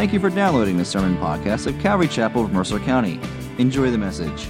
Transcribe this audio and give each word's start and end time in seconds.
Thank 0.00 0.14
you 0.14 0.20
for 0.20 0.30
downloading 0.30 0.78
the 0.78 0.84
sermon 0.86 1.14
podcast 1.18 1.66
of 1.66 1.78
Calvary 1.78 2.08
Chapel 2.08 2.42
of 2.42 2.54
Mercer 2.54 2.78
County. 2.78 3.20
Enjoy 3.58 3.90
the 3.90 3.98
message. 3.98 4.48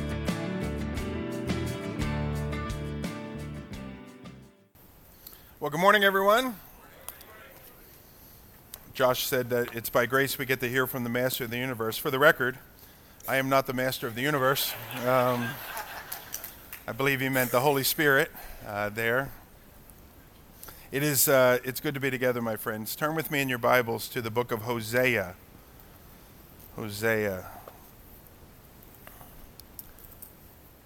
Well, 5.58 5.72
good 5.72 5.80
morning, 5.80 6.04
everyone. 6.04 6.54
Josh 8.94 9.26
said 9.26 9.50
that 9.50 9.74
it's 9.74 9.90
by 9.90 10.06
grace 10.06 10.38
we 10.38 10.46
get 10.46 10.60
to 10.60 10.68
hear 10.68 10.86
from 10.86 11.02
the 11.02 11.10
Master 11.10 11.42
of 11.42 11.50
the 11.50 11.58
universe. 11.58 11.98
For 11.98 12.12
the 12.12 12.20
record, 12.20 12.56
I 13.26 13.38
am 13.38 13.48
not 13.48 13.66
the 13.66 13.72
Master 13.72 14.06
of 14.06 14.14
the 14.14 14.22
universe. 14.22 14.72
Um, 15.04 15.48
I 16.86 16.92
believe 16.96 17.20
he 17.20 17.28
meant 17.28 17.50
the 17.50 17.58
Holy 17.58 17.82
Spirit 17.82 18.30
uh, 18.64 18.90
there. 18.90 19.32
It 20.92 21.04
is, 21.04 21.28
uh, 21.28 21.58
it's 21.62 21.78
good 21.78 21.94
to 21.94 22.00
be 22.00 22.10
together, 22.10 22.42
my 22.42 22.56
friends. 22.56 22.96
Turn 22.96 23.14
with 23.14 23.30
me 23.30 23.40
in 23.40 23.48
your 23.48 23.58
Bibles 23.58 24.08
to 24.08 24.20
the 24.20 24.30
book 24.30 24.50
of 24.50 24.62
Hosea. 24.62 25.36
Hosea. 26.74 27.46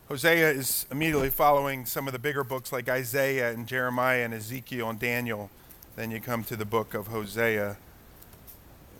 Hosea 0.09 0.51
is 0.51 0.85
immediately 0.91 1.31
following 1.31 1.87
some 1.87 2.07
of 2.07 2.13
the 2.13 2.19
bigger 2.19 2.45
books 2.45 2.71
like 2.71 2.87
Isaiah 2.87 3.51
and 3.51 3.67
Jeremiah 3.67 4.27
and 4.27 4.35
Ezekiel 4.35 4.91
and 4.91 4.99
Daniel. 4.99 5.49
Then 5.97 6.11
you 6.11 6.21
come 6.21 6.45
to 6.45 6.57
the 6.57 6.67
book 6.67 6.93
of 6.93 7.07
Hosea, 7.07 7.79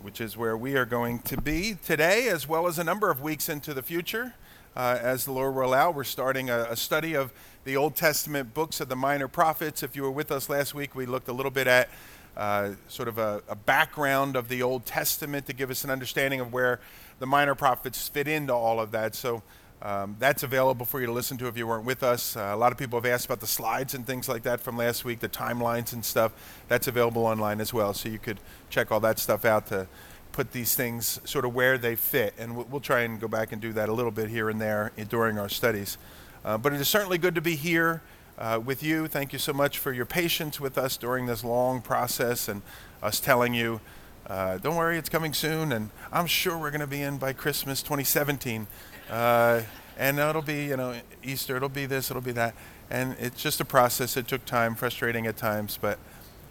which 0.01 0.19
is 0.19 0.35
where 0.35 0.57
we 0.57 0.75
are 0.75 0.85
going 0.85 1.19
to 1.19 1.39
be 1.39 1.77
today, 1.85 2.29
as 2.29 2.47
well 2.47 2.65
as 2.65 2.79
a 2.79 2.83
number 2.83 3.11
of 3.11 3.21
weeks 3.21 3.47
into 3.47 3.75
the 3.75 3.83
future. 3.83 4.33
Uh, 4.75 4.97
as 4.99 5.23
the 5.23 5.31
Lord 5.31 5.53
will 5.53 5.65
allow, 5.65 5.91
we're 5.91 6.03
starting 6.03 6.49
a, 6.49 6.63
a, 6.71 6.75
study 6.75 7.15
of 7.15 7.31
the 7.65 7.75
Old 7.75 7.95
Testament 7.95 8.53
books 8.53 8.79
of 8.79 8.89
the 8.89 8.95
minor 8.95 9.27
prophets. 9.27 9.81
If 9.81 9.95
you 9.95 10.03
were 10.03 10.11
with 10.11 10.31
us 10.31 10.49
last 10.49 10.75
week, 10.75 10.93
we 10.93 11.07
looked 11.07 11.27
a 11.27 11.33
little 11.33 11.51
bit 11.51 11.65
at 11.65 11.89
uh, 12.37 12.73
sort 12.87 13.07
of 13.07 13.17
a, 13.17 13.41
a, 13.49 13.55
background 13.55 14.35
of 14.35 14.49
the 14.49 14.61
Old 14.61 14.85
Testament 14.85 15.47
to 15.47 15.53
give 15.53 15.71
us 15.71 15.83
an 15.83 15.89
understanding 15.89 16.39
of 16.39 16.53
where 16.53 16.79
the 17.17 17.25
minor 17.25 17.55
prophets 17.55 18.07
fit 18.07 18.27
into 18.27 18.53
all 18.53 18.79
of 18.79 18.91
that. 18.91 19.15
So 19.15 19.41
um, 19.81 20.15
that's 20.19 20.43
available 20.43 20.85
for 20.85 20.99
you 20.99 21.07
to 21.07 21.11
listen 21.11 21.37
to 21.39 21.47
if 21.47 21.57
you 21.57 21.65
weren't 21.65 21.85
with 21.85 22.03
us. 22.03 22.37
Uh, 22.37 22.51
a 22.53 22.57
lot 22.57 22.71
of 22.71 22.77
people 22.77 22.99
have 23.01 23.11
asked 23.11 23.25
about 23.25 23.39
the 23.39 23.47
slides 23.47 23.95
and 23.95 24.05
things 24.05 24.29
like 24.29 24.43
that 24.43 24.61
from 24.61 24.77
last 24.77 25.03
week, 25.03 25.19
the 25.19 25.29
timelines 25.29 25.91
and 25.91 26.05
stuff. 26.05 26.33
That's 26.67 26.87
available 26.87 27.25
online 27.25 27.59
as 27.59 27.73
well, 27.73 27.95
so 27.95 28.09
you 28.09 28.19
could 28.19 28.39
check 28.69 28.91
all 28.91 28.99
that 28.99 29.17
stuff 29.17 29.43
out 29.43 29.67
to 29.67 29.87
put 30.33 30.51
these 30.51 30.75
things 30.75 31.19
sort 31.23 31.45
of 31.45 31.55
where 31.55 31.79
they 31.79 31.95
fit. 31.95 32.35
And 32.37 32.55
we'll, 32.55 32.67
we'll 32.69 32.81
try 32.81 33.01
and 33.01 33.19
go 33.19 33.27
back 33.27 33.51
and 33.51 33.59
do 33.59 33.73
that 33.73 33.89
a 33.89 33.93
little 33.93 34.11
bit 34.11 34.29
here 34.29 34.51
and 34.51 34.61
there 34.61 34.91
during 35.09 35.39
our 35.39 35.49
studies. 35.49 35.97
Uh, 36.45 36.59
but 36.59 36.71
it 36.71 36.79
is 36.79 36.87
certainly 36.87 37.17
good 37.17 37.33
to 37.33 37.41
be 37.41 37.55
here 37.55 38.03
uh, 38.37 38.61
with 38.63 38.83
you. 38.83 39.07
Thank 39.07 39.33
you 39.33 39.39
so 39.39 39.51
much 39.51 39.79
for 39.79 39.91
your 39.91 40.05
patience 40.05 40.59
with 40.59 40.77
us 40.77 40.95
during 40.95 41.25
this 41.25 41.43
long 41.43 41.81
process 41.81 42.47
and 42.47 42.61
us 43.01 43.19
telling 43.19 43.55
you, 43.55 43.81
uh, 44.27 44.59
don't 44.59 44.75
worry, 44.75 44.99
it's 44.99 45.09
coming 45.09 45.33
soon. 45.33 45.71
And 45.71 45.89
I'm 46.13 46.27
sure 46.27 46.55
we're 46.55 46.69
going 46.69 46.81
to 46.81 46.87
be 46.87 47.01
in 47.01 47.17
by 47.17 47.33
Christmas 47.33 47.81
2017. 47.81 48.67
Uh, 49.09 49.63
and 49.97 50.19
it'll 50.19 50.43
be, 50.43 50.65
you 50.65 50.77
know, 50.77 50.93
Easter, 51.23 51.55
it'll 51.57 51.67
be 51.67 51.87
this, 51.87 52.11
it'll 52.11 52.21
be 52.21 52.33
that. 52.33 52.53
And 52.91 53.15
it's 53.19 53.41
just 53.41 53.59
a 53.59 53.65
process. 53.65 54.15
It 54.15 54.27
took 54.27 54.45
time, 54.45 54.75
frustrating 54.75 55.25
at 55.25 55.37
times, 55.37 55.79
but 55.81 55.97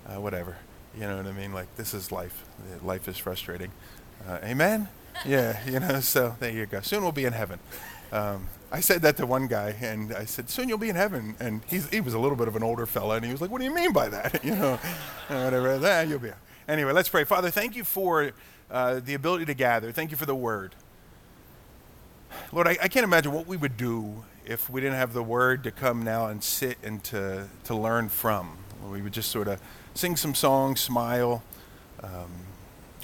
uh, 0.09 0.21
whatever. 0.21 0.57
You 0.97 1.03
know 1.03 1.19
what 1.19 1.27
I 1.27 1.33
mean? 1.33 1.53
Like, 1.53 1.77
this 1.77 1.95
is 1.95 2.11
life. 2.11 2.45
Life 2.83 3.07
is 3.07 3.17
frustrating. 3.17 3.71
Amen? 4.29 4.89
Yeah, 5.25 5.59
you 5.67 5.79
know, 5.79 6.01
so 6.01 6.35
there 6.41 6.51
you 6.51 6.67
go. 6.67 6.81
Soon 6.81 7.03
we'll 7.03 7.13
be 7.13 7.25
in 7.25 7.33
heaven. 7.33 7.61
Um, 8.13 8.47
I 8.71 8.81
said 8.81 9.03
that 9.03 9.17
to 9.19 9.27
one 9.27 9.47
guy, 9.47 9.77
and 9.81 10.13
I 10.13 10.25
said, 10.25 10.51
"Soon 10.51 10.69
you'll 10.69 10.79
be 10.79 10.89
in 10.89 10.97
heaven." 10.97 11.37
And 11.39 11.63
he 11.65 12.01
was 12.01 12.15
a 12.15 12.19
little 12.19 12.37
bit 12.37 12.49
of 12.49 12.57
an 12.57 12.63
older 12.63 12.87
fella, 12.87 13.17
and 13.17 13.25
he 13.25 13.31
was 13.31 13.41
like, 13.41 13.51
"What 13.51 13.59
do 13.59 13.65
you 13.65 13.75
mean 13.75 13.93
by 13.93 14.09
that?" 14.09 14.45
you 14.45 14.57
know, 14.57 14.81
whatever. 15.29 15.79
Ah, 15.83 16.01
you'll 16.01 16.19
be. 16.19 16.31
Anyway, 16.67 16.93
let's 16.93 17.09
pray. 17.09 17.25
Father, 17.25 17.51
thank 17.51 17.77
you 17.77 17.85
for 17.85 18.33
uh, 18.71 19.01
the 19.05 19.15
ability 19.15 19.45
to 19.45 19.55
gather. 19.55 19.93
Thank 19.93 20.11
you 20.11 20.17
for 20.17 20.27
the 20.27 20.35
Word. 20.35 20.75
Lord, 22.51 22.67
I, 22.67 22.77
I, 22.83 22.89
can't 22.89 23.05
imagine 23.05 23.31
what 23.31 23.47
we 23.47 23.57
would 23.57 23.77
do 23.77 24.25
if 24.45 24.69
we 24.69 24.81
didn't 24.81 24.97
have 24.97 25.13
the 25.13 25.23
Word 25.23 25.63
to 25.65 25.71
come 25.71 26.03
now 26.03 26.27
and 26.27 26.43
sit 26.43 26.79
and 26.83 27.03
to 27.05 27.49
to 27.65 27.77
learn 27.77 28.09
from. 28.09 28.57
We 28.91 29.03
would 29.03 29.13
just 29.13 29.31
sort 29.31 29.47
of 29.47 29.61
sing 29.95 30.17
some 30.17 30.35
songs, 30.35 30.81
smile, 30.81 31.43
um, 32.03 32.31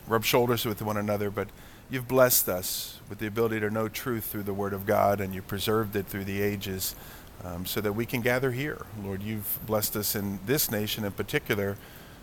rub 0.08 0.24
shoulders 0.24 0.64
with 0.64 0.82
one 0.82 0.96
another, 0.96 1.30
but 1.30 1.48
you've 1.90 2.08
blessed 2.08 2.48
us 2.48 2.98
with 3.08 3.18
the 3.18 3.26
ability 3.26 3.60
to 3.60 3.70
know 3.70 3.88
truth 3.88 4.24
through 4.24 4.44
the 4.44 4.54
Word 4.54 4.72
of 4.72 4.86
God, 4.86 5.20
and 5.20 5.34
you 5.34 5.42
preserved 5.42 5.96
it 5.96 6.06
through 6.06 6.24
the 6.24 6.40
ages 6.40 6.94
um, 7.44 7.66
so 7.66 7.80
that 7.80 7.92
we 7.92 8.06
can 8.06 8.20
gather 8.20 8.52
here. 8.52 8.86
Lord, 9.02 9.22
you've 9.22 9.58
blessed 9.66 9.96
us 9.96 10.14
in 10.14 10.38
this 10.46 10.70
nation 10.70 11.04
in 11.04 11.12
particular 11.12 11.76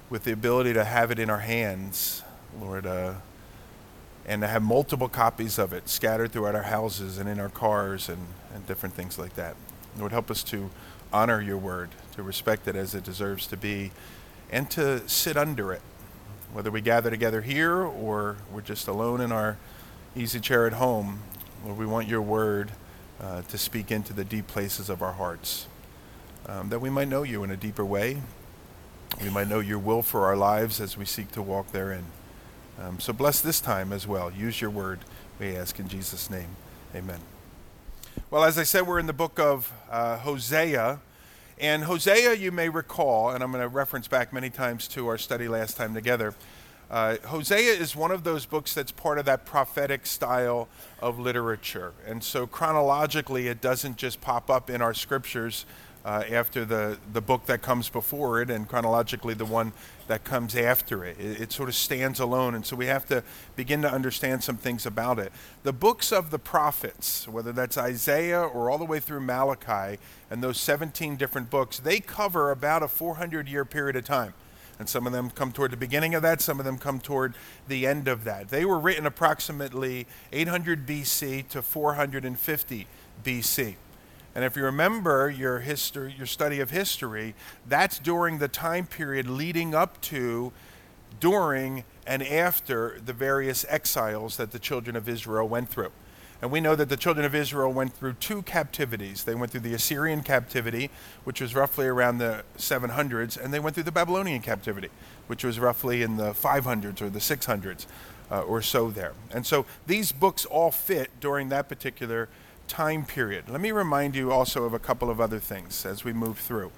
with 0.10 0.24
the 0.24 0.32
ability 0.32 0.74
to 0.74 0.86
have 0.86 1.12
it 1.12 1.20
in 1.20 1.30
our 1.30 1.40
hands, 1.40 2.24
Lord, 2.60 2.86
uh, 2.86 3.16
and 4.26 4.42
to 4.42 4.48
have 4.48 4.62
multiple 4.62 5.10
copies 5.10 5.58
of 5.60 5.74
it 5.74 5.90
scattered 5.90 6.32
throughout 6.32 6.56
our 6.56 6.64
houses 6.64 7.18
and 7.18 7.28
in 7.28 7.40
our 7.40 7.50
cars 7.50 8.08
and, 8.08 8.28
and 8.54 8.66
different 8.68 8.96
things 8.96 9.20
like 9.20 9.36
that. 9.36 9.56
Lord, 9.98 10.12
help 10.12 10.32
us 10.32 10.44
to 10.44 10.70
honor 11.12 11.42
your 11.42 11.58
word, 11.58 11.90
to 12.16 12.24
respect 12.24 12.68
it 12.68 12.76
as 12.76 12.96
it 12.96 13.04
deserves 13.04 13.48
to 13.48 13.58
be, 13.58 13.92
and 14.50 14.70
to 14.72 15.08
sit 15.10 15.36
under 15.36 15.74
it. 15.74 15.82
Whether 16.54 16.72
we 16.72 16.82
gather 16.82 17.10
together 17.10 17.42
here 17.42 17.76
or 17.76 18.38
we're 18.52 18.62
just 18.62 18.88
alone 18.88 19.22
in 19.22 19.32
our 19.32 19.58
easy 20.16 20.40
chair 20.40 20.66
at 20.66 20.74
home, 20.74 21.20
Lord, 21.66 21.78
we 21.78 21.86
want 21.86 22.08
your 22.08 22.22
word 22.22 22.72
uh, 23.22 23.42
to 23.44 23.58
speak 23.58 23.92
into 23.92 24.14
the 24.14 24.24
deep 24.24 24.48
places 24.48 24.90
of 24.90 25.02
our 25.02 25.14
hearts, 25.14 25.68
um, 26.48 26.70
that 26.70 26.80
we 26.80 26.90
might 26.90 27.10
know 27.10 27.24
you 27.24 27.44
in 27.44 27.52
a 27.52 27.58
deeper 27.58 27.86
way. 27.86 28.22
We 29.22 29.30
might 29.30 29.48
know 29.48 29.60
your 29.60 29.80
will 29.80 30.02
for 30.04 30.26
our 30.26 30.38
lives 30.38 30.80
as 30.80 30.98
we 30.98 31.06
seek 31.06 31.32
to 31.32 31.42
walk 31.42 31.72
therein. 31.72 32.06
Um, 32.80 33.00
so 33.00 33.12
bless 33.12 33.42
this 33.42 33.60
time 33.60 33.92
as 33.92 34.08
well. 34.08 34.32
Use 34.32 34.62
your 34.62 34.70
word, 34.70 35.00
we 35.40 35.56
ask 35.56 35.80
in 35.80 35.88
Jesus' 35.88 36.30
name. 36.30 36.56
Amen. 36.96 37.20
Well, 38.30 38.44
as 38.44 38.58
I 38.58 38.64
said, 38.64 38.88
we're 38.88 39.00
in 39.00 39.08
the 39.08 39.14
book 39.14 39.40
of 39.40 39.72
uh, 39.90 40.18
Hosea. 40.18 41.00
And 41.60 41.86
Hosea, 41.86 42.36
you 42.36 42.52
may 42.52 42.70
recall, 42.70 43.32
and 43.32 43.44
I'm 43.44 43.52
going 43.52 43.64
to 43.64 43.68
reference 43.68 44.08
back 44.08 44.32
many 44.32 44.52
times 44.52 44.88
to 44.90 45.08
our 45.08 45.18
study 45.18 45.48
last 45.48 45.76
time 45.76 45.96
together. 45.96 46.36
Uh, 46.92 47.18
Hosea 47.26 47.74
is 47.74 47.96
one 47.96 48.12
of 48.12 48.24
those 48.24 48.46
books 48.46 48.76
that's 48.76 48.92
part 48.92 49.18
of 49.18 49.26
that 49.26 49.44
prophetic 49.44 50.06
style 50.06 50.68
of 51.00 51.18
literature. 51.18 51.94
And 52.06 52.24
so 52.24 52.46
chronologically, 52.46 53.48
it 53.48 53.60
doesn't 53.60 53.98
just 53.98 54.22
pop 54.22 54.52
up 54.52 54.70
in 54.70 54.84
our 54.84 54.94
scriptures 54.94 55.66
uh, 56.08 56.24
after 56.32 56.64
the, 56.64 56.98
the 57.12 57.20
book 57.20 57.48
that 57.48 57.62
comes 57.62 57.90
before 57.90 58.42
it, 58.42 58.50
and 58.50 58.70
chronologically 58.70 59.34
the 59.34 59.44
one 59.44 59.74
that 60.08 60.24
comes 60.24 60.56
after 60.56 61.04
it. 61.04 61.20
it. 61.20 61.42
It 61.42 61.52
sort 61.52 61.68
of 61.68 61.76
stands 61.76 62.22
alone, 62.22 62.56
and 62.56 62.66
so 62.66 62.78
we 62.78 62.86
have 62.86 63.06
to 63.08 63.26
begin 63.58 63.82
to 63.82 63.92
understand 63.92 64.42
some 64.42 64.56
things 64.56 64.86
about 64.86 65.20
it. 65.20 65.34
The 65.64 65.74
books 65.74 66.14
of 66.14 66.32
the 66.32 66.40
prophets, 66.40 67.28
whether 67.28 67.52
that's 67.52 67.78
Isaiah 67.78 68.42
or 68.42 68.72
all 68.72 68.78
the 68.78 68.86
way 68.86 69.02
through 69.02 69.20
Malachi, 69.20 70.00
and 70.32 70.42
those 70.42 70.58
17 70.62 71.18
different 71.18 71.50
books, 71.50 71.78
they 71.78 72.00
cover 72.00 72.52
about 72.52 72.84
a 72.84 72.88
400 72.88 73.50
year 73.50 73.66
period 73.66 73.98
of 73.98 74.06
time. 74.06 74.34
And 74.80 74.88
some 74.88 75.08
of 75.08 75.12
them 75.12 75.30
come 75.30 75.52
toward 75.52 75.72
the 75.72 75.78
beginning 75.78 76.16
of 76.16 76.22
that, 76.22 76.40
some 76.40 76.58
of 76.58 76.66
them 76.66 76.78
come 76.78 77.02
toward 77.02 77.34
the 77.68 77.86
end 77.86 78.08
of 78.08 78.24
that. 78.24 78.48
They 78.48 78.64
were 78.64 78.80
written 78.80 79.06
approximately 79.06 80.08
800 80.32 80.88
BC 80.88 81.50
to 81.50 81.62
450 81.62 82.88
BC. 83.26 83.76
And 84.38 84.46
if 84.46 84.56
you 84.56 84.64
remember 84.66 85.32
your 85.32 85.62
history, 85.62 86.14
your 86.16 86.28
study 86.28 86.60
of 86.60 86.70
history, 86.70 87.34
that's 87.68 87.98
during 87.98 88.38
the 88.38 88.48
time 88.48 88.86
period 88.86 89.28
leading 89.28 89.74
up 89.74 90.00
to, 90.02 90.54
during, 91.20 91.86
and 92.06 92.22
after 92.22 93.00
the 93.04 93.14
various 93.14 93.66
exiles 93.68 94.38
that 94.38 94.52
the 94.52 94.60
children 94.60 94.96
of 94.96 95.10
Israel 95.10 95.48
went 95.48 95.70
through. 95.70 95.92
And 96.40 96.52
we 96.52 96.62
know 96.62 96.76
that 96.76 96.88
the 96.88 96.98
children 96.98 97.26
of 97.26 97.34
Israel 97.34 97.74
went 97.74 97.96
through 97.96 98.14
two 98.20 98.44
captivities. 98.44 99.24
They 99.24 99.34
went 99.34 99.52
through 99.52 99.62
the 99.62 99.74
Assyrian 99.74 100.22
captivity, 100.22 100.92
which 101.24 101.42
was 101.42 101.56
roughly 101.56 101.88
around 101.88 102.20
the 102.20 102.44
700s, 102.60 103.44
and 103.44 103.52
they 103.52 103.60
went 103.60 103.74
through 103.74 103.86
the 103.86 103.92
Babylonian 103.92 104.44
captivity, 104.44 104.90
which 105.26 105.44
was 105.44 105.60
roughly 105.60 106.04
in 106.04 106.18
the 106.18 106.34
500s 106.34 107.02
or 107.02 107.10
the 107.10 107.18
600s 107.18 107.88
uh, 108.30 108.42
or 108.42 108.62
so 108.62 108.92
there. 108.92 109.14
And 109.32 109.48
so 109.48 109.66
these 109.88 110.12
books 110.12 110.46
all 110.46 110.70
fit 110.70 111.10
during 111.20 111.50
that 111.50 111.68
particular 111.68 112.30
time 112.68 113.06
period. 113.06 113.50
Let 113.50 113.62
me 113.62 113.72
remind 113.72 114.16
you 114.16 114.32
also 114.32 114.66
of 114.66 114.74
a 114.74 114.80
couple 114.80 115.10
of 115.10 115.20
other 115.22 115.40
things 115.40 115.86
as 115.86 116.04
we 116.04 116.14
move 116.14 116.40
through. 116.40 116.72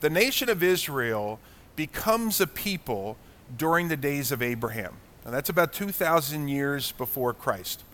The 0.00 0.10
nation 0.10 0.48
of 0.48 0.62
Israel 0.62 1.38
becomes 1.76 2.40
a 2.40 2.46
people 2.46 3.16
during 3.56 3.88
the 3.88 3.96
days 3.96 4.32
of 4.32 4.42
Abraham. 4.42 4.94
Now, 5.24 5.30
that's 5.30 5.48
about 5.48 5.72
2,000 5.72 6.48
years 6.48 6.92
before 6.92 7.32
Christ. 7.32 7.84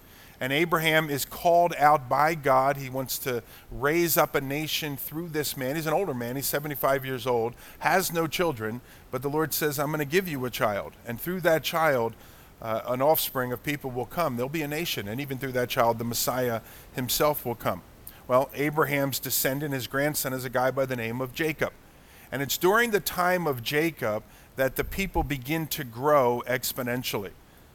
And 0.40 0.54
Abraham 0.54 1.10
is 1.10 1.26
called 1.26 1.74
out 1.76 2.08
by 2.08 2.34
God. 2.34 2.78
He 2.78 2.88
wants 2.88 3.18
to 3.20 3.42
raise 3.70 4.16
up 4.16 4.34
a 4.34 4.40
nation 4.40 4.96
through 4.96 5.28
this 5.28 5.54
man. 5.56 5.76
He's 5.76 5.86
an 5.86 5.92
older 5.92 6.14
man, 6.14 6.34
he's 6.36 6.46
75 6.46 7.04
years 7.04 7.26
old, 7.26 7.54
has 7.80 8.10
no 8.10 8.26
children, 8.26 8.80
but 9.10 9.20
the 9.20 9.28
Lord 9.28 9.52
says, 9.52 9.78
I'm 9.78 9.88
going 9.88 9.98
to 9.98 10.06
give 10.06 10.26
you 10.26 10.44
a 10.46 10.50
child. 10.50 10.94
And 11.06 11.20
through 11.20 11.42
that 11.42 11.62
child, 11.62 12.14
uh, 12.62 12.82
an 12.86 13.00
offspring 13.00 13.52
of 13.52 13.62
people 13.62 13.90
will 13.90 14.06
come. 14.06 14.36
There'll 14.36 14.48
be 14.48 14.62
a 14.62 14.68
nation, 14.68 15.08
and 15.08 15.20
even 15.20 15.38
through 15.38 15.52
that 15.52 15.68
child, 15.68 15.98
the 15.98 16.04
Messiah 16.04 16.60
himself 16.94 17.44
will 17.44 17.54
come. 17.54 17.82
Well, 18.28 18.50
Abraham's 18.54 19.18
descendant, 19.18 19.74
his 19.74 19.86
grandson, 19.86 20.32
is 20.32 20.44
a 20.44 20.50
guy 20.50 20.70
by 20.70 20.86
the 20.86 20.96
name 20.96 21.20
of 21.20 21.32
Jacob. 21.34 21.72
And 22.30 22.42
it's 22.42 22.56
during 22.56 22.90
the 22.90 23.00
time 23.00 23.46
of 23.46 23.62
Jacob 23.62 24.22
that 24.56 24.76
the 24.76 24.84
people 24.84 25.22
begin 25.22 25.66
to 25.68 25.84
grow 25.84 26.42
exponentially. 26.46 27.32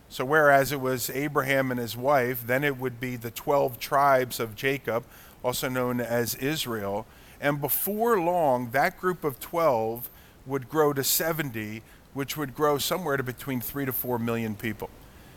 So, 0.08 0.24
whereas 0.24 0.72
it 0.72 0.80
was 0.80 1.10
Abraham 1.10 1.72
and 1.72 1.80
his 1.80 1.98
wife, 1.98 2.46
then 2.46 2.64
it 2.64 2.78
would 2.78 3.00
be 3.00 3.16
the 3.16 3.32
12 3.32 3.80
tribes 3.80 4.40
of 4.40 4.56
Jacob, 4.56 5.04
also 5.44 5.68
known 5.68 6.00
as 6.00 6.36
Israel. 6.36 7.06
And 7.42 7.60
before 7.60 8.20
long, 8.20 8.70
that 8.72 9.00
group 9.00 9.24
of 9.24 9.40
12 9.40 10.10
would 10.46 10.70
grow 10.70 10.94
to 10.94 11.04
70, 11.04 11.82
which 12.16 12.38
would 12.38 12.56
grow 12.56 12.78
somewhere 12.78 13.18
to 13.18 13.24
between 13.24 13.60
3 13.60 13.86
to 13.86 13.92
4 13.92 14.18
million 14.18 14.56
people. 14.56 14.90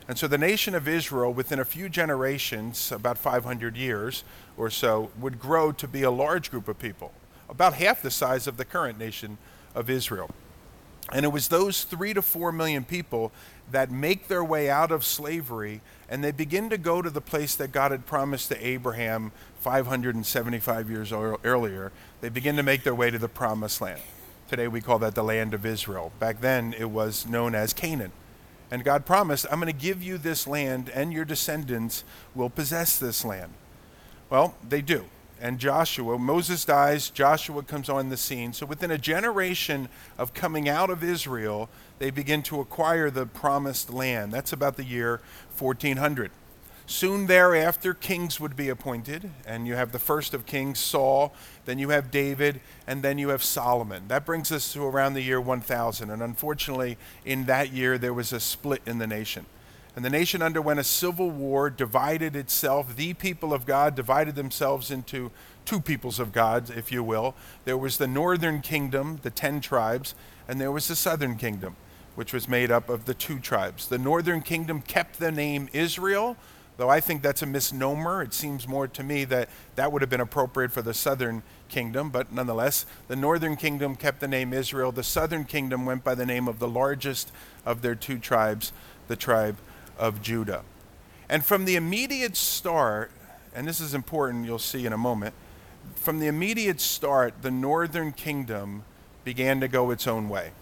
And 0.06 0.16
so 0.16 0.26
the 0.26 0.38
nation 0.38 0.74
of 0.74 0.88
Israel, 0.88 1.34
within 1.34 1.58
a 1.58 1.64
few 1.64 1.88
generations, 1.88 2.92
about 2.92 3.18
500 3.18 3.76
years 3.76 4.24
or 4.56 4.70
so, 4.70 5.10
would 5.18 5.38
grow 5.38 5.72
to 5.72 5.88
be 5.88 6.02
a 6.04 6.10
large 6.10 6.50
group 6.50 6.68
of 6.68 6.78
people, 6.78 7.12
about 7.50 7.74
half 7.74 8.00
the 8.00 8.12
size 8.12 8.46
of 8.46 8.56
the 8.56 8.64
current 8.64 8.96
nation 8.96 9.36
of 9.74 9.90
Israel. 9.90 10.30
And 11.12 11.24
it 11.24 11.32
was 11.32 11.48
those 11.48 11.82
three 11.82 12.14
to 12.14 12.22
four 12.22 12.52
million 12.52 12.84
people 12.84 13.32
that 13.72 13.90
make 13.90 14.28
their 14.28 14.44
way 14.44 14.70
out 14.70 14.92
of 14.92 15.04
slavery 15.04 15.80
and 16.08 16.22
they 16.22 16.30
begin 16.30 16.70
to 16.70 16.78
go 16.78 17.02
to 17.02 17.10
the 17.10 17.20
place 17.20 17.54
that 17.56 17.72
God 17.72 17.90
had 17.90 18.06
promised 18.06 18.48
to 18.48 18.66
Abraham 18.66 19.32
575 19.60 20.90
years 20.90 21.12
earlier. 21.12 21.92
They 22.20 22.28
begin 22.28 22.56
to 22.56 22.62
make 22.62 22.84
their 22.84 22.94
way 22.94 23.10
to 23.10 23.18
the 23.18 23.28
promised 23.28 23.80
land. 23.80 24.00
Today 24.48 24.66
we 24.66 24.80
call 24.80 24.98
that 25.00 25.14
the 25.14 25.22
land 25.22 25.52
of 25.52 25.66
Israel. 25.66 26.10
Back 26.18 26.40
then 26.40 26.74
it 26.78 26.88
was 26.88 27.26
known 27.26 27.54
as 27.54 27.74
Canaan. 27.74 28.12
And 28.70 28.82
God 28.82 29.04
promised, 29.04 29.44
I'm 29.50 29.60
going 29.60 29.70
to 29.70 29.78
give 29.78 30.02
you 30.02 30.16
this 30.16 30.46
land, 30.46 30.88
and 30.88 31.12
your 31.12 31.26
descendants 31.26 32.02
will 32.34 32.48
possess 32.48 32.98
this 32.98 33.26
land. 33.26 33.52
Well, 34.30 34.54
they 34.66 34.80
do. 34.80 35.04
And 35.38 35.58
Joshua, 35.58 36.18
Moses 36.18 36.64
dies, 36.64 37.10
Joshua 37.10 37.62
comes 37.62 37.90
on 37.90 38.08
the 38.08 38.16
scene. 38.16 38.54
So 38.54 38.64
within 38.64 38.90
a 38.90 38.96
generation 38.96 39.90
of 40.16 40.32
coming 40.32 40.66
out 40.66 40.88
of 40.88 41.04
Israel, 41.04 41.68
they 41.98 42.10
begin 42.10 42.42
to 42.44 42.60
acquire 42.60 43.10
the 43.10 43.26
promised 43.26 43.90
land. 43.90 44.32
That's 44.32 44.54
about 44.54 44.76
the 44.76 44.84
year 44.84 45.20
1400. 45.58 46.30
Soon 46.90 47.26
thereafter, 47.26 47.92
kings 47.92 48.40
would 48.40 48.56
be 48.56 48.70
appointed, 48.70 49.30
and 49.46 49.66
you 49.66 49.74
have 49.74 49.92
the 49.92 49.98
first 49.98 50.32
of 50.32 50.46
kings, 50.46 50.78
Saul, 50.78 51.34
then 51.66 51.78
you 51.78 51.90
have 51.90 52.10
David, 52.10 52.62
and 52.86 53.02
then 53.02 53.18
you 53.18 53.28
have 53.28 53.44
Solomon. 53.44 54.08
That 54.08 54.24
brings 54.24 54.50
us 54.50 54.72
to 54.72 54.82
around 54.82 55.12
the 55.12 55.20
year 55.20 55.38
1000. 55.38 56.08
And 56.08 56.22
unfortunately, 56.22 56.96
in 57.26 57.44
that 57.44 57.74
year, 57.74 57.98
there 57.98 58.14
was 58.14 58.32
a 58.32 58.40
split 58.40 58.80
in 58.86 58.96
the 58.96 59.06
nation. 59.06 59.44
And 59.96 60.02
the 60.02 60.08
nation 60.08 60.40
underwent 60.40 60.80
a 60.80 60.84
civil 60.84 61.30
war, 61.30 61.68
divided 61.68 62.34
itself. 62.34 62.96
The 62.96 63.12
people 63.12 63.52
of 63.52 63.66
God 63.66 63.94
divided 63.94 64.34
themselves 64.34 64.90
into 64.90 65.30
two 65.66 65.80
peoples 65.80 66.18
of 66.18 66.32
God, 66.32 66.70
if 66.70 66.90
you 66.90 67.04
will. 67.04 67.34
There 67.66 67.76
was 67.76 67.98
the 67.98 68.08
northern 68.08 68.62
kingdom, 68.62 69.20
the 69.22 69.30
ten 69.30 69.60
tribes, 69.60 70.14
and 70.48 70.58
there 70.58 70.72
was 70.72 70.88
the 70.88 70.96
southern 70.96 71.36
kingdom, 71.36 71.76
which 72.14 72.32
was 72.32 72.48
made 72.48 72.70
up 72.70 72.88
of 72.88 73.04
the 73.04 73.12
two 73.12 73.40
tribes. 73.40 73.88
The 73.88 73.98
northern 73.98 74.40
kingdom 74.40 74.80
kept 74.80 75.18
the 75.18 75.30
name 75.30 75.68
Israel 75.74 76.38
though 76.78 76.88
I 76.88 77.00
think 77.00 77.20
that's 77.22 77.42
a 77.42 77.46
misnomer. 77.46 78.22
It 78.22 78.32
seems 78.32 78.66
more 78.66 78.88
to 78.88 79.02
me 79.02 79.24
that 79.24 79.50
that 79.74 79.92
would 79.92 80.00
have 80.00 80.08
been 80.08 80.20
appropriate 80.20 80.72
for 80.72 80.80
the 80.80 80.94
southern 80.94 81.42
kingdom, 81.68 82.08
but 82.08 82.32
nonetheless, 82.32 82.86
the 83.08 83.16
northern 83.16 83.56
kingdom 83.56 83.96
kept 83.96 84.20
the 84.20 84.28
name 84.28 84.54
Israel. 84.54 84.92
The 84.92 85.02
southern 85.02 85.44
kingdom 85.44 85.84
went 85.84 86.04
by 86.04 86.14
the 86.14 86.24
name 86.24 86.48
of 86.48 86.60
the 86.60 86.68
largest 86.68 87.30
of 87.66 87.82
their 87.82 87.96
two 87.96 88.18
tribes, 88.18 88.72
the 89.08 89.16
tribe 89.16 89.56
of 89.98 90.22
Judah. 90.22 90.62
And 91.28 91.44
from 91.44 91.64
the 91.66 91.76
immediate 91.76 92.36
start, 92.36 93.10
and 93.54 93.66
this 93.66 93.80
is 93.80 93.92
important, 93.92 94.46
you'll 94.46 94.60
see 94.60 94.86
in 94.86 94.92
a 94.92 94.98
moment, 94.98 95.34
from 95.96 96.20
the 96.20 96.28
immediate 96.28 96.80
start, 96.80 97.42
the 97.42 97.50
northern 97.50 98.12
kingdom 98.12 98.84
began 99.24 99.60
to 99.60 99.68
go 99.68 99.90
its 99.90 100.06
own 100.06 100.28
way. 100.28 100.52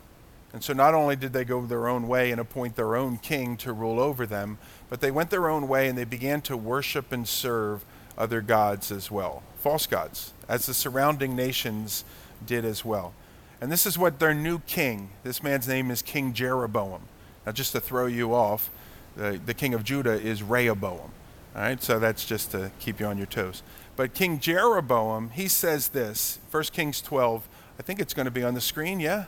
And 0.53 0.65
so 0.65 0.73
not 0.73 0.95
only 0.95 1.17
did 1.17 1.35
they 1.35 1.45
go 1.45 1.61
their 1.67 1.87
own 1.87 2.09
way 2.09 2.31
and 2.31 2.41
appoint 2.41 2.77
their 2.77 2.97
own 2.97 3.19
king 3.19 3.59
to 3.59 3.75
rule 3.75 4.01
over 4.01 4.25
them, 4.25 4.57
but 4.89 5.01
they 5.01 5.11
went 5.11 5.31
their 5.31 5.49
own 5.49 5.69
way 5.69 5.89
and 5.89 5.97
they 5.97 6.05
began 6.05 6.41
to 6.43 6.57
worship 6.57 7.13
and 7.13 7.27
serve 7.27 7.85
other 8.17 8.41
gods 8.41 8.91
as 8.91 9.11
well, 9.11 9.43
false 9.59 9.87
gods, 9.87 10.33
as 10.49 10.67
the 10.67 10.75
surrounding 10.75 11.37
nations 11.37 12.05
did 12.45 12.65
as 12.65 12.85
well. 12.85 13.13
And 13.61 13.73
this 13.73 13.87
is 13.87 13.99
what 13.99 14.19
their 14.19 14.35
new 14.35 14.59
king, 14.61 15.11
this 15.23 15.43
man's 15.43 15.67
name 15.67 15.91
is 15.91 16.03
King 16.03 16.33
Jeroboam. 16.33 17.03
Now, 17.45 17.53
just 17.53 17.73
to 17.73 17.81
throw 17.81 18.07
you 18.07 18.35
off, 18.35 18.71
the, 19.17 19.41
the 19.45 19.55
king 19.55 19.73
of 19.73 19.85
Judah 19.85 20.21
is 20.21 20.43
Rehoboam. 20.43 21.13
All 21.55 21.63
right, 21.63 21.83
so 21.83 21.99
that's 21.99 22.27
just 22.27 22.51
to 22.51 22.71
keep 22.79 23.01
you 23.01 23.07
on 23.07 23.17
your 23.17 23.27
toes. 23.27 23.63
But 23.97 24.13
King 24.13 24.41
Jeroboam, 24.41 25.31
he 25.31 25.49
says 25.49 25.89
this, 25.89 26.39
1 26.51 26.65
Kings 26.65 27.01
12, 27.01 27.49
I 27.79 27.83
think 27.83 27.99
it's 27.99 28.13
going 28.13 28.27
to 28.27 28.31
be 28.31 28.43
on 28.43 28.53
the 28.53 28.61
screen, 28.61 29.01
yeah? 29.01 29.25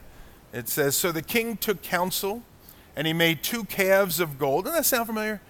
It 0.52 0.69
says, 0.69 0.94
So 0.94 1.10
the 1.10 1.22
king 1.22 1.56
took 1.56 1.81
counsel, 1.81 2.43
and 2.99 3.06
he 3.06 3.12
made 3.12 3.45
two 3.45 3.62
calves 3.62 4.19
of 4.19 4.41
gold. 4.41 4.65
Doesn't 4.65 4.81
that 4.81 4.85
sound 4.85 5.06
familiar? 5.06 5.41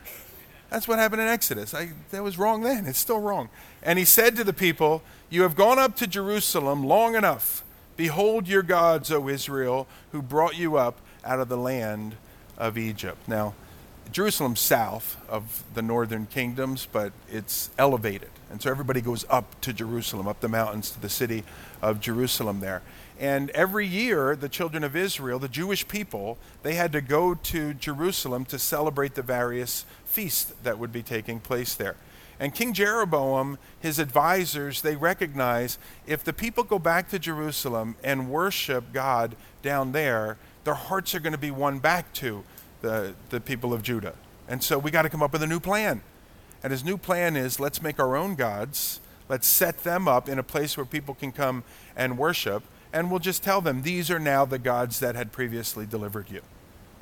That's 0.69 0.87
what 0.87 0.99
happened 0.99 1.23
in 1.23 1.29
Exodus. 1.29 1.73
I, 1.73 1.93
that 2.11 2.23
was 2.23 2.37
wrong 2.37 2.61
then. 2.61 2.85
It's 2.85 2.99
still 2.99 3.21
wrong. 3.21 3.49
And 3.83 3.99
he 3.99 4.05
said 4.05 4.37
to 4.37 4.45
the 4.45 4.53
people, 4.53 5.03
You 5.31 5.43
have 5.45 5.57
gone 5.57 5.79
up 5.79 5.97
to 5.97 6.07
Jerusalem 6.07 6.85
long 6.85 7.17
enough. 7.17 7.65
Behold 7.97 8.49
your 8.49 8.63
gods, 8.63 9.11
O 9.11 9.29
Israel, 9.31 9.87
who 10.13 10.21
brought 10.21 10.59
you 10.59 10.77
up 10.77 11.01
out 11.25 11.41
of 11.41 11.49
the 11.49 11.57
land 11.57 12.17
of 12.59 12.77
Egypt. 12.77 13.27
Now, 13.27 13.55
Jerusalem's 14.13 14.61
south 14.61 15.17
of 15.27 15.65
the 15.73 15.81
northern 15.81 16.27
kingdoms, 16.27 16.87
but 16.93 17.15
it's 17.31 17.71
elevated. 17.79 18.29
And 18.51 18.61
so 18.61 18.71
everybody 18.71 19.01
goes 19.01 19.25
up 19.31 19.59
to 19.63 19.73
Jerusalem, 19.73 20.29
up 20.29 20.41
the 20.41 20.49
mountains 20.49 20.91
to 20.91 21.01
the 21.01 21.09
city 21.09 21.45
of 21.81 21.99
Jerusalem 21.99 22.61
there. 22.61 22.83
And 23.19 23.51
every 23.51 23.87
year, 23.87 24.37
the 24.37 24.49
children 24.49 24.85
of 24.85 24.95
Israel, 24.95 25.41
the 25.41 25.49
Jewish 25.49 25.89
people, 25.89 26.39
they 26.63 26.75
had 26.75 26.93
to 26.93 27.01
go 27.01 27.35
to 27.35 27.75
Jerusalem 27.75 28.45
to 28.47 28.59
celebrate 28.59 29.15
the 29.17 29.23
various 29.23 29.85
feasts 30.05 30.55
that 30.63 30.79
would 30.79 30.93
be 30.93 31.03
taking 31.03 31.41
place 31.41 31.75
there. 31.75 31.97
And 32.41 32.55
King 32.55 32.73
Jeroboam, 32.73 33.59
his 33.81 33.99
advisors, 33.99 34.83
they 34.83 34.95
recognize 34.95 35.79
if 36.07 36.23
the 36.23 36.33
people 36.33 36.63
go 36.63 36.79
back 36.79 37.11
to 37.11 37.19
Jerusalem 37.19 37.97
and 38.05 38.31
worship 38.31 38.93
God 38.93 39.35
down 39.63 39.91
there, 39.91 40.39
their 40.63 40.75
hearts 40.75 41.13
are 41.17 41.21
going 41.21 41.33
to 41.33 41.39
be 41.39 41.51
won 41.51 41.81
back 41.81 42.13
to 42.15 42.45
the, 42.83 43.15
the 43.31 43.41
people 43.41 43.75
of 43.75 43.83
Judah. 43.83 44.15
And 44.47 44.63
so 44.63 44.79
we 44.79 44.93
got 44.93 45.03
to 45.03 45.09
come 45.09 45.23
up 45.23 45.33
with 45.33 45.43
a 45.43 45.47
new 45.49 45.59
plan. 45.59 46.03
And 46.63 46.71
his 46.71 46.85
new 46.85 46.97
plan 46.97 47.37
is 47.37 47.59
let's 47.59 47.83
make 47.83 47.99
our 47.99 48.17
own 48.17 48.37
gods, 48.37 49.01
let's 49.29 49.49
set 49.49 49.83
them 49.83 50.07
up 50.07 50.29
in 50.29 50.39
a 50.39 50.45
place 50.45 50.77
where 50.77 50.87
people 50.87 51.15
can 51.15 51.33
come 51.33 51.65
and 51.97 52.17
worship 52.17 52.63
and 52.93 53.11
we'll 53.11 53.21
just 53.21 53.43
tell 53.43 53.61
them 53.61 53.83
these 53.83 54.11
are 54.11 54.19
now 54.19 54.45
the 54.45 54.59
gods 54.59 55.01
that 55.01 55.15
had 55.15 55.33
previously 55.33 55.87
delivered 55.87 56.31
you. 56.31 56.43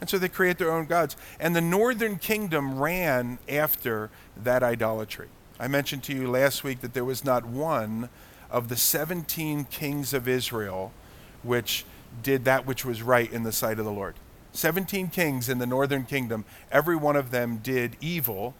And 0.00 0.10
so 0.10 0.18
they 0.18 0.28
create 0.28 0.58
their 0.58 0.72
own 0.72 0.86
gods. 0.86 1.16
And 1.40 1.56
the 1.56 1.60
northern 1.60 2.16
kingdom 2.16 2.78
ran 2.78 3.38
after 3.48 4.10
that 4.36 4.62
idolatry. 4.62 5.28
I 5.58 5.68
mentioned 5.68 6.02
to 6.04 6.14
you 6.14 6.30
last 6.30 6.64
week 6.64 6.80
that 6.80 6.92
there 6.92 7.04
was 7.04 7.24
not 7.24 7.46
one 7.46 8.10
of 8.50 8.68
the 8.68 8.76
17 8.76 9.64
kings 9.64 10.12
of 10.12 10.28
Israel 10.28 10.92
which 11.42 11.84
did 12.22 12.44
that 12.44 12.66
which 12.66 12.84
was 12.84 13.02
right 13.02 13.32
in 13.32 13.42
the 13.42 13.52
sight 13.52 13.78
of 13.78 13.84
the 13.84 13.92
Lord. 13.92 14.14
17 14.52 15.08
kings 15.08 15.48
in 15.48 15.58
the 15.58 15.66
northern 15.66 16.04
kingdom, 16.04 16.44
every 16.72 16.96
one 16.96 17.16
of 17.16 17.30
them 17.30 17.58
did 17.62 17.96
evil 18.00 18.54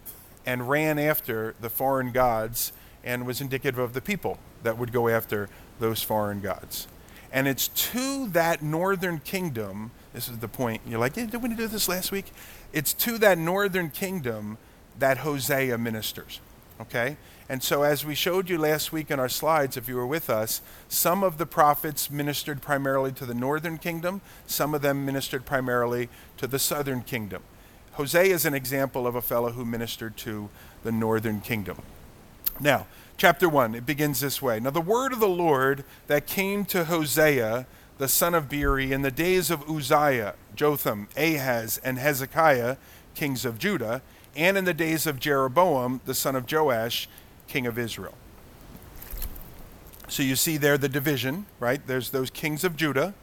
and 0.45 0.69
ran 0.69 0.97
after 0.97 1.55
the 1.59 1.69
foreign 1.69 2.11
gods 2.11 2.71
and 3.03 3.25
was 3.25 3.41
indicative 3.41 3.79
of 3.79 3.93
the 3.93 4.01
people 4.01 4.37
that 4.63 4.77
would 4.77 4.91
go 4.91 5.07
after 5.07 5.49
those 5.79 6.01
foreign 6.01 6.41
gods. 6.41 6.87
And 7.31 7.47
it's 7.47 7.67
to 7.67 8.27
that 8.29 8.61
northern 8.61 9.19
kingdom, 9.19 9.91
this 10.13 10.27
is 10.27 10.37
the 10.37 10.47
point. 10.47 10.81
You're 10.87 10.99
like, 10.99 11.17
yeah, 11.17 11.25
did 11.25 11.41
we 11.41 11.49
do 11.49 11.67
this 11.67 11.89
last 11.89 12.11
week? 12.11 12.31
It's 12.73 12.93
to 12.93 13.17
that 13.19 13.37
northern 13.37 13.89
kingdom 13.89 14.57
that 14.97 15.19
Hosea 15.19 15.77
ministers. 15.77 16.39
Okay? 16.81 17.17
And 17.49 17.63
so, 17.63 17.83
as 17.83 18.05
we 18.05 18.13
showed 18.13 18.49
you 18.49 18.57
last 18.57 18.91
week 18.91 19.09
in 19.09 19.19
our 19.19 19.29
slides, 19.29 19.77
if 19.77 19.87
you 19.87 19.95
were 19.95 20.07
with 20.07 20.29
us, 20.29 20.61
some 20.89 21.23
of 21.23 21.37
the 21.37 21.45
prophets 21.45 22.11
ministered 22.11 22.61
primarily 22.61 23.13
to 23.13 23.25
the 23.25 23.33
northern 23.33 23.77
kingdom, 23.77 24.21
some 24.45 24.73
of 24.73 24.81
them 24.81 25.05
ministered 25.05 25.45
primarily 25.45 26.09
to 26.37 26.47
the 26.47 26.59
southern 26.59 27.01
kingdom. 27.01 27.43
Hosea 27.93 28.33
is 28.33 28.45
an 28.45 28.53
example 28.53 29.07
of 29.07 29.15
a 29.15 29.21
fellow 29.21 29.51
who 29.51 29.63
ministered 29.63 30.17
to 30.17 30.49
the 30.83 30.91
northern 30.91 31.39
kingdom. 31.39 31.81
Now, 32.59 32.85
chapter 33.17 33.49
1, 33.49 33.75
it 33.75 33.85
begins 33.85 34.19
this 34.19 34.41
way. 34.41 34.59
Now, 34.59 34.69
the 34.69 34.79
word 34.79 35.11
of 35.11 35.19
the 35.19 35.27
Lord 35.27 35.83
that 36.05 36.27
came 36.27 36.63
to 36.65 36.85
Hosea, 36.85 37.65
the 37.97 38.07
son 38.07 38.35
of 38.35 38.47
Beeri, 38.47 38.91
in 38.91 39.01
the 39.01 39.11
days 39.11 39.49
of 39.49 39.67
Uzziah, 39.69 40.35
Jotham, 40.55 41.09
Ahaz, 41.17 41.79
and 41.83 41.97
Hezekiah, 41.97 42.77
kings 43.15 43.43
of 43.43 43.57
Judah, 43.57 44.01
and 44.35 44.57
in 44.57 44.65
the 44.65 44.73
days 44.73 45.07
of 45.07 45.19
Jeroboam, 45.19 45.99
the 46.05 46.13
son 46.13 46.35
of 46.35 46.51
Joash, 46.51 47.09
king 47.47 47.65
of 47.65 47.79
Israel. 47.79 48.13
So 50.07 50.21
you 50.23 50.35
see 50.35 50.57
there 50.57 50.77
the 50.77 50.87
division, 50.87 51.47
right? 51.59 51.85
There's 51.85 52.11
those 52.11 52.29
kings 52.29 52.63
of 52.63 52.77
Judah, 52.77 53.15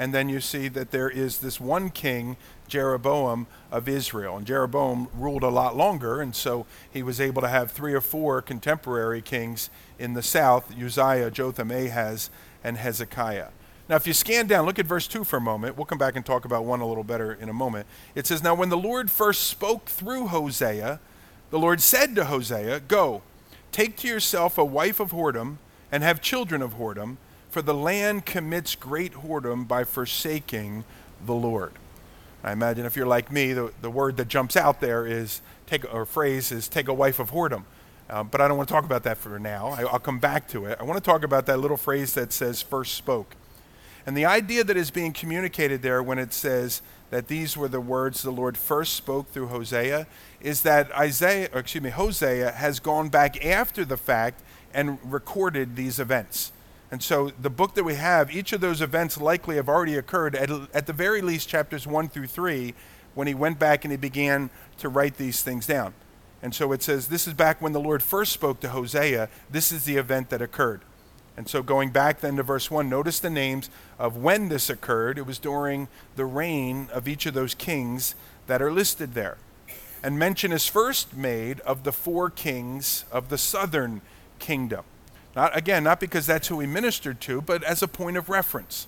and 0.00 0.14
then 0.14 0.30
you 0.30 0.40
see 0.40 0.68
that 0.68 0.92
there 0.92 1.10
is 1.10 1.40
this 1.40 1.60
one 1.60 1.90
king, 1.90 2.38
Jeroboam 2.68 3.46
of 3.70 3.86
Israel. 3.86 4.38
And 4.38 4.46
Jeroboam 4.46 5.08
ruled 5.14 5.42
a 5.42 5.50
lot 5.50 5.76
longer, 5.76 6.22
and 6.22 6.34
so 6.34 6.64
he 6.90 7.02
was 7.02 7.20
able 7.20 7.42
to 7.42 7.48
have 7.48 7.70
three 7.70 7.92
or 7.92 8.00
four 8.00 8.40
contemporary 8.40 9.20
kings 9.20 9.68
in 9.98 10.14
the 10.14 10.22
south 10.22 10.72
Uzziah, 10.74 11.30
Jotham, 11.30 11.70
Ahaz, 11.70 12.30
and 12.64 12.78
Hezekiah. 12.78 13.48
Now, 13.90 13.96
if 13.96 14.06
you 14.06 14.14
scan 14.14 14.46
down, 14.46 14.64
look 14.64 14.78
at 14.78 14.86
verse 14.86 15.06
2 15.06 15.22
for 15.22 15.36
a 15.36 15.40
moment. 15.40 15.76
We'll 15.76 15.84
come 15.84 15.98
back 15.98 16.16
and 16.16 16.24
talk 16.24 16.46
about 16.46 16.64
1 16.64 16.80
a 16.80 16.88
little 16.88 17.04
better 17.04 17.34
in 17.34 17.50
a 17.50 17.52
moment. 17.52 17.86
It 18.14 18.26
says, 18.26 18.42
Now, 18.42 18.54
when 18.54 18.70
the 18.70 18.78
Lord 18.78 19.10
first 19.10 19.48
spoke 19.48 19.90
through 19.90 20.28
Hosea, 20.28 20.98
the 21.50 21.58
Lord 21.58 21.82
said 21.82 22.14
to 22.14 22.24
Hosea, 22.24 22.80
Go, 22.80 23.20
take 23.70 23.98
to 23.98 24.08
yourself 24.08 24.56
a 24.56 24.64
wife 24.64 24.98
of 24.98 25.12
whoredom, 25.12 25.58
and 25.92 26.02
have 26.02 26.22
children 26.22 26.62
of 26.62 26.78
whoredom, 26.78 27.18
for 27.50 27.62
the 27.62 27.74
land 27.74 28.24
commits 28.24 28.74
great 28.74 29.12
whoredom 29.12 29.66
by 29.66 29.84
forsaking 29.84 30.84
the 31.24 31.34
Lord. 31.34 31.72
I 32.42 32.52
imagine 32.52 32.86
if 32.86 32.96
you're 32.96 33.06
like 33.06 33.30
me, 33.30 33.52
the, 33.52 33.72
the 33.82 33.90
word 33.90 34.16
that 34.16 34.28
jumps 34.28 34.56
out 34.56 34.80
there 34.80 35.06
is 35.06 35.42
take 35.66 35.92
or 35.92 36.06
phrase 36.06 36.52
is 36.52 36.68
take 36.68 36.88
a 36.88 36.94
wife 36.94 37.18
of 37.18 37.32
whoredom. 37.32 37.64
Uh, 38.08 38.24
but 38.24 38.40
I 38.40 38.48
don't 38.48 38.56
want 38.56 38.68
to 38.68 38.74
talk 38.74 38.84
about 38.84 39.02
that 39.04 39.18
for 39.18 39.38
now. 39.38 39.68
I, 39.68 39.82
I'll 39.82 39.98
come 39.98 40.18
back 40.18 40.48
to 40.48 40.64
it. 40.64 40.78
I 40.80 40.84
want 40.84 41.02
to 41.02 41.08
talk 41.08 41.22
about 41.22 41.46
that 41.46 41.58
little 41.58 41.76
phrase 41.76 42.14
that 42.14 42.32
says 42.32 42.62
first 42.62 42.94
spoke. 42.94 43.36
And 44.06 44.16
the 44.16 44.24
idea 44.24 44.64
that 44.64 44.76
is 44.76 44.90
being 44.90 45.12
communicated 45.12 45.82
there 45.82 46.02
when 46.02 46.18
it 46.18 46.32
says 46.32 46.82
that 47.10 47.28
these 47.28 47.56
were 47.56 47.68
the 47.68 47.80
words 47.80 48.22
the 48.22 48.30
Lord 48.30 48.56
first 48.56 48.94
spoke 48.94 49.28
through 49.30 49.48
Hosea 49.48 50.06
is 50.40 50.62
that 50.62 50.90
Isaiah, 50.92 51.50
excuse 51.52 51.82
me, 51.82 51.90
Hosea 51.90 52.52
has 52.52 52.80
gone 52.80 53.08
back 53.10 53.44
after 53.44 53.84
the 53.84 53.96
fact 53.96 54.42
and 54.72 54.98
recorded 55.04 55.76
these 55.76 56.00
events. 56.00 56.52
And 56.90 57.02
so 57.02 57.30
the 57.40 57.50
book 57.50 57.74
that 57.74 57.84
we 57.84 57.94
have, 57.94 58.34
each 58.34 58.52
of 58.52 58.60
those 58.60 58.80
events 58.80 59.20
likely 59.20 59.56
have 59.56 59.68
already 59.68 59.96
occurred 59.96 60.34
at, 60.34 60.50
at 60.74 60.86
the 60.86 60.92
very 60.92 61.22
least 61.22 61.48
chapters 61.48 61.86
1 61.86 62.08
through 62.08 62.26
3 62.26 62.74
when 63.14 63.26
he 63.26 63.34
went 63.34 63.58
back 63.58 63.84
and 63.84 63.92
he 63.92 63.96
began 63.96 64.50
to 64.78 64.88
write 64.88 65.16
these 65.16 65.42
things 65.42 65.66
down. 65.66 65.94
And 66.42 66.54
so 66.54 66.72
it 66.72 66.82
says, 66.82 67.08
this 67.08 67.28
is 67.28 67.34
back 67.34 67.60
when 67.60 67.72
the 67.72 67.80
Lord 67.80 68.02
first 68.02 68.32
spoke 68.32 68.60
to 68.60 68.70
Hosea. 68.70 69.28
This 69.50 69.70
is 69.70 69.84
the 69.84 69.96
event 69.96 70.30
that 70.30 70.42
occurred. 70.42 70.80
And 71.36 71.48
so 71.48 71.62
going 71.62 71.90
back 71.90 72.20
then 72.20 72.36
to 72.36 72.42
verse 72.42 72.70
1, 72.70 72.88
notice 72.88 73.20
the 73.20 73.30
names 73.30 73.70
of 73.98 74.16
when 74.16 74.48
this 74.48 74.68
occurred. 74.68 75.16
It 75.16 75.26
was 75.26 75.38
during 75.38 75.88
the 76.16 76.24
reign 76.24 76.88
of 76.92 77.06
each 77.06 77.26
of 77.26 77.34
those 77.34 77.54
kings 77.54 78.14
that 78.46 78.60
are 78.60 78.72
listed 78.72 79.14
there. 79.14 79.38
And 80.02 80.18
mention 80.18 80.50
is 80.50 80.66
first 80.66 81.14
made 81.14 81.60
of 81.60 81.84
the 81.84 81.92
four 81.92 82.30
kings 82.30 83.04
of 83.12 83.28
the 83.28 83.38
southern 83.38 84.00
kingdom. 84.38 84.84
Not 85.36 85.56
again, 85.56 85.84
not 85.84 86.00
because 86.00 86.26
that's 86.26 86.48
who 86.48 86.60
he 86.60 86.66
ministered 86.66 87.20
to, 87.22 87.40
but 87.40 87.62
as 87.62 87.82
a 87.82 87.88
point 87.88 88.16
of 88.16 88.28
reference. 88.28 88.86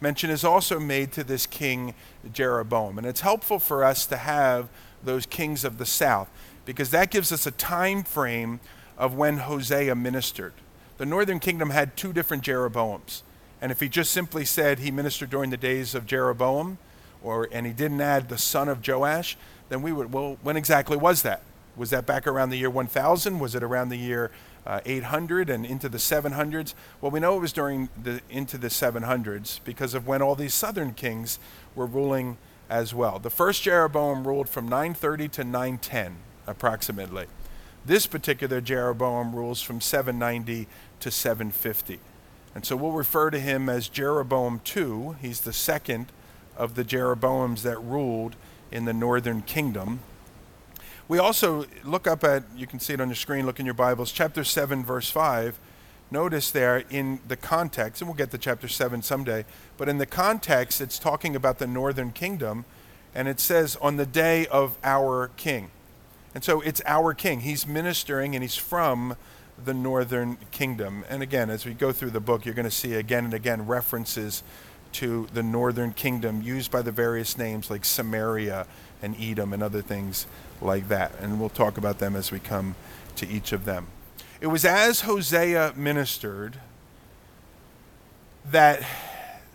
Mention 0.00 0.30
is 0.30 0.44
also 0.44 0.80
made 0.80 1.12
to 1.12 1.24
this 1.24 1.46
king 1.46 1.94
Jeroboam. 2.32 2.98
And 2.98 3.06
it's 3.06 3.20
helpful 3.20 3.58
for 3.58 3.84
us 3.84 4.06
to 4.06 4.16
have 4.16 4.68
those 5.02 5.24
kings 5.26 5.64
of 5.64 5.78
the 5.78 5.86
south 5.86 6.28
because 6.64 6.90
that 6.90 7.10
gives 7.10 7.30
us 7.30 7.46
a 7.46 7.50
time 7.50 8.02
frame 8.02 8.60
of 8.98 9.14
when 9.14 9.38
Hosea 9.38 9.94
ministered. 9.94 10.52
The 10.98 11.06
northern 11.06 11.40
kingdom 11.40 11.70
had 11.70 11.96
two 11.96 12.12
different 12.12 12.42
Jeroboams. 12.42 13.22
And 13.60 13.72
if 13.72 13.80
he 13.80 13.88
just 13.88 14.12
simply 14.12 14.44
said 14.44 14.78
he 14.78 14.90
ministered 14.90 15.30
during 15.30 15.50
the 15.50 15.56
days 15.56 15.94
of 15.94 16.06
Jeroboam, 16.06 16.78
or 17.22 17.48
and 17.50 17.66
he 17.66 17.72
didn't 17.72 18.00
add 18.00 18.28
the 18.28 18.38
son 18.38 18.68
of 18.68 18.86
Joash, 18.86 19.36
then 19.70 19.80
we 19.80 19.92
would 19.92 20.12
well, 20.12 20.36
when 20.42 20.56
exactly 20.56 20.96
was 20.96 21.22
that? 21.22 21.42
Was 21.76 21.90
that 21.90 22.06
back 22.06 22.26
around 22.26 22.50
the 22.50 22.58
year 22.58 22.70
1000? 22.70 23.40
Was 23.40 23.54
it 23.54 23.62
around 23.62 23.88
the 23.88 23.96
year 23.96 24.30
uh, 24.66 24.80
800 24.84 25.50
and 25.50 25.64
into 25.66 25.88
the 25.88 25.98
700s? 25.98 26.74
Well, 27.00 27.10
we 27.10 27.20
know 27.20 27.36
it 27.36 27.40
was 27.40 27.52
during 27.52 27.88
the 28.00 28.20
into 28.28 28.58
the 28.58 28.68
700s 28.68 29.60
because 29.64 29.94
of 29.94 30.06
when 30.06 30.22
all 30.22 30.34
these 30.34 30.54
southern 30.54 30.94
kings 30.94 31.38
were 31.74 31.86
ruling 31.86 32.36
as 32.70 32.94
well. 32.94 33.18
The 33.18 33.30
first 33.30 33.62
Jeroboam 33.62 34.26
ruled 34.26 34.48
from 34.48 34.68
930 34.68 35.28
to 35.28 35.44
910 35.44 36.16
approximately. 36.46 37.26
This 37.86 38.06
particular 38.06 38.60
Jeroboam 38.60 39.34
rules 39.34 39.60
from 39.60 39.80
790 39.80 40.66
to 41.00 41.10
750. 41.10 42.00
And 42.54 42.64
so 42.64 42.76
we'll 42.76 42.92
refer 42.92 43.30
to 43.30 43.40
him 43.40 43.68
as 43.68 43.88
Jeroboam 43.88 44.60
II. 44.74 45.16
He's 45.20 45.40
the 45.40 45.52
second 45.52 46.06
of 46.56 46.76
the 46.76 46.84
Jeroboams 46.84 47.62
that 47.62 47.78
ruled 47.78 48.36
in 48.70 48.84
the 48.84 48.92
northern 48.92 49.42
kingdom. 49.42 50.00
We 51.06 51.18
also 51.18 51.66
look 51.84 52.06
up 52.06 52.24
at, 52.24 52.44
you 52.56 52.66
can 52.66 52.80
see 52.80 52.94
it 52.94 53.00
on 53.00 53.08
your 53.08 53.14
screen, 53.14 53.44
look 53.44 53.60
in 53.60 53.66
your 53.66 53.74
Bibles, 53.74 54.10
chapter 54.10 54.42
7, 54.42 54.82
verse 54.82 55.10
5. 55.10 55.58
Notice 56.10 56.50
there 56.50 56.78
in 56.88 57.20
the 57.28 57.36
context, 57.36 58.00
and 58.00 58.08
we'll 58.08 58.16
get 58.16 58.30
to 58.30 58.38
chapter 58.38 58.68
7 58.68 59.02
someday, 59.02 59.44
but 59.76 59.86
in 59.86 59.98
the 59.98 60.06
context, 60.06 60.80
it's 60.80 60.98
talking 60.98 61.36
about 61.36 61.58
the 61.58 61.66
northern 61.66 62.10
kingdom, 62.10 62.64
and 63.14 63.28
it 63.28 63.38
says, 63.38 63.76
on 63.82 63.96
the 63.96 64.06
day 64.06 64.46
of 64.46 64.78
our 64.82 65.30
king. 65.36 65.70
And 66.34 66.42
so 66.42 66.62
it's 66.62 66.80
our 66.86 67.12
king. 67.12 67.40
He's 67.40 67.66
ministering, 67.66 68.34
and 68.34 68.42
he's 68.42 68.56
from 68.56 69.14
the 69.62 69.74
northern 69.74 70.38
kingdom. 70.52 71.04
And 71.10 71.22
again, 71.22 71.50
as 71.50 71.66
we 71.66 71.74
go 71.74 71.92
through 71.92 72.10
the 72.10 72.20
book, 72.20 72.46
you're 72.46 72.54
going 72.54 72.64
to 72.64 72.70
see 72.70 72.94
again 72.94 73.26
and 73.26 73.34
again 73.34 73.66
references 73.66 74.42
to 74.92 75.28
the 75.34 75.42
northern 75.42 75.92
kingdom 75.92 76.40
used 76.40 76.70
by 76.70 76.80
the 76.80 76.92
various 76.92 77.36
names 77.36 77.68
like 77.68 77.84
Samaria 77.84 78.66
and 79.04 79.14
Edom 79.20 79.52
and 79.52 79.62
other 79.62 79.82
things 79.82 80.26
like 80.60 80.88
that. 80.88 81.12
And 81.20 81.38
we'll 81.38 81.50
talk 81.50 81.76
about 81.76 81.98
them 81.98 82.16
as 82.16 82.32
we 82.32 82.40
come 82.40 82.74
to 83.16 83.28
each 83.28 83.52
of 83.52 83.64
them. 83.64 83.86
It 84.40 84.46
was 84.48 84.64
as 84.64 85.02
Hosea 85.02 85.74
ministered 85.76 86.58
that 88.50 88.82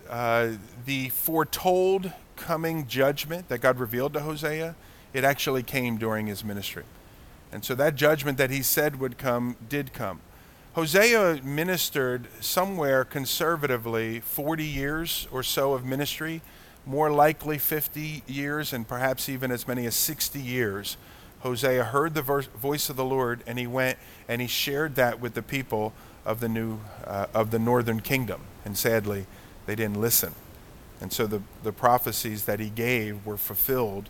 uh, 0.09 0.51
the 0.85 1.09
foretold 1.09 2.13
coming 2.35 2.87
judgment 2.87 3.49
that 3.49 3.59
God 3.59 3.79
revealed 3.79 4.13
to 4.13 4.21
Hosea, 4.21 4.75
it 5.13 5.23
actually 5.23 5.63
came 5.63 5.97
during 5.97 6.27
his 6.27 6.43
ministry. 6.43 6.83
And 7.51 7.65
so 7.65 7.75
that 7.75 7.95
judgment 7.95 8.37
that 8.37 8.51
he 8.51 8.61
said 8.61 8.99
would 8.99 9.17
come 9.17 9.55
did 9.67 9.93
come. 9.93 10.21
Hosea 10.73 11.41
ministered 11.43 12.27
somewhere 12.39 13.03
conservatively 13.03 14.19
40 14.19 14.63
years 14.63 15.27
or 15.31 15.43
so 15.43 15.73
of 15.73 15.83
ministry 15.83 16.41
more 16.89 17.11
likely 17.11 17.59
50 17.59 18.23
years 18.25 18.73
and 18.73 18.87
perhaps 18.87 19.29
even 19.29 19.51
as 19.51 19.67
many 19.67 19.85
as 19.85 19.93
60 19.93 20.39
years, 20.39 20.97
Hosea 21.41 21.83
heard 21.83 22.15
the 22.15 22.23
voice 22.23 22.89
of 22.89 22.95
the 22.95 23.05
Lord 23.05 23.43
and 23.45 23.59
he 23.59 23.67
went 23.67 23.99
and 24.27 24.41
he 24.41 24.47
shared 24.47 24.95
that 24.95 25.19
with 25.21 25.35
the 25.35 25.43
people 25.43 25.93
of 26.25 26.39
the 26.39 26.49
new 26.49 26.79
uh, 27.05 27.27
of 27.31 27.51
the 27.51 27.59
northern 27.59 27.99
kingdom. 27.99 28.41
And 28.65 28.75
sadly, 28.75 29.27
they 29.67 29.75
didn't 29.75 30.01
listen. 30.01 30.33
And 30.99 31.13
so 31.13 31.27
the, 31.27 31.43
the 31.63 31.71
prophecies 31.71 32.45
that 32.45 32.59
he 32.59 32.69
gave 32.69 33.23
were 33.23 33.37
fulfilled 33.37 34.09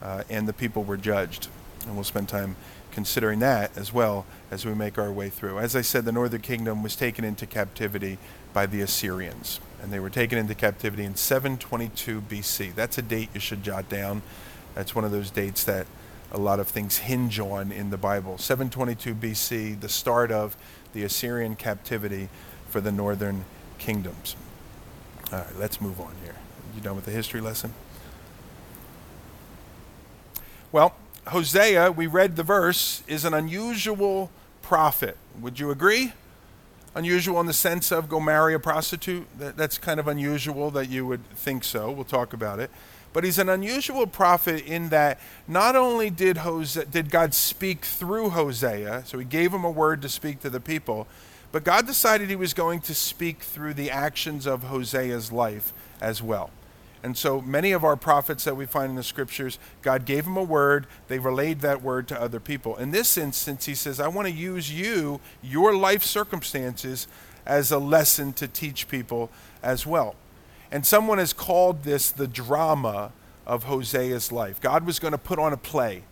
uh, 0.00 0.22
and 0.30 0.46
the 0.46 0.52
people 0.52 0.84
were 0.84 0.96
judged. 0.96 1.48
And 1.86 1.96
we'll 1.96 2.04
spend 2.04 2.28
time 2.28 2.54
considering 2.92 3.40
that 3.40 3.76
as 3.76 3.92
well 3.92 4.26
as 4.48 4.64
we 4.64 4.74
make 4.74 4.96
our 4.96 5.10
way 5.10 5.28
through. 5.28 5.58
As 5.58 5.74
I 5.74 5.80
said, 5.82 6.04
the 6.04 6.12
northern 6.12 6.40
kingdom 6.40 6.84
was 6.84 6.94
taken 6.94 7.24
into 7.24 7.46
captivity 7.46 8.18
by 8.52 8.66
the 8.66 8.80
Assyrians 8.80 9.58
and 9.82 9.92
they 9.92 9.98
were 9.98 10.10
taken 10.10 10.38
into 10.38 10.54
captivity 10.54 11.04
in 11.04 11.16
722 11.16 12.22
BC. 12.22 12.74
That's 12.74 12.98
a 12.98 13.02
date 13.02 13.30
you 13.34 13.40
should 13.40 13.64
jot 13.64 13.88
down. 13.88 14.22
That's 14.74 14.94
one 14.94 15.04
of 15.04 15.10
those 15.10 15.30
dates 15.30 15.64
that 15.64 15.86
a 16.30 16.38
lot 16.38 16.60
of 16.60 16.68
things 16.68 16.98
hinge 16.98 17.38
on 17.40 17.72
in 17.72 17.90
the 17.90 17.98
Bible. 17.98 18.38
722 18.38 19.14
BC, 19.14 19.80
the 19.80 19.88
start 19.88 20.30
of 20.30 20.56
the 20.94 21.02
Assyrian 21.02 21.56
captivity 21.56 22.28
for 22.68 22.80
the 22.80 22.92
northern 22.92 23.44
kingdoms. 23.78 24.36
All 25.32 25.40
right, 25.40 25.58
let's 25.58 25.80
move 25.80 26.00
on 26.00 26.14
here. 26.24 26.36
You 26.74 26.80
done 26.80 26.96
with 26.96 27.04
the 27.04 27.10
history 27.10 27.40
lesson? 27.40 27.74
Well, 30.70 30.94
Hosea, 31.26 31.92
we 31.92 32.06
read 32.06 32.36
the 32.36 32.42
verse, 32.42 33.02
is 33.06 33.24
an 33.24 33.34
unusual 33.34 34.30
prophet. 34.62 35.18
Would 35.40 35.60
you 35.60 35.70
agree? 35.70 36.12
Unusual 36.94 37.40
in 37.40 37.46
the 37.46 37.52
sense 37.52 37.90
of 37.90 38.08
go 38.08 38.20
marry 38.20 38.54
a 38.54 38.58
prostitute. 38.58 39.26
That, 39.38 39.56
that's 39.56 39.78
kind 39.78 39.98
of 39.98 40.08
unusual 40.08 40.70
that 40.72 40.88
you 40.88 41.06
would 41.06 41.24
think 41.30 41.64
so. 41.64 41.90
We'll 41.90 42.04
talk 42.04 42.32
about 42.32 42.60
it. 42.60 42.70
But 43.12 43.24
he's 43.24 43.38
an 43.38 43.48
unusual 43.48 44.06
prophet 44.06 44.64
in 44.64 44.88
that 44.88 45.20
not 45.46 45.76
only 45.76 46.08
did, 46.08 46.38
Hosea, 46.38 46.86
did 46.86 47.10
God 47.10 47.34
speak 47.34 47.84
through 47.84 48.30
Hosea, 48.30 49.02
so 49.04 49.18
he 49.18 49.24
gave 49.24 49.52
him 49.52 49.64
a 49.64 49.70
word 49.70 50.00
to 50.02 50.08
speak 50.08 50.40
to 50.40 50.50
the 50.50 50.60
people, 50.60 51.06
but 51.50 51.64
God 51.64 51.86
decided 51.86 52.30
he 52.30 52.36
was 52.36 52.54
going 52.54 52.80
to 52.80 52.94
speak 52.94 53.42
through 53.42 53.74
the 53.74 53.90
actions 53.90 54.46
of 54.46 54.64
Hosea's 54.64 55.30
life 55.30 55.74
as 56.00 56.22
well. 56.22 56.50
And 57.02 57.16
so 57.16 57.40
many 57.40 57.72
of 57.72 57.82
our 57.82 57.96
prophets 57.96 58.44
that 58.44 58.56
we 58.56 58.64
find 58.64 58.90
in 58.90 58.96
the 58.96 59.02
scriptures, 59.02 59.58
God 59.82 60.04
gave 60.04 60.24
them 60.24 60.36
a 60.36 60.42
word, 60.42 60.86
they 61.08 61.18
relayed 61.18 61.60
that 61.60 61.82
word 61.82 62.06
to 62.08 62.20
other 62.20 62.38
people. 62.38 62.76
In 62.76 62.92
this 62.92 63.16
instance, 63.16 63.66
he 63.66 63.74
says, 63.74 63.98
I 63.98 64.08
want 64.08 64.28
to 64.28 64.34
use 64.34 64.72
you, 64.72 65.20
your 65.42 65.74
life 65.74 66.04
circumstances, 66.04 67.08
as 67.44 67.72
a 67.72 67.78
lesson 67.78 68.32
to 68.34 68.46
teach 68.46 68.86
people 68.88 69.30
as 69.62 69.84
well. 69.84 70.14
And 70.70 70.86
someone 70.86 71.18
has 71.18 71.32
called 71.32 71.82
this 71.82 72.10
the 72.10 72.28
drama 72.28 73.12
of 73.46 73.64
Hosea's 73.64 74.30
life. 74.30 74.60
God 74.60 74.86
was 74.86 74.98
going 74.98 75.12
to 75.12 75.18
put 75.18 75.40
on 75.40 75.52
a 75.52 75.56
play 75.56 76.04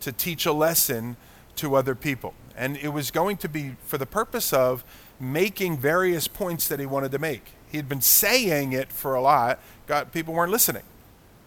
to 0.00 0.10
teach 0.10 0.46
a 0.46 0.52
lesson 0.52 1.16
to 1.56 1.74
other 1.74 1.94
people. 1.94 2.34
And 2.56 2.78
it 2.78 2.88
was 2.88 3.10
going 3.10 3.36
to 3.38 3.48
be 3.48 3.76
for 3.84 3.98
the 3.98 4.06
purpose 4.06 4.52
of 4.52 4.84
making 5.20 5.76
various 5.76 6.26
points 6.26 6.66
that 6.68 6.80
he 6.80 6.86
wanted 6.86 7.12
to 7.12 7.18
make. 7.18 7.52
He 7.70 7.76
had 7.76 7.88
been 7.88 8.00
saying 8.00 8.72
it 8.72 8.92
for 8.92 9.14
a 9.14 9.20
lot, 9.20 9.60
God, 9.86 10.12
people 10.12 10.34
weren't 10.34 10.52
listening. 10.52 10.82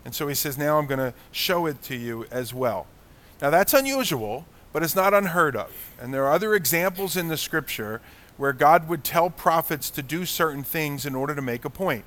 And 0.06 0.14
so 0.14 0.28
he 0.28 0.36
says, 0.36 0.58
Now 0.58 0.78
I'm 0.78 0.88
going 0.88 1.00
to 1.00 1.14
show 1.32 1.66
it 1.66 1.82
to 1.84 1.96
you 1.96 2.26
as 2.32 2.54
well. 2.54 2.88
Now 3.42 3.50
that's 3.50 3.74
unusual, 3.74 4.46
but 4.72 4.84
it's 4.84 4.96
not 4.96 5.14
unheard 5.14 5.56
of. 5.56 5.92
And 6.00 6.14
there 6.14 6.26
are 6.26 6.32
other 6.32 6.56
examples 6.56 7.16
in 7.16 7.28
the 7.28 7.38
scripture 7.38 8.02
where 8.38 8.54
God 8.54 8.90
would 8.90 9.04
tell 9.04 9.30
prophets 9.30 9.90
to 9.92 10.02
do 10.02 10.26
certain 10.26 10.64
things 10.64 11.06
in 11.06 11.16
order 11.16 11.36
to 11.36 11.42
make 11.42 11.66
a 11.66 11.70
point. 11.70 12.06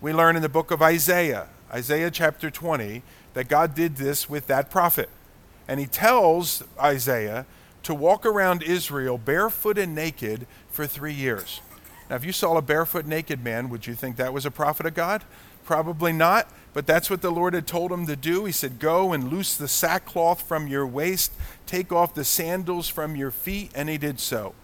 We 0.00 0.12
learn 0.12 0.34
in 0.34 0.42
the 0.42 0.48
book 0.48 0.70
of 0.70 0.82
Isaiah, 0.82 1.48
Isaiah 1.72 2.10
chapter 2.10 2.50
20, 2.50 3.02
that 3.34 3.48
God 3.48 3.74
did 3.74 3.96
this 3.96 4.28
with 4.28 4.46
that 4.48 4.70
prophet. 4.70 5.08
And 5.68 5.78
he 5.78 5.86
tells 5.86 6.64
Isaiah 6.80 7.46
to 7.84 7.94
walk 7.94 8.26
around 8.26 8.62
Israel 8.62 9.18
barefoot 9.18 9.78
and 9.78 9.94
naked 9.94 10.46
for 10.70 10.86
three 10.86 11.14
years. 11.14 11.60
Now, 12.10 12.16
if 12.16 12.24
you 12.24 12.32
saw 12.32 12.56
a 12.56 12.62
barefoot 12.62 13.06
naked 13.06 13.42
man, 13.42 13.68
would 13.70 13.86
you 13.86 13.94
think 13.94 14.16
that 14.16 14.32
was 14.32 14.46
a 14.46 14.50
prophet 14.50 14.86
of 14.86 14.94
God? 14.94 15.24
Probably 15.64 16.12
not, 16.12 16.48
but 16.74 16.86
that's 16.86 17.08
what 17.08 17.22
the 17.22 17.30
Lord 17.30 17.54
had 17.54 17.66
told 17.66 17.92
him 17.92 18.06
to 18.06 18.16
do. 18.16 18.44
He 18.44 18.52
said, 18.52 18.78
Go 18.78 19.12
and 19.12 19.30
loose 19.30 19.56
the 19.56 19.68
sackcloth 19.68 20.42
from 20.42 20.66
your 20.66 20.86
waist, 20.86 21.32
take 21.66 21.92
off 21.92 22.14
the 22.14 22.24
sandals 22.24 22.88
from 22.88 23.14
your 23.14 23.30
feet, 23.30 23.70
and 23.74 23.88
he 23.88 23.98
did 23.98 24.18
so, 24.18 24.54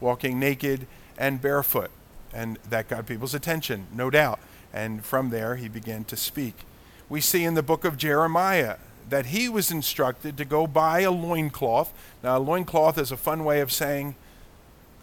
walking 0.00 0.38
naked 0.38 0.86
and 1.18 1.40
barefoot. 1.40 1.90
And 2.32 2.58
that 2.68 2.88
got 2.88 3.06
people's 3.06 3.34
attention, 3.34 3.86
no 3.92 4.10
doubt. 4.10 4.38
And 4.72 5.04
from 5.04 5.30
there, 5.30 5.56
he 5.56 5.68
began 5.68 6.04
to 6.04 6.16
speak. 6.16 6.64
We 7.08 7.20
see 7.20 7.44
in 7.44 7.54
the 7.54 7.62
book 7.62 7.84
of 7.84 7.96
Jeremiah 7.96 8.76
that 9.08 9.26
he 9.26 9.48
was 9.48 9.70
instructed 9.70 10.36
to 10.36 10.44
go 10.44 10.66
buy 10.66 11.00
a 11.00 11.10
loincloth. 11.10 11.92
Now, 12.22 12.38
a 12.38 12.40
loincloth 12.40 12.98
is 12.98 13.12
a 13.12 13.16
fun 13.16 13.44
way 13.44 13.60
of 13.60 13.70
saying 13.70 14.16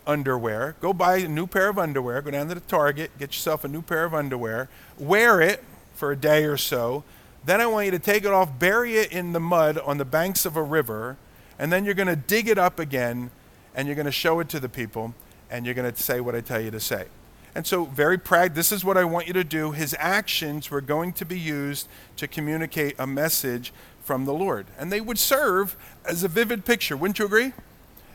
underwear. 0.08 0.76
Go 0.82 0.94
buy 0.94 1.18
a 1.18 1.28
new 1.28 1.48
pair 1.48 1.70
of 1.70 1.78
underwear. 1.78 2.22
Go 2.22 2.32
down 2.32 2.48
to 2.50 2.56
the 2.56 2.62
Target, 2.62 3.12
get 3.20 3.30
yourself 3.30 3.64
a 3.64 3.68
new 3.68 3.82
pair 3.82 4.06
of 4.06 4.14
underwear, 4.14 4.70
wear 4.98 5.42
it 5.42 5.64
for 5.94 6.12
a 6.12 6.16
day 6.16 6.46
or 6.46 6.58
so. 6.58 7.04
Then 7.44 7.60
I 7.60 7.66
want 7.66 7.86
you 7.86 7.92
to 7.92 8.00
take 8.00 8.24
it 8.24 8.32
off, 8.32 8.60
bury 8.60 8.98
it 8.98 9.12
in 9.12 9.34
the 9.34 9.40
mud 9.40 9.78
on 9.80 9.98
the 9.98 10.06
banks 10.06 10.46
of 10.46 10.56
a 10.56 10.64
river, 10.64 11.18
and 11.58 11.72
then 11.72 11.86
you're 11.86 11.94
going 11.94 12.08
to 12.08 12.16
dig 12.16 12.48
it 12.48 12.58
up 12.58 12.80
again 12.80 13.32
and 13.76 13.88
you're 13.88 13.96
going 13.96 14.06
to 14.06 14.12
show 14.12 14.40
it 14.40 14.50
to 14.50 14.60
the 14.60 14.70
people 14.70 15.14
and 15.50 15.66
you're 15.66 15.76
going 15.76 15.92
to 15.92 16.02
say 16.02 16.22
what 16.22 16.36
I 16.36 16.42
tell 16.42 16.62
you 16.62 16.72
to 16.72 16.80
say. 16.80 17.06
And 17.54 17.68
so, 17.68 17.84
very 17.84 18.18
proud, 18.18 18.56
this 18.56 18.72
is 18.72 18.86
what 18.86 18.98
I 18.98 19.04
want 19.04 19.28
you 19.28 19.34
to 19.34 19.44
do. 19.44 19.72
His 19.72 19.96
actions 20.00 20.72
were 20.72 20.80
going 20.80 21.12
to 21.14 21.26
be 21.26 21.38
used 21.38 21.88
to 22.16 22.28
communicate 22.28 22.96
a 22.98 23.06
message 23.06 23.74
from 24.02 24.26
the 24.26 24.34
Lord. 24.34 24.68
And 24.80 24.92
they 24.92 25.02
would 25.02 25.20
serve 25.20 25.76
as 26.06 26.24
a 26.24 26.30
vivid 26.30 26.64
picture. 26.64 26.96
Wouldn't 26.96 27.20
you 27.20 27.26
agree? 27.26 27.54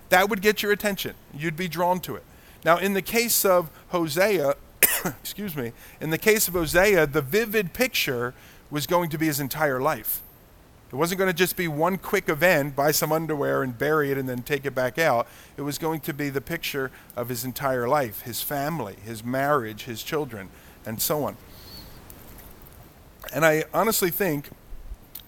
That 0.09 0.29
would 0.29 0.41
get 0.43 0.63
your 0.63 0.73
attention. 0.73 1.15
You'd 1.35 1.57
be 1.57 1.69
drawn 1.69 2.01
to 2.01 2.17
it. 2.17 2.23
Now, 2.65 2.79
in 2.79 2.95
the 2.95 3.03
case 3.03 3.45
of 3.45 3.71
Hosea, 3.89 4.55
excuse 5.05 5.57
me, 5.57 5.73
in 6.01 6.11
the 6.11 6.19
case 6.19 6.49
of 6.49 6.55
Hosea, 6.55 7.07
the 7.07 7.23
vivid 7.23 7.73
picture 7.73 8.35
was 8.71 8.87
going 8.87 9.11
to 9.11 9.19
be 9.19 9.27
his 9.27 9.41
entire 9.41 9.81
life. 9.81 10.23
It 10.93 10.95
wasn't 10.95 11.19
going 11.19 11.31
to 11.31 11.37
just 11.37 11.57
be 11.57 11.67
one 11.67 11.99
quick 11.99 12.29
event, 12.29 12.77
buy 12.77 12.93
some 12.93 13.11
underwear 13.11 13.63
and 13.63 13.77
bury 13.77 14.13
it 14.13 14.19
and 14.19 14.29
then 14.29 14.43
take 14.43 14.65
it 14.65 14.75
back 14.75 14.99
out. 14.99 15.27
It 15.57 15.63
was 15.63 15.79
going 15.79 16.01
to 16.01 16.15
be 16.15 16.31
the 16.31 16.41
picture 16.41 16.93
of 17.17 17.29
his 17.29 17.45
entire 17.45 17.89
life, 17.89 18.23
his 18.23 18.41
family, 18.41 18.97
his 19.05 19.25
marriage, 19.25 19.85
his 19.85 20.03
children, 20.05 20.49
and 20.85 21.03
so 21.03 21.25
on. 21.25 21.37
And 23.35 23.45
I 23.45 23.65
honestly 23.75 24.11
think 24.11 24.51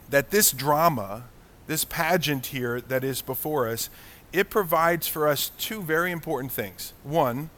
that 0.09 0.31
this 0.31 0.53
drama, 0.53 1.25
this 1.67 1.85
pageant 1.85 2.47
here 2.47 2.81
that 2.81 3.03
is 3.03 3.21
before 3.21 3.69
us, 3.69 3.91
it 4.33 4.51
provides 4.51 5.07
for 5.07 5.27
us 5.27 5.51
two 5.59 5.83
very 5.83 6.13
important 6.13 6.53
things. 6.53 6.93
One, 7.03 7.51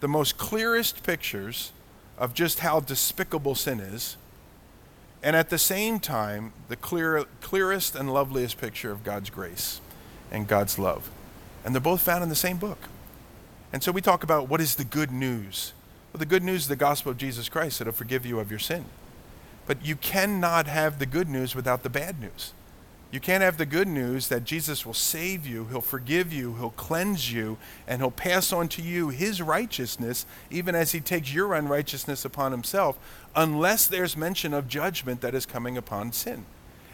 the 0.00 0.08
most 0.08 0.38
clearest 0.38 1.02
pictures 1.02 1.72
of 2.16 2.34
just 2.34 2.60
how 2.60 2.80
despicable 2.80 3.54
sin 3.54 3.80
is, 3.80 4.16
and 5.22 5.34
at 5.34 5.50
the 5.50 5.58
same 5.58 5.98
time, 5.98 6.52
the 6.68 6.76
clear, 6.76 7.24
clearest 7.40 7.94
and 7.94 8.12
loveliest 8.12 8.58
picture 8.60 8.90
of 8.90 9.02
God's 9.02 9.30
grace 9.30 9.80
and 10.30 10.46
God's 10.46 10.78
love. 10.78 11.10
And 11.64 11.74
they're 11.74 11.80
both 11.80 12.02
found 12.02 12.22
in 12.22 12.28
the 12.28 12.36
same 12.36 12.56
book. 12.56 12.78
And 13.72 13.82
so 13.82 13.92
we 13.92 14.00
talk 14.00 14.22
about 14.22 14.48
what 14.48 14.60
is 14.60 14.76
the 14.76 14.84
good 14.84 15.10
news. 15.10 15.72
Well, 16.12 16.18
the 16.18 16.26
good 16.26 16.42
news 16.42 16.62
is 16.62 16.68
the 16.68 16.76
gospel 16.76 17.12
of 17.12 17.18
Jesus 17.18 17.48
Christ 17.48 17.78
that'll 17.78 17.92
forgive 17.92 18.24
you 18.24 18.38
of 18.38 18.50
your 18.50 18.60
sin. 18.60 18.86
But 19.66 19.84
you 19.84 19.96
cannot 19.96 20.66
have 20.66 20.98
the 20.98 21.06
good 21.06 21.28
news 21.28 21.54
without 21.54 21.82
the 21.82 21.90
bad 21.90 22.20
news. 22.20 22.52
You 23.10 23.20
can't 23.20 23.42
have 23.42 23.56
the 23.56 23.64
good 23.64 23.88
news 23.88 24.28
that 24.28 24.44
Jesus 24.44 24.84
will 24.84 24.92
save 24.92 25.46
you, 25.46 25.64
He'll 25.66 25.80
forgive 25.80 26.30
you, 26.30 26.54
He'll 26.56 26.70
cleanse 26.70 27.32
you, 27.32 27.56
and 27.86 28.02
He'll 28.02 28.10
pass 28.10 28.52
on 28.52 28.68
to 28.68 28.82
you 28.82 29.08
His 29.08 29.40
righteousness, 29.40 30.26
even 30.50 30.74
as 30.74 30.92
He 30.92 31.00
takes 31.00 31.32
your 31.32 31.54
unrighteousness 31.54 32.26
upon 32.26 32.52
Himself, 32.52 32.98
unless 33.34 33.86
there's 33.86 34.14
mention 34.14 34.52
of 34.52 34.68
judgment 34.68 35.22
that 35.22 35.34
is 35.34 35.46
coming 35.46 35.78
upon 35.78 36.12
sin. 36.12 36.44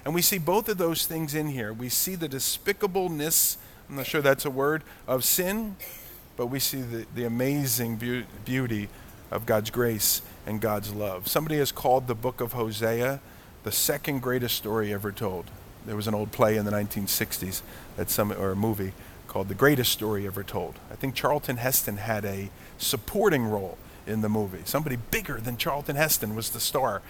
And 0.05 0.15
we 0.15 0.23
see 0.23 0.39
both 0.39 0.69
of 0.69 0.79
those 0.79 1.07
things 1.07 1.35
in 1.35 1.49
here. 1.49 1.73
We 1.73 1.89
see 1.89 2.15
the 2.15 2.29
despicableness, 2.29 3.57
I'm 3.89 3.97
not 3.97 4.07
sure 4.07 4.23
that's 4.23 4.45
a 4.45 4.51
word, 4.51 4.85
of 5.09 5.25
sin, 5.25 5.75
but 6.37 6.47
we 6.47 6.61
see 6.61 6.83
the, 6.83 7.07
the 7.13 7.25
amazing 7.25 7.97
be- 7.97 8.27
beauty 8.45 8.89
of 9.33 9.47
God's 9.47 9.71
grace 9.71 10.23
and 10.47 10.61
God's 10.61 10.95
love. 10.95 11.27
Somebody 11.27 11.59
has 11.59 11.73
called 11.73 12.07
the 12.07 12.15
book 12.15 12.41
of 12.41 12.53
Hosea 12.53 13.21
the 13.65 13.73
second 13.73 14.21
greatest 14.21 14.55
story 14.55 14.93
ever 14.93 15.11
told. 15.11 15.51
There 15.85 15.97
was 15.97 16.07
an 16.07 16.15
old 16.15 16.33
play 16.33 16.57
in 16.57 16.65
the 16.65 16.71
1960s 16.71 17.63
that 17.97 18.11
some 18.11 18.33
or 18.33 18.53
a 18.53 18.57
movie 18.57 18.93
called 19.29 19.49
The 19.49 19.55
Greatest 19.55 19.93
Story 19.93 20.27
Ever 20.27 20.43
Told. 20.43 20.77
I 20.91 20.95
think 20.95 21.15
Charlton 21.15 21.59
Heston 21.59 21.99
had 21.99 22.25
a 22.25 22.51
supporting 22.79 23.45
role 23.45 23.79
in 24.07 24.21
the 24.21 24.29
movie. 24.29 24.63
Somebody 24.65 24.97
bigger 25.11 25.41
than 25.41 25.57
Charlton 25.57 25.97
Heston 25.97 26.35
was 26.35 26.51
the 26.51 26.61
star. 26.61 27.03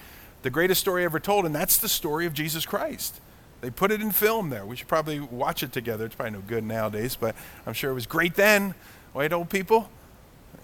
The 0.43 0.51
greatest 0.51 0.81
story 0.81 1.05
ever 1.05 1.21
told, 1.21 1.47
and 1.47 1.55
that's 1.55 1.77
the 1.77 1.89
story 1.89 2.27
of 2.27 2.35
Jesus 2.35 2.67
Christ. 2.67 3.21
They 3.61 3.71
put 3.71 3.91
it 3.91 4.03
in 4.03 4.11
film 4.11 4.51
there. 4.51 4.67
We 4.67 4.77
should 4.77 4.89
probably 4.89 5.21
watch 5.21 5.63
it 5.63 5.73
together. 5.73 6.05
It's 6.05 6.15
probably 6.15 6.33
no 6.33 6.45
good 6.47 6.65
nowadays, 6.65 7.17
but 7.17 7.35
I'm 7.67 7.73
sure 7.73 7.91
it 7.91 7.95
was 7.95 8.07
great 8.07 8.35
then. 8.35 8.75
White 9.13 9.33
old 9.33 9.49
people? 9.49 9.89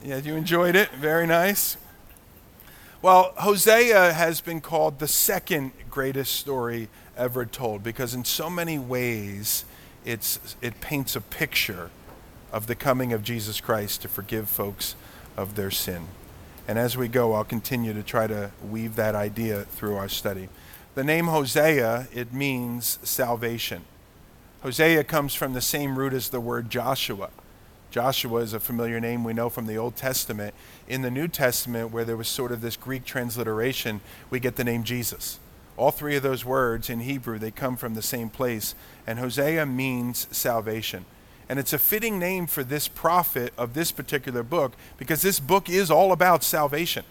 Yeah, 0.05 0.19
you 0.19 0.35
enjoyed 0.35 0.77
it? 0.77 0.91
Very 0.93 1.27
nice. 1.27 1.77
Well, 3.03 3.33
Hosea 3.39 4.13
has 4.13 4.43
been 4.43 4.61
called 4.61 4.99
the 4.99 5.09
second 5.09 5.73
greatest 5.89 6.35
story 6.35 6.91
ever 7.17 7.47
told 7.47 7.83
because, 7.83 8.13
in 8.13 8.27
so 8.27 8.51
many 8.51 8.79
ways, 8.79 9.65
it's, 10.05 10.55
it 10.61 10.83
paints 10.83 11.17
a 11.17 11.23
picture 11.23 11.91
of 12.53 12.67
the 12.67 12.75
coming 12.75 13.15
of 13.15 13.23
Jesus 13.23 13.59
Christ 13.59 14.03
to 14.03 14.09
forgive 14.09 14.51
folks 14.51 14.97
of 15.35 15.55
their 15.55 15.71
sin. 15.71 16.09
And 16.69 16.79
as 16.79 16.95
we 16.95 17.09
go, 17.09 17.33
I'll 17.33 17.43
continue 17.43 17.95
to 17.95 18.03
try 18.03 18.27
to 18.27 18.51
weave 18.69 18.97
that 18.97 19.15
idea 19.15 19.63
through 19.63 19.97
our 19.97 20.09
study. 20.09 20.51
The 20.95 21.03
name 21.03 21.29
Hosea, 21.29 22.09
it 22.13 22.35
means 22.35 22.99
salvation. 23.03 23.87
Hosea 24.63 25.05
comes 25.05 25.35
from 25.35 25.55
the 25.55 25.63
same 25.63 25.99
root 25.99 26.13
as 26.13 26.29
the 26.29 26.41
word 26.41 26.69
Joshua. 26.69 27.31
Joshua 27.91 28.43
is 28.43 28.53
a 28.53 28.61
familiar 28.61 29.01
name 29.01 29.25
we 29.25 29.33
know 29.33 29.49
from 29.49 29.67
the 29.67 29.77
Old 29.77 29.97
Testament. 29.97 30.55
In 30.91 31.03
the 31.03 31.11
New 31.11 31.29
Testament, 31.29 31.93
where 31.93 32.05
there 32.05 32.17
was 32.17 32.27
sort 32.27 32.51
of 32.51 32.63
this 32.63 32.77
Greek 32.77 33.05
transliteration, 33.05 34.01
we 34.29 34.41
get 34.41 34.57
the 34.57 34.65
name 34.65 34.83
Jesus. 34.83 35.39
All 35.77 35.93
three 35.93 36.17
of 36.17 36.25
those 36.25 36.45
words 36.45 36.91
in 36.91 36.99
Hebrew, 36.99 37.39
they 37.39 37.53
come 37.53 37.77
from 37.77 37.95
the 37.95 38.03
same 38.03 38.29
place. 38.29 38.75
And 39.07 39.21
Hosea 39.21 39.67
means 39.67 40.27
salvation. 40.33 41.05
And 41.49 41.61
it's 41.61 41.73
a 41.73 41.79
fitting 41.79 42.19
name 42.19 42.49
for 42.49 42.65
this 42.65 42.89
prophet 42.89 43.53
of 43.57 43.75
this 43.75 43.93
particular 43.93 44.43
book 44.43 44.73
because 44.99 45.23
this 45.23 45.39
book 45.39 45.71
is 45.71 45.93
all 45.93 46.11
about 46.11 46.43
salvation. 46.43 47.05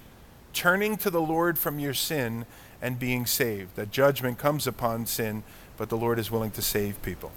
Turning 0.52 0.98
to 0.98 1.10
the 1.10 1.22
Lord 1.22 1.58
from 1.58 1.80
your 1.80 1.94
sin 1.94 2.46
and 2.82 3.00
being 3.00 3.26
saved. 3.26 3.78
That 3.78 3.92
judgment 3.92 4.38
comes 4.38 4.68
upon 4.68 5.06
sin, 5.06 5.44
but 5.78 5.88
the 5.88 5.98
Lord 5.98 6.20
is 6.20 6.30
willing 6.30 6.52
to 6.52 6.62
save 6.62 7.02
people. 7.02 7.32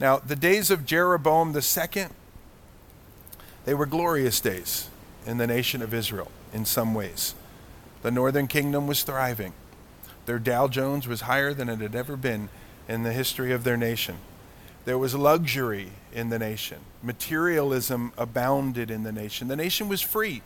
Now, 0.00 0.18
the 0.18 0.34
days 0.34 0.72
of 0.72 0.84
Jeroboam 0.84 1.56
II, 1.56 2.06
they 3.64 3.74
were 3.74 3.86
glorious 3.86 4.40
days 4.40 4.90
in 5.28 5.36
the 5.36 5.46
nation 5.46 5.82
of 5.82 5.92
Israel 5.92 6.32
in 6.54 6.64
some 6.64 6.94
ways. 6.94 7.34
The 8.00 8.10
northern 8.10 8.46
kingdom 8.46 8.86
was 8.86 9.02
thriving. 9.02 9.52
Their 10.24 10.38
Dow 10.38 10.68
Jones 10.68 11.06
was 11.06 11.22
higher 11.22 11.52
than 11.52 11.68
it 11.68 11.80
had 11.80 11.94
ever 11.94 12.16
been 12.16 12.48
in 12.88 13.02
the 13.02 13.12
history 13.12 13.52
of 13.52 13.62
their 13.62 13.76
nation. 13.76 14.16
There 14.86 14.96
was 14.96 15.14
luxury 15.14 15.90
in 16.14 16.30
the 16.30 16.38
nation. 16.38 16.78
Materialism 17.02 18.12
abounded 18.16 18.90
in 18.90 19.02
the 19.02 19.12
nation. 19.12 19.48
The 19.48 19.56
nation 19.56 19.86
was 19.86 20.00
free. 20.00 20.40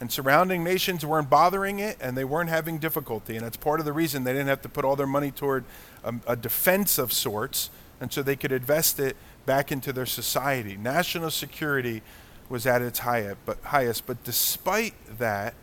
And 0.00 0.10
surrounding 0.10 0.64
nations 0.64 1.04
weren't 1.04 1.28
bothering 1.28 1.78
it 1.78 1.98
and 2.00 2.16
they 2.16 2.24
weren't 2.24 2.48
having 2.48 2.78
difficulty. 2.78 3.36
And 3.36 3.44
that's 3.44 3.58
part 3.58 3.78
of 3.78 3.84
the 3.84 3.92
reason 3.92 4.24
they 4.24 4.32
didn't 4.32 4.48
have 4.48 4.62
to 4.62 4.70
put 4.70 4.86
all 4.86 4.96
their 4.96 5.06
money 5.06 5.32
toward 5.32 5.64
a, 6.02 6.14
a 6.26 6.34
defense 6.34 6.96
of 6.96 7.12
sorts. 7.12 7.68
And 8.00 8.10
so 8.10 8.22
they 8.22 8.36
could 8.36 8.52
invest 8.52 8.98
it 8.98 9.16
back 9.44 9.70
into 9.70 9.92
their 9.92 10.06
society. 10.06 10.78
National 10.78 11.30
security 11.30 12.00
was 12.48 12.66
at 12.66 12.82
its 12.82 13.00
highest. 13.00 14.06
But, 14.06 14.24
despite 14.24 14.94
that, 15.18 15.54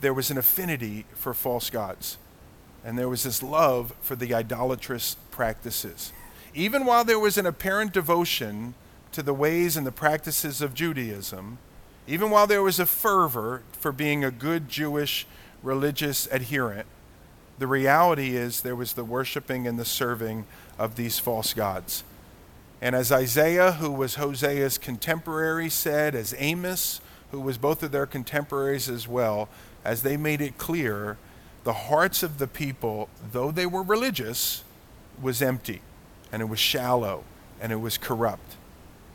there 0.00 0.14
was 0.14 0.30
an 0.30 0.38
affinity 0.38 1.06
for 1.14 1.32
false 1.34 1.70
gods 1.70 2.18
and 2.84 2.98
there 2.98 3.08
was 3.08 3.22
this 3.22 3.42
love 3.42 3.94
for 4.00 4.16
the 4.16 4.34
idolatrous 4.34 5.16
practices. 5.30 6.12
Even 6.54 6.84
while 6.84 7.04
there 7.04 7.18
was 7.18 7.38
an 7.38 7.46
apparent 7.46 7.92
devotion 7.92 8.74
to 9.12 9.22
the 9.22 9.34
ways 9.34 9.76
and 9.76 9.86
the 9.86 9.92
practices 9.92 10.60
of 10.60 10.74
Judaism, 10.74 11.58
even 12.06 12.30
while 12.30 12.46
there 12.46 12.62
was 12.62 12.80
a 12.80 12.86
fervor 12.86 13.62
for 13.72 13.92
being 13.92 14.24
a 14.24 14.30
good 14.30 14.68
Jewish 14.68 15.26
religious 15.62 16.26
adherent, 16.32 16.86
the 17.58 17.66
reality 17.66 18.36
is 18.36 18.62
there 18.62 18.76
was 18.76 18.94
the 18.94 19.04
worshiping 19.04 19.66
and 19.66 19.78
the 19.78 19.84
serving 19.84 20.44
of 20.78 20.96
these 20.96 21.18
false 21.18 21.54
gods. 21.54 22.02
And 22.82 22.96
as 22.96 23.12
Isaiah, 23.12 23.72
who 23.72 23.92
was 23.92 24.16
Hosea's 24.16 24.76
contemporary, 24.76 25.70
said, 25.70 26.16
as 26.16 26.34
Amos, 26.36 27.00
who 27.30 27.38
was 27.38 27.56
both 27.56 27.80
of 27.84 27.92
their 27.92 28.06
contemporaries 28.06 28.88
as 28.88 29.06
well, 29.06 29.48
as 29.84 30.02
they 30.02 30.16
made 30.16 30.40
it 30.40 30.58
clear 30.58 31.16
the 31.62 31.72
hearts 31.72 32.24
of 32.24 32.38
the 32.38 32.48
people, 32.48 33.08
though 33.30 33.52
they 33.52 33.66
were 33.66 33.84
religious, 33.84 34.64
was 35.20 35.40
empty 35.40 35.80
and 36.32 36.42
it 36.42 36.46
was 36.46 36.58
shallow 36.58 37.22
and 37.60 37.70
it 37.70 37.76
was 37.76 37.96
corrupt. 37.96 38.56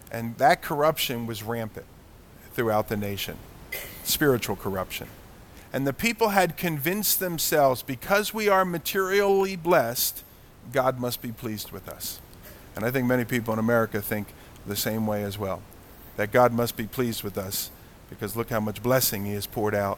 And 0.10 0.38
that 0.38 0.62
corruption 0.62 1.28
was 1.28 1.44
rampant 1.44 1.86
throughout 2.54 2.88
the 2.88 2.98
nation 2.98 3.38
spiritual 4.06 4.56
corruption. 4.56 5.10
And 5.74 5.86
the 5.86 5.92
people 5.92 6.30
had 6.30 6.56
convinced 6.56 7.20
themselves 7.20 7.84
because 7.84 8.34
we 8.34 8.48
are 8.48 8.64
materially 8.64 9.58
blessed, 9.58 10.24
God 10.72 10.98
must 10.98 11.22
be 11.22 11.34
pleased 11.34 11.72
with 11.72 11.90
us. 11.90 12.22
And 12.78 12.86
I 12.86 12.92
think 12.92 13.08
many 13.08 13.26
people 13.26 13.52
in 13.54 13.60
America 13.60 14.04
think 14.04 14.28
the 14.68 14.76
same 14.76 15.08
way 15.08 15.24
as 15.24 15.36
well 15.36 15.64
that 16.16 16.32
God 16.32 16.54
must 16.54 16.78
be 16.78 16.86
pleased 16.86 17.24
with 17.24 17.36
us 17.36 17.72
because 18.08 18.36
look 18.36 18.52
how 18.52 18.60
much 18.60 18.84
blessing 18.84 19.26
He 19.26 19.34
has 19.34 19.48
poured 19.48 19.74
out 19.74 19.98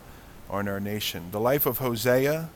on 0.50 0.70
our 0.70 0.80
nation. 0.80 1.26
The 1.32 1.42
life 1.42 1.66
of 1.66 1.80
Hosea 1.80 2.50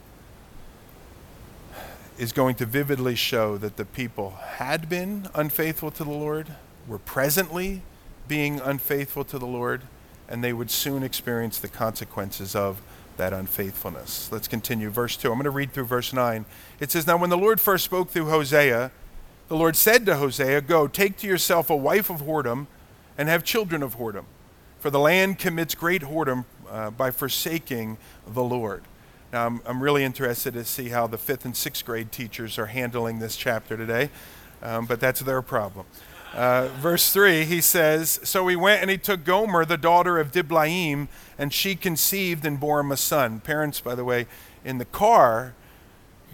is 2.18 2.32
going 2.32 2.56
to 2.56 2.66
vividly 2.66 3.16
show 3.16 3.58
that 3.58 3.76
the 3.76 3.84
people 3.84 4.32
had 4.56 4.88
been 4.88 5.28
unfaithful 5.36 5.92
to 5.92 6.06
the 6.06 6.12
Lord, 6.12 6.56
were 6.88 7.00
presently 7.00 7.82
being 8.26 8.62
unfaithful 8.62 9.26
to 9.26 9.38
the 9.38 9.46
Lord, 9.46 9.82
and 10.30 10.42
they 10.42 10.54
would 10.54 10.72
soon 10.72 11.04
experience 11.04 11.60
the 11.60 11.68
consequences 11.68 12.56
of 12.56 12.82
that 13.18 13.34
unfaithfulness. 13.34 14.32
Let's 14.32 14.48
continue. 14.48 14.90
Verse 14.90 15.18
2. 15.18 15.28
I'm 15.28 15.36
going 15.36 15.44
to 15.44 15.50
read 15.50 15.74
through 15.74 15.86
verse 15.86 16.14
9. 16.14 16.46
It 16.80 16.92
says, 16.92 17.06
Now 17.06 17.18
when 17.18 17.30
the 17.30 17.38
Lord 17.38 17.60
first 17.60 17.84
spoke 17.84 18.10
through 18.10 18.30
Hosea, 18.30 18.92
the 19.54 19.60
Lord 19.60 19.76
said 19.76 20.08
to 20.08 20.16
Hosea, 20.16 20.62
Go, 20.62 20.88
take 20.88 21.16
to 21.18 21.28
yourself 21.28 21.70
a 21.70 21.76
wife 21.76 22.10
of 22.10 22.24
whoredom 22.24 22.66
and 23.20 23.30
have 23.30 23.44
children 23.44 23.84
of 23.84 24.00
whoredom. 24.00 24.26
For 24.80 24.90
the 24.90 24.98
land 24.98 25.38
commits 25.38 25.76
great 25.76 26.02
whoredom 26.02 26.46
uh, 26.68 26.90
by 26.90 27.12
forsaking 27.12 28.00
the 28.26 28.44
Lord. 28.44 28.82
Now, 29.32 29.46
I'm, 29.46 29.62
I'm 29.68 29.84
really 29.84 30.04
interested 30.04 30.56
to 30.56 30.66
see 30.66 30.90
how 30.90 31.06
the 31.06 31.20
fifth 31.20 31.46
and 31.46 31.56
sixth 31.56 31.86
grade 31.86 32.12
teachers 32.12 32.58
are 32.58 32.66
handling 32.66 33.20
this 33.20 33.36
chapter 33.36 33.78
today, 33.78 34.10
um, 34.64 34.88
but 34.88 35.00
that's 35.00 35.20
their 35.20 35.44
problem. 35.44 35.86
Uh, 36.34 36.70
verse 36.80 37.14
3, 37.14 37.46
he 37.46 37.62
says, 37.62 38.20
So 38.24 38.48
he 38.48 38.56
went 38.56 38.82
and 38.82 38.90
he 38.90 38.98
took 38.98 39.24
Gomer, 39.24 39.66
the 39.66 39.78
daughter 39.78 40.18
of 40.18 40.32
Diblaim, 40.32 41.10
and 41.38 41.54
she 41.54 41.76
conceived 41.76 42.44
and 42.44 42.60
bore 42.60 42.80
him 42.80 42.92
a 42.92 42.98
son. 42.98 43.40
Parents, 43.40 43.80
by 43.80 43.94
the 43.94 44.04
way, 44.04 44.26
in 44.66 44.80
the 44.80 44.86
car, 44.86 45.54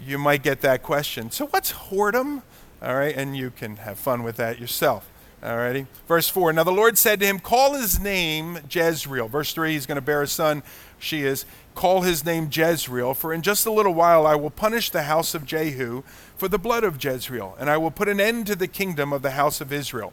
you 0.02 0.16
might 0.16 0.42
get 0.42 0.62
that 0.62 0.82
question. 0.82 1.30
So 1.30 1.48
what's 1.48 1.72
whoredom? 1.72 2.40
All 2.82 2.94
right, 2.94 3.14
and 3.14 3.36
you 3.36 3.50
can 3.50 3.76
have 3.76 3.98
fun 3.98 4.22
with 4.22 4.36
that 4.36 4.58
yourself. 4.58 5.10
All 5.42 5.56
righty. 5.56 5.86
Verse 6.06 6.28
4 6.28 6.52
Now 6.52 6.64
the 6.64 6.70
Lord 6.70 6.98
said 6.98 7.20
to 7.20 7.26
him, 7.26 7.38
Call 7.38 7.74
his 7.74 7.98
name 7.98 8.58
Jezreel. 8.70 9.28
Verse 9.28 9.54
3 9.54 9.72
He's 9.72 9.86
going 9.86 9.96
to 9.96 10.02
bear 10.02 10.22
a 10.22 10.26
son. 10.26 10.62
She 10.98 11.22
is. 11.22 11.46
Call 11.74 12.02
his 12.02 12.24
name 12.24 12.50
Jezreel, 12.52 13.14
for 13.14 13.32
in 13.32 13.40
just 13.40 13.64
a 13.64 13.70
little 13.70 13.94
while 13.94 14.26
I 14.26 14.34
will 14.34 14.50
punish 14.50 14.90
the 14.90 15.04
house 15.04 15.34
of 15.34 15.46
Jehu 15.46 16.02
for 16.36 16.48
the 16.48 16.58
blood 16.58 16.84
of 16.84 17.02
Jezreel, 17.02 17.56
and 17.58 17.70
I 17.70 17.78
will 17.78 17.90
put 17.90 18.08
an 18.08 18.20
end 18.20 18.46
to 18.48 18.56
the 18.56 18.68
kingdom 18.68 19.12
of 19.12 19.22
the 19.22 19.30
house 19.32 19.60
of 19.60 19.72
Israel. 19.72 20.12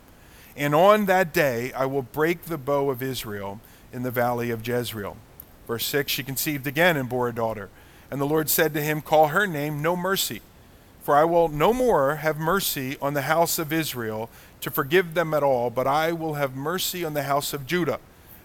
And 0.55 0.73
on 0.73 1.05
that 1.05 1.33
day 1.33 1.73
I 1.73 1.85
will 1.85 2.03
break 2.03 2.43
the 2.43 2.57
bow 2.57 2.89
of 2.89 3.03
Israel 3.03 3.59
in 3.91 4.03
the 4.03 4.11
valley 4.11 4.49
of 4.49 4.65
Jezreel. 4.65 5.17
Verse 5.67 5.85
6 5.85 6.11
She 6.11 6.23
conceived 6.23 6.67
again 6.67 6.95
and 6.95 7.09
bore 7.09 7.27
a 7.27 7.35
daughter. 7.35 7.69
And 8.09 8.21
the 8.21 8.25
Lord 8.25 8.49
said 8.49 8.73
to 8.73 8.81
him, 8.81 9.01
Call 9.01 9.27
her 9.27 9.45
name 9.45 9.81
No 9.81 9.97
Mercy, 9.97 10.41
for 11.07 11.15
I 11.15 11.23
will 11.23 11.47
no 11.47 11.71
more 11.71 12.17
have 12.17 12.37
mercy 12.37 12.97
on 13.01 13.13
the 13.13 13.21
house 13.21 13.59
of 13.59 13.71
Israel 13.71 14.29
to 14.59 14.69
forgive 14.69 15.13
them 15.13 15.33
at 15.33 15.41
all, 15.41 15.69
but 15.69 15.87
I 15.87 16.11
will 16.11 16.33
have 16.33 16.53
mercy 16.53 17.05
on 17.05 17.13
the 17.13 17.23
house 17.23 17.53
of 17.53 17.65
Judah, 17.65 18.01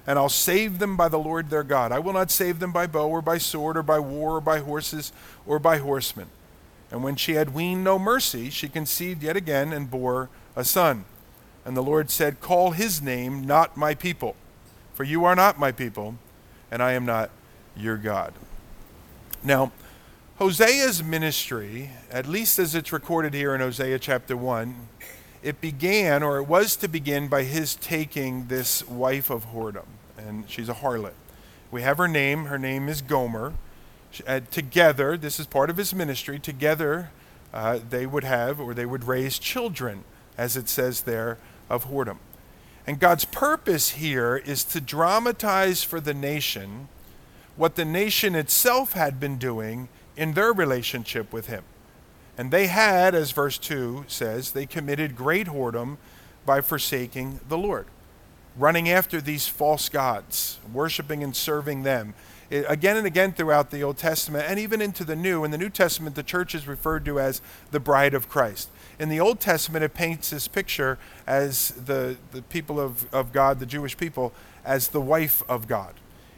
and 0.07 0.17
I'll 0.17 0.29
save 0.29 0.79
them 0.79 0.97
by 0.97 1.09
the 1.09 1.19
Lord 1.19 1.51
their 1.51 1.65
God. 1.65 1.91
I 1.91 1.99
will 1.99 2.13
not 2.13 2.31
save 2.31 2.61
them 2.61 2.71
by 2.71 2.87
bow 2.87 3.09
or 3.09 3.21
by 3.21 3.39
sword 3.39 3.77
or 3.77 3.83
by 3.83 3.99
war 3.99 4.37
or 4.37 4.41
by 4.41 4.61
horses 4.61 5.13
or 5.45 5.59
by 5.59 5.79
horsemen. 5.79 6.29
And 6.93 7.03
when 7.03 7.17
she 7.17 7.33
had 7.33 7.53
weaned 7.53 7.83
no 7.83 7.99
mercy, 7.99 8.49
she 8.49 8.69
conceived 8.69 9.25
yet 9.25 9.37
again 9.37 9.73
and 9.73 9.91
bore 9.91 10.29
a 10.55 10.63
son. 10.63 11.05
And 11.65 11.77
the 11.77 11.83
Lord 11.83 12.13
said, 12.13 12.41
Call 12.41 12.71
his 12.71 13.03
name 13.03 13.45
not 13.45 13.77
my 13.77 13.93
people, 13.93 14.37
for 14.95 15.03
you 15.03 15.25
are 15.25 15.35
not 15.35 15.59
my 15.59 15.73
people, 15.73 16.15
and 16.71 16.81
I 16.81 16.93
am 16.93 17.07
not 17.07 17.31
your 17.75 17.97
God. 17.97 18.33
Now, 19.43 19.73
Hosea's 20.39 21.05
ministry, 21.05 21.91
at 22.11 22.27
least 22.27 22.59
as 22.59 22.75
it's 22.75 22.91
recorded 22.91 23.35
here 23.35 23.55
in 23.55 23.61
Hosea 23.61 23.99
chapter 23.99 24.35
1, 24.35 24.75
it 25.43 25.61
began, 25.61 26.23
or 26.23 26.39
it 26.39 26.45
was 26.45 26.75
to 26.77 26.89
begin, 26.89 27.29
by 27.29 27.43
his 27.43 27.75
taking 27.75 28.47
this 28.47 28.87
wife 28.89 29.29
of 29.29 29.53
whoredom, 29.53 29.85
and 30.17 30.49
she's 30.49 30.71
a 30.71 30.75
harlot. 30.75 31.13
We 31.71 31.83
have 31.83 31.99
her 31.99 32.09
name. 32.09 32.47
Her 32.47 32.59
name 32.59 32.89
is 32.89 33.03
Gomer. 33.03 33.53
Uh, 34.27 34.41
together, 34.51 35.19
this 35.19 35.39
is 35.39 35.47
part 35.47 35.69
of 35.69 35.77
his 35.77 35.95
ministry, 35.95 36.39
together 36.39 37.11
uh, 37.53 37.81
they 37.89 38.07
would 38.07 38.25
have, 38.25 38.59
or 38.59 38.73
they 38.73 38.87
would 38.87 39.05
raise 39.05 39.39
children, 39.39 40.03
as 40.39 40.57
it 40.57 40.69
says 40.69 41.03
there, 41.03 41.37
of 41.69 41.87
whoredom. 41.87 42.19
And 42.87 42.99
God's 42.99 43.27
purpose 43.27 43.91
here 43.91 44.37
is 44.39 44.65
to 44.65 44.81
dramatize 44.81 45.83
for 45.83 46.01
the 46.01 46.15
nation 46.15 46.89
what 47.55 47.77
the 47.77 47.85
nation 47.85 48.35
itself 48.35 48.95
had 48.95 49.21
been 49.21 49.37
doing 49.37 49.89
in 50.17 50.35
their 50.35 50.53
relationship 50.53 51.33
with 51.33 51.47
him. 51.47 51.65
And 52.39 52.51
they 52.51 52.67
had, 52.67 53.15
as 53.15 53.31
verse 53.31 53.59
2 53.59 54.05
says, 54.09 54.53
they 54.53 54.67
committed 54.67 55.17
great 55.17 55.49
whoredom 55.49 55.99
by 56.47 56.61
forsaking 56.61 57.41
the 57.49 57.59
Lord, 57.59 57.87
running 58.57 58.89
after 58.89 59.21
these 59.21 59.49
false 59.49 59.89
gods, 59.89 60.59
worshiping 60.73 61.23
and 61.23 61.37
serving 61.37 61.83
them. 61.83 62.15
It, 62.51 62.67
again 62.69 62.97
and 62.97 63.07
again 63.07 63.33
throughout 63.33 63.71
the 63.71 63.83
Old 63.83 63.97
Testament 63.97 64.45
and 64.47 64.59
even 64.59 64.83
into 64.83 65.05
the 65.05 65.17
New. 65.17 65.45
In 65.45 65.51
the 65.51 65.59
New 65.59 65.71
Testament, 65.71 66.17
the 66.17 66.23
church 66.23 66.55
is 66.55 66.67
referred 66.67 67.05
to 67.07 67.19
as 67.19 67.41
the 67.71 67.81
bride 67.81 68.15
of 68.15 68.29
Christ. 68.29 68.71
In 68.99 69.09
the 69.09 69.21
Old 69.21 69.41
Testament, 69.41 69.85
it 69.85 69.95
paints 69.95 70.31
this 70.31 70.49
picture 70.49 70.99
as 71.27 71.71
the, 71.71 72.17
the 72.33 72.43
people 72.43 72.79
of, 72.79 73.13
of 73.13 73.33
God, 73.33 73.59
the 73.59 73.67
Jewish 73.67 73.97
people, 73.97 74.33
as 74.65 74.89
the 74.89 75.01
wife 75.01 75.43
of 75.49 75.67
God. 75.67 75.95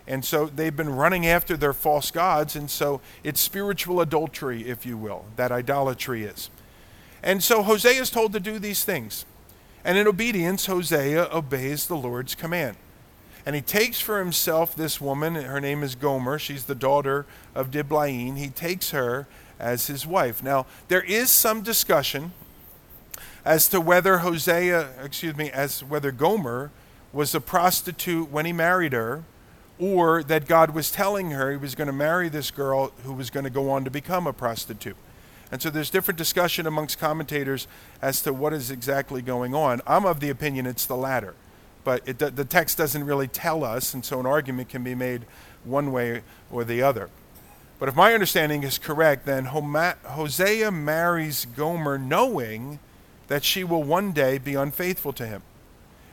And 0.06 0.24
so 0.24 0.46
they've 0.46 0.76
been 0.76 0.90
running 0.90 1.26
after 1.26 1.56
their 1.56 1.72
false 1.72 2.10
gods, 2.10 2.54
and 2.56 2.70
so 2.70 3.00
it's 3.22 3.40
spiritual 3.40 4.00
adultery, 4.00 4.68
if 4.68 4.84
you 4.84 4.98
will, 4.98 5.24
that 5.36 5.50
idolatry 5.50 6.24
is. 6.24 6.50
And 7.22 7.42
so 7.42 7.62
Hosea 7.62 8.02
is 8.02 8.10
told 8.10 8.34
to 8.34 8.40
do 8.40 8.58
these 8.58 8.84
things. 8.84 9.24
And 9.82 9.96
in 9.96 10.06
obedience, 10.06 10.66
Hosea 10.66 11.28
obeys 11.32 11.86
the 11.86 11.96
Lord's 11.96 12.34
command. 12.34 12.76
And 13.46 13.54
he 13.54 13.62
takes 13.62 14.00
for 14.00 14.18
himself 14.18 14.74
this 14.74 15.00
woman, 15.00 15.34
her 15.34 15.60
name 15.60 15.82
is 15.82 15.94
Gomer, 15.94 16.38
she's 16.38 16.64
the 16.64 16.74
daughter 16.74 17.26
of 17.54 17.70
Diblaim. 17.70 18.36
He 18.36 18.48
takes 18.48 18.90
her 18.90 19.26
as 19.58 19.86
his 19.86 20.06
wife. 20.06 20.42
Now, 20.42 20.66
there 20.88 21.02
is 21.02 21.30
some 21.30 21.62
discussion 21.62 22.32
as 23.44 23.68
to 23.68 23.80
whether 23.80 24.18
Hosea, 24.18 24.90
excuse 25.02 25.36
me, 25.36 25.50
as 25.50 25.84
whether 25.84 26.10
Gomer 26.10 26.70
was 27.12 27.34
a 27.34 27.40
prostitute 27.40 28.30
when 28.30 28.46
he 28.46 28.52
married 28.52 28.92
her 28.92 29.24
or 29.78 30.22
that 30.22 30.46
God 30.46 30.70
was 30.70 30.90
telling 30.90 31.30
her 31.30 31.50
he 31.50 31.56
was 31.56 31.74
going 31.74 31.87
to 31.87 31.92
marry 31.92 32.28
this 32.28 32.50
girl 32.50 32.92
who 33.04 33.12
was 33.12 33.30
going 33.30 33.44
to 33.44 33.50
go 33.50 33.70
on 33.70 33.84
to 33.84 33.90
become 33.90 34.26
a 34.26 34.32
prostitute. 34.32 34.96
And 35.50 35.60
so 35.60 35.70
there's 35.70 35.90
different 35.90 36.18
discussion 36.18 36.66
amongst 36.66 36.98
commentators 36.98 37.66
as 38.00 38.22
to 38.22 38.32
what 38.32 38.52
is 38.52 38.70
exactly 38.70 39.22
going 39.22 39.54
on. 39.54 39.80
I'm 39.87 40.04
of 40.04 40.20
the 40.20 40.30
opinion 40.30 40.66
it's 40.66 40.87
the 40.87 40.96
latter, 40.96 41.34
but 41.84 42.02
it, 42.06 42.18
the 42.18 42.44
text 42.44 42.78
doesn't 42.78 43.04
really 43.04 43.28
tell 43.28 43.62
us, 43.62 43.94
and 43.94 44.04
so 44.04 44.20
an 44.20 44.26
argument 44.26 44.68
can 44.68 44.82
be 44.82 44.94
made 44.94 45.22
one 45.64 45.92
way 45.92 46.22
or 46.50 46.64
the 46.64 46.82
other. 46.82 47.10
But 47.78 47.88
if 47.88 47.96
my 47.96 48.14
understanding 48.14 48.62
is 48.62 48.78
correct, 48.78 49.26
then 49.26 49.46
Hosea 49.46 50.70
marries 50.70 51.44
Gomer 51.44 51.98
knowing 51.98 52.78
that 53.28 53.44
she 53.44 53.64
will 53.64 53.82
one 53.82 54.12
day 54.12 54.38
be 54.38 54.54
unfaithful 54.54 55.12
to 55.14 55.26
him 55.26 55.42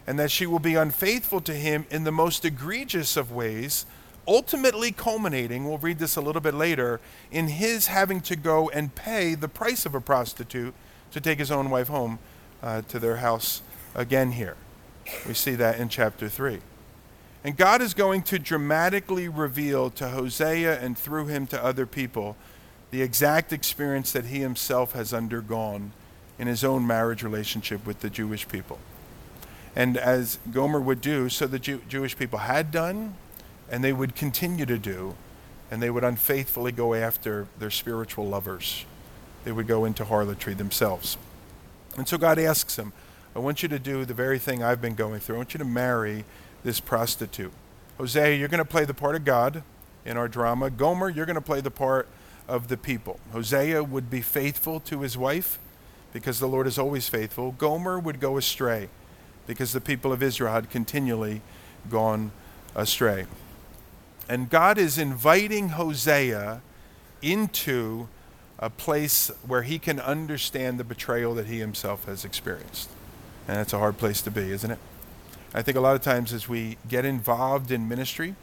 and 0.07 0.17
that 0.19 0.31
she 0.31 0.45
will 0.45 0.59
be 0.59 0.75
unfaithful 0.75 1.41
to 1.41 1.53
him 1.53 1.85
in 1.89 2.03
the 2.03 2.11
most 2.11 2.43
egregious 2.43 3.15
of 3.15 3.31
ways, 3.31 3.85
ultimately 4.27 4.91
culminating, 4.91 5.65
we'll 5.65 5.77
read 5.77 5.99
this 5.99 6.15
a 6.15 6.21
little 6.21 6.41
bit 6.41 6.53
later, 6.53 6.99
in 7.31 7.47
his 7.47 7.87
having 7.87 8.21
to 8.21 8.35
go 8.35 8.69
and 8.69 8.95
pay 8.95 9.35
the 9.35 9.47
price 9.47 9.85
of 9.85 9.95
a 9.95 10.01
prostitute 10.01 10.73
to 11.11 11.21
take 11.21 11.39
his 11.39 11.51
own 11.51 11.69
wife 11.69 11.87
home 11.87 12.19
uh, 12.63 12.81
to 12.83 12.99
their 12.99 13.17
house 13.17 13.61
again 13.95 14.31
here. 14.31 14.55
We 15.27 15.33
see 15.33 15.55
that 15.55 15.79
in 15.79 15.89
chapter 15.89 16.29
3. 16.29 16.59
And 17.43 17.57
God 17.57 17.81
is 17.81 17.93
going 17.93 18.21
to 18.23 18.37
dramatically 18.37 19.27
reveal 19.27 19.89
to 19.91 20.09
Hosea 20.09 20.79
and 20.79 20.97
through 20.97 21.27
him 21.27 21.47
to 21.47 21.63
other 21.63 21.85
people 21.85 22.37
the 22.91 23.01
exact 23.01 23.51
experience 23.51 24.11
that 24.11 24.25
he 24.25 24.39
himself 24.39 24.91
has 24.91 25.13
undergone 25.13 25.93
in 26.37 26.47
his 26.47 26.63
own 26.63 26.85
marriage 26.85 27.23
relationship 27.23 27.85
with 27.85 28.01
the 28.01 28.09
Jewish 28.09 28.47
people 28.47 28.79
and 29.75 29.97
as 29.97 30.39
Gomer 30.51 30.79
would 30.79 31.01
do, 31.01 31.29
so 31.29 31.47
the 31.47 31.59
Jew- 31.59 31.81
Jewish 31.87 32.17
people 32.17 32.39
had 32.39 32.71
done, 32.71 33.15
and 33.69 33.83
they 33.83 33.93
would 33.93 34.15
continue 34.15 34.65
to 34.65 34.77
do, 34.77 35.15
and 35.69 35.81
they 35.81 35.89
would 35.89 36.03
unfaithfully 36.03 36.71
go 36.71 36.93
after 36.93 37.47
their 37.57 37.71
spiritual 37.71 38.27
lovers. 38.27 38.85
They 39.45 39.51
would 39.51 39.67
go 39.67 39.85
into 39.85 40.05
harlotry 40.05 40.53
themselves. 40.53 41.17
And 41.97 42.07
so 42.07 42.17
God 42.17 42.37
asks 42.37 42.77
him, 42.77 42.91
I 43.35 43.39
want 43.39 43.63
you 43.63 43.69
to 43.69 43.79
do 43.79 44.03
the 44.03 44.13
very 44.13 44.39
thing 44.39 44.61
I've 44.61 44.81
been 44.81 44.95
going 44.95 45.21
through. 45.21 45.35
I 45.35 45.37
want 45.37 45.53
you 45.53 45.57
to 45.59 45.65
marry 45.65 46.25
this 46.63 46.81
prostitute. 46.81 47.53
Hosea, 47.97 48.35
you're 48.35 48.49
going 48.49 48.59
to 48.59 48.65
play 48.65 48.83
the 48.83 48.93
part 48.93 49.15
of 49.15 49.23
God 49.23 49.63
in 50.05 50.17
our 50.17 50.27
drama. 50.27 50.69
Gomer, 50.69 51.09
you're 51.09 51.25
going 51.25 51.35
to 51.35 51.41
play 51.41 51.61
the 51.61 51.71
part 51.71 52.09
of 52.47 52.67
the 52.67 52.75
people. 52.75 53.19
Hosea 53.31 53.83
would 53.83 54.09
be 54.09 54.21
faithful 54.21 54.81
to 54.81 55.01
his 55.01 55.17
wife 55.17 55.59
because 56.11 56.39
the 56.39 56.47
Lord 56.47 56.67
is 56.67 56.77
always 56.77 57.07
faithful. 57.07 57.53
Gomer 57.53 57.97
would 57.97 58.19
go 58.19 58.35
astray 58.35 58.89
because 59.47 59.73
the 59.73 59.81
people 59.81 60.11
of 60.11 60.21
Israel 60.23 60.53
had 60.53 60.69
continually 60.69 61.41
gone 61.89 62.31
astray. 62.75 63.25
And 64.29 64.49
God 64.49 64.77
is 64.77 64.97
inviting 64.97 65.69
Hosea 65.69 66.61
into 67.21 68.07
a 68.59 68.69
place 68.69 69.31
where 69.45 69.63
he 69.63 69.79
can 69.79 69.99
understand 69.99 70.79
the 70.79 70.83
betrayal 70.83 71.33
that 71.35 71.47
he 71.47 71.59
himself 71.59 72.05
has 72.05 72.23
experienced. 72.23 72.89
And 73.47 73.57
that's 73.57 73.73
a 73.73 73.79
hard 73.79 73.97
place 73.97 74.21
to 74.21 74.31
be, 74.31 74.51
isn't 74.51 74.71
it? 74.71 74.79
I 75.53 75.61
think 75.61 75.75
a 75.75 75.81
lot 75.81 75.95
of 75.95 76.01
times 76.01 76.31
as 76.31 76.47
we 76.47 76.77
get 76.87 77.03
involved 77.03 77.71
in 77.71 77.87
ministry 77.87 78.35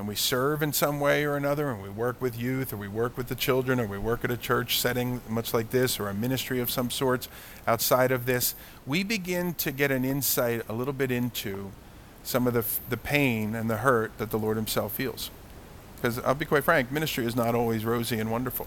and 0.00 0.08
we 0.08 0.14
serve 0.14 0.62
in 0.62 0.72
some 0.72 0.98
way 0.98 1.24
or 1.26 1.36
another, 1.36 1.70
and 1.70 1.82
we 1.82 1.90
work 1.90 2.22
with 2.22 2.40
youth, 2.40 2.72
or 2.72 2.78
we 2.78 2.88
work 2.88 3.18
with 3.18 3.28
the 3.28 3.34
children, 3.34 3.78
or 3.78 3.86
we 3.86 3.98
work 3.98 4.24
at 4.24 4.30
a 4.30 4.36
church 4.38 4.80
setting 4.80 5.20
much 5.28 5.52
like 5.52 5.68
this, 5.72 6.00
or 6.00 6.08
a 6.08 6.14
ministry 6.14 6.58
of 6.58 6.70
some 6.70 6.90
sorts 6.90 7.28
outside 7.66 8.10
of 8.10 8.24
this, 8.24 8.54
we 8.86 9.04
begin 9.04 9.52
to 9.52 9.70
get 9.70 9.90
an 9.90 10.02
insight 10.02 10.62
a 10.70 10.72
little 10.72 10.94
bit 10.94 11.10
into 11.10 11.70
some 12.22 12.46
of 12.46 12.54
the, 12.54 12.64
the 12.88 12.96
pain 12.96 13.54
and 13.54 13.68
the 13.68 13.76
hurt 13.76 14.16
that 14.16 14.30
the 14.30 14.38
Lord 14.38 14.56
Himself 14.56 14.92
feels. 14.92 15.30
Because 15.96 16.18
I'll 16.20 16.34
be 16.34 16.46
quite 16.46 16.64
frank, 16.64 16.90
ministry 16.90 17.26
is 17.26 17.36
not 17.36 17.54
always 17.54 17.84
rosy 17.84 18.18
and 18.18 18.30
wonderful. 18.30 18.66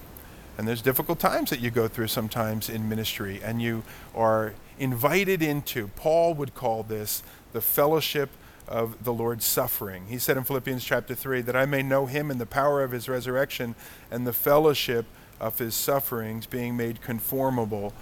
And 0.60 0.68
there's 0.68 0.84
difficult 0.84 1.20
times 1.20 1.50
that 1.50 1.60
you 1.60 1.72
go 1.72 1.88
through 1.88 2.10
sometimes 2.10 2.70
in 2.70 2.88
ministry, 2.88 3.42
and 3.44 3.60
you 3.60 3.82
are 4.14 4.54
invited 4.78 5.42
into, 5.42 5.88
Paul 5.96 6.36
would 6.36 6.54
call 6.54 6.84
this 6.84 7.24
the 7.54 7.62
fellowship 7.62 8.30
of 8.68 9.04
the 9.04 9.14
Lord's 9.14 9.46
suffering. 9.46 10.06
He 10.08 10.18
said 10.18 10.38
in 10.38 10.44
Philippians 10.44 10.84
chapter 10.84 11.16
3 11.16 11.42
that 11.42 11.56
I 11.56 11.66
may 11.66 11.84
know 11.84 12.06
him 12.06 12.32
in 12.32 12.38
the 12.38 12.46
power 12.46 12.84
of 12.84 12.92
his 12.92 13.10
resurrection 13.10 13.76
and 14.10 14.26
the 14.26 14.34
fellowship 14.34 15.06
of 15.40 15.60
his 15.60 15.76
sufferings, 15.76 16.46
being 16.46 16.78
made 16.78 17.02
conformable, 17.02 17.94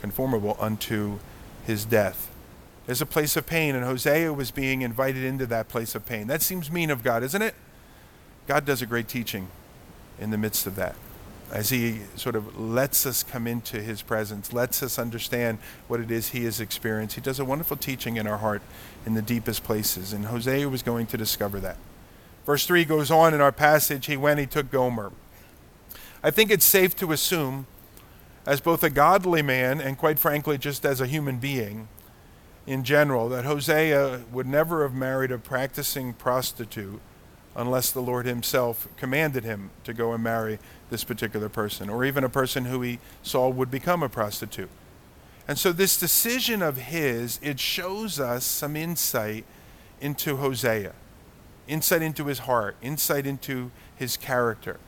conformable 0.00 0.56
unto 0.60 1.18
his 1.64 1.84
death. 1.84 2.30
There's 2.86 3.00
a 3.00 3.06
place 3.06 3.36
of 3.36 3.46
pain, 3.46 3.74
and 3.74 3.84
Hosea 3.84 4.32
was 4.32 4.50
being 4.50 4.82
invited 4.82 5.24
into 5.24 5.46
that 5.46 5.68
place 5.68 5.94
of 5.94 6.04
pain. 6.04 6.26
That 6.26 6.42
seems 6.42 6.70
mean 6.70 6.90
of 6.90 7.02
God, 7.02 7.22
isn't 7.22 7.42
it? 7.42 7.54
God 8.46 8.64
does 8.64 8.82
a 8.82 8.86
great 8.86 9.08
teaching 9.08 9.48
in 10.18 10.30
the 10.30 10.38
midst 10.38 10.66
of 10.66 10.76
that 10.76 10.96
as 11.52 11.68
he 11.68 12.00
sort 12.16 12.34
of 12.34 12.58
lets 12.58 13.04
us 13.04 13.22
come 13.22 13.46
into 13.46 13.80
his 13.82 14.00
presence, 14.00 14.54
lets 14.54 14.82
us 14.82 14.98
understand 14.98 15.58
what 15.86 16.00
it 16.00 16.10
is 16.10 16.30
he 16.30 16.44
has 16.44 16.60
experienced. 16.60 17.14
He 17.14 17.20
does 17.20 17.38
a 17.38 17.44
wonderful 17.44 17.76
teaching 17.76 18.16
in 18.16 18.26
our 18.26 18.38
heart 18.38 18.62
in 19.04 19.12
the 19.12 19.20
deepest 19.20 19.62
places, 19.62 20.14
and 20.14 20.26
Hosea 20.26 20.68
was 20.70 20.82
going 20.82 21.06
to 21.08 21.18
discover 21.18 21.60
that. 21.60 21.76
Verse 22.46 22.66
3 22.66 22.86
goes 22.86 23.10
on 23.10 23.34
in 23.34 23.40
our 23.40 23.52
passage 23.52 24.06
He 24.06 24.16
went, 24.16 24.40
he 24.40 24.46
took 24.46 24.70
Gomer. 24.70 25.12
I 26.24 26.30
think 26.30 26.50
it's 26.50 26.64
safe 26.64 26.96
to 26.96 27.12
assume, 27.12 27.66
as 28.46 28.60
both 28.60 28.82
a 28.82 28.90
godly 28.90 29.42
man 29.42 29.80
and 29.80 29.98
quite 29.98 30.18
frankly, 30.18 30.56
just 30.56 30.86
as 30.86 31.00
a 31.00 31.06
human 31.06 31.38
being 31.38 31.88
in 32.66 32.82
general, 32.82 33.28
that 33.28 33.44
Hosea 33.44 34.22
would 34.32 34.46
never 34.46 34.82
have 34.82 34.94
married 34.94 35.32
a 35.32 35.38
practicing 35.38 36.14
prostitute 36.14 37.00
unless 37.54 37.90
the 37.90 38.00
Lord 38.00 38.24
Himself 38.24 38.88
commanded 38.96 39.44
him 39.44 39.70
to 39.84 39.92
go 39.92 40.12
and 40.12 40.22
marry 40.22 40.58
this 40.92 41.02
particular 41.02 41.48
person, 41.48 41.90
or 41.90 42.04
even 42.04 42.22
a 42.22 42.28
person 42.28 42.66
who 42.66 42.82
he 42.82 43.00
saw 43.22 43.48
would 43.48 43.70
become 43.70 44.04
a 44.04 44.08
prostitute. 44.08 44.70
And 45.48 45.58
so, 45.58 45.72
this 45.72 45.98
decision 45.98 46.62
of 46.62 46.76
his, 46.76 47.40
it 47.42 47.58
shows 47.58 48.20
us 48.20 48.44
some 48.44 48.76
insight 48.76 49.44
into 50.00 50.36
Hosea, 50.36 50.92
insight 51.66 52.02
into 52.02 52.26
his 52.26 52.40
heart, 52.40 52.76
insight 52.80 53.26
into 53.26 53.72
his 53.96 54.16
character, 54.16 54.78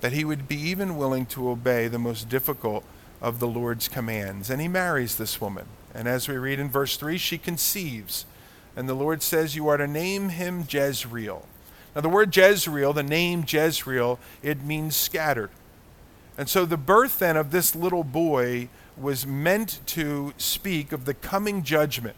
that 0.00 0.12
he 0.12 0.24
would 0.24 0.48
be 0.48 0.56
even 0.56 0.96
willing 0.96 1.26
to 1.26 1.48
obey 1.48 1.86
the 1.86 1.98
most 1.98 2.28
difficult 2.28 2.82
of 3.22 3.38
the 3.38 3.46
Lord's 3.46 3.86
commands. 3.86 4.50
And 4.50 4.60
he 4.60 4.66
marries 4.66 5.16
this 5.16 5.40
woman. 5.40 5.66
And 5.94 6.08
as 6.08 6.26
we 6.26 6.36
read 6.36 6.58
in 6.58 6.68
verse 6.68 6.96
3, 6.96 7.16
she 7.18 7.38
conceives. 7.38 8.26
And 8.74 8.88
the 8.88 8.94
Lord 8.94 9.22
says, 9.22 9.54
You 9.54 9.68
are 9.68 9.76
to 9.76 9.86
name 9.86 10.30
him 10.30 10.64
Jezreel 10.68 11.46
now, 11.94 12.00
the 12.00 12.08
word 12.08 12.36
Jezreel, 12.36 12.92
the 12.92 13.04
name 13.04 13.44
Jezreel, 13.46 14.18
it 14.42 14.62
means 14.62 14.96
scattered. 14.96 15.50
And 16.36 16.48
so 16.48 16.64
the 16.64 16.76
birth 16.76 17.20
then 17.20 17.36
of 17.36 17.52
this 17.52 17.76
little 17.76 18.02
boy 18.02 18.68
was 18.96 19.26
meant 19.26 19.80
to 19.86 20.34
speak 20.36 20.90
of 20.92 21.04
the 21.04 21.14
coming 21.14 21.62
judgment 21.62 22.16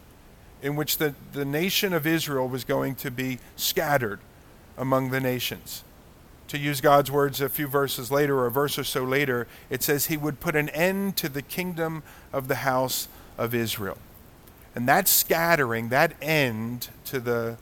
in 0.62 0.76
which 0.76 0.96
the, 0.96 1.14
the 1.32 1.44
nation 1.44 1.92
of 1.92 2.06
Israel 2.06 2.48
was 2.48 2.64
going 2.64 2.94
to 2.96 3.10
be 3.10 3.38
scattered 3.56 4.20
among 4.78 5.10
the 5.10 5.20
nations. 5.20 5.84
To 6.48 6.58
use 6.58 6.80
God's 6.80 7.10
words 7.10 7.40
a 7.40 7.48
few 7.48 7.66
verses 7.66 8.10
later, 8.10 8.38
or 8.38 8.46
a 8.46 8.50
verse 8.50 8.78
or 8.78 8.84
so 8.84 9.04
later, 9.04 9.46
it 9.68 9.82
says 9.82 10.06
he 10.06 10.16
would 10.16 10.40
put 10.40 10.56
an 10.56 10.70
end 10.70 11.16
to 11.18 11.28
the 11.28 11.42
kingdom 11.42 12.02
of 12.32 12.48
the 12.48 12.56
house 12.56 13.08
of 13.36 13.54
Israel. 13.54 13.98
And 14.74 14.88
that 14.88 15.08
scattering, 15.08 15.88
that 15.90 16.12
end 16.22 16.88
to 17.06 17.20
the 17.20 17.58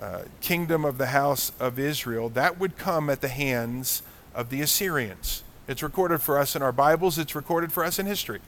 uh, 0.00 0.22
kingdom 0.40 0.84
of 0.84 0.98
the 0.98 1.06
house 1.06 1.52
of 1.60 1.78
Israel, 1.78 2.28
that 2.30 2.58
would 2.58 2.76
come 2.76 3.08
at 3.08 3.20
the 3.20 3.28
hands 3.28 4.02
of 4.34 4.50
the 4.50 4.60
Assyrians. 4.60 5.44
It's 5.68 5.82
recorded 5.82 6.20
for 6.20 6.38
us 6.38 6.56
in 6.56 6.62
our 6.62 6.72
Bibles, 6.72 7.18
it's 7.18 7.34
recorded 7.34 7.72
for 7.72 7.84
us 7.84 7.98
in 7.98 8.06
history. 8.06 8.40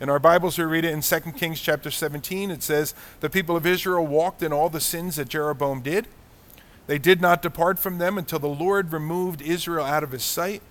In 0.00 0.08
our 0.08 0.18
Bibles, 0.18 0.56
we 0.56 0.64
read 0.64 0.86
it 0.86 0.94
in 0.94 1.02
2 1.02 1.20
Kings 1.32 1.60
chapter 1.60 1.90
17. 1.90 2.50
It 2.50 2.62
says, 2.62 2.94
The 3.20 3.28
people 3.28 3.54
of 3.54 3.66
Israel 3.66 4.06
walked 4.06 4.42
in 4.42 4.50
all 4.50 4.70
the 4.70 4.80
sins 4.80 5.16
that 5.16 5.28
Jeroboam 5.28 5.82
did. 5.82 6.06
They 6.86 6.98
did 6.98 7.20
not 7.20 7.42
depart 7.42 7.78
from 7.78 7.98
them 7.98 8.16
until 8.16 8.38
the 8.38 8.48
Lord 8.48 8.92
removed 8.92 9.42
Israel 9.42 9.84
out 9.84 10.02
of 10.02 10.12
his 10.12 10.24
sight, 10.24 10.62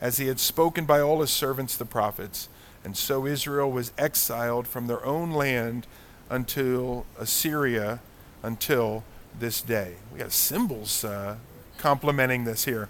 as 0.00 0.18
he 0.18 0.26
had 0.26 0.40
spoken 0.40 0.84
by 0.84 1.00
all 1.00 1.20
his 1.20 1.30
servants 1.30 1.76
the 1.76 1.84
prophets. 1.84 2.48
And 2.84 2.96
so 2.96 3.24
Israel 3.24 3.70
was 3.70 3.92
exiled 3.96 4.66
from 4.66 4.88
their 4.88 5.04
own 5.06 5.30
land 5.30 5.86
until 6.28 7.06
Assyria, 7.18 8.00
until 8.42 9.04
this 9.38 9.62
day. 9.62 9.94
We 10.12 10.18
got 10.18 10.32
symbols 10.32 11.04
uh, 11.04 11.36
complementing 11.78 12.44
this 12.44 12.64
here. 12.64 12.88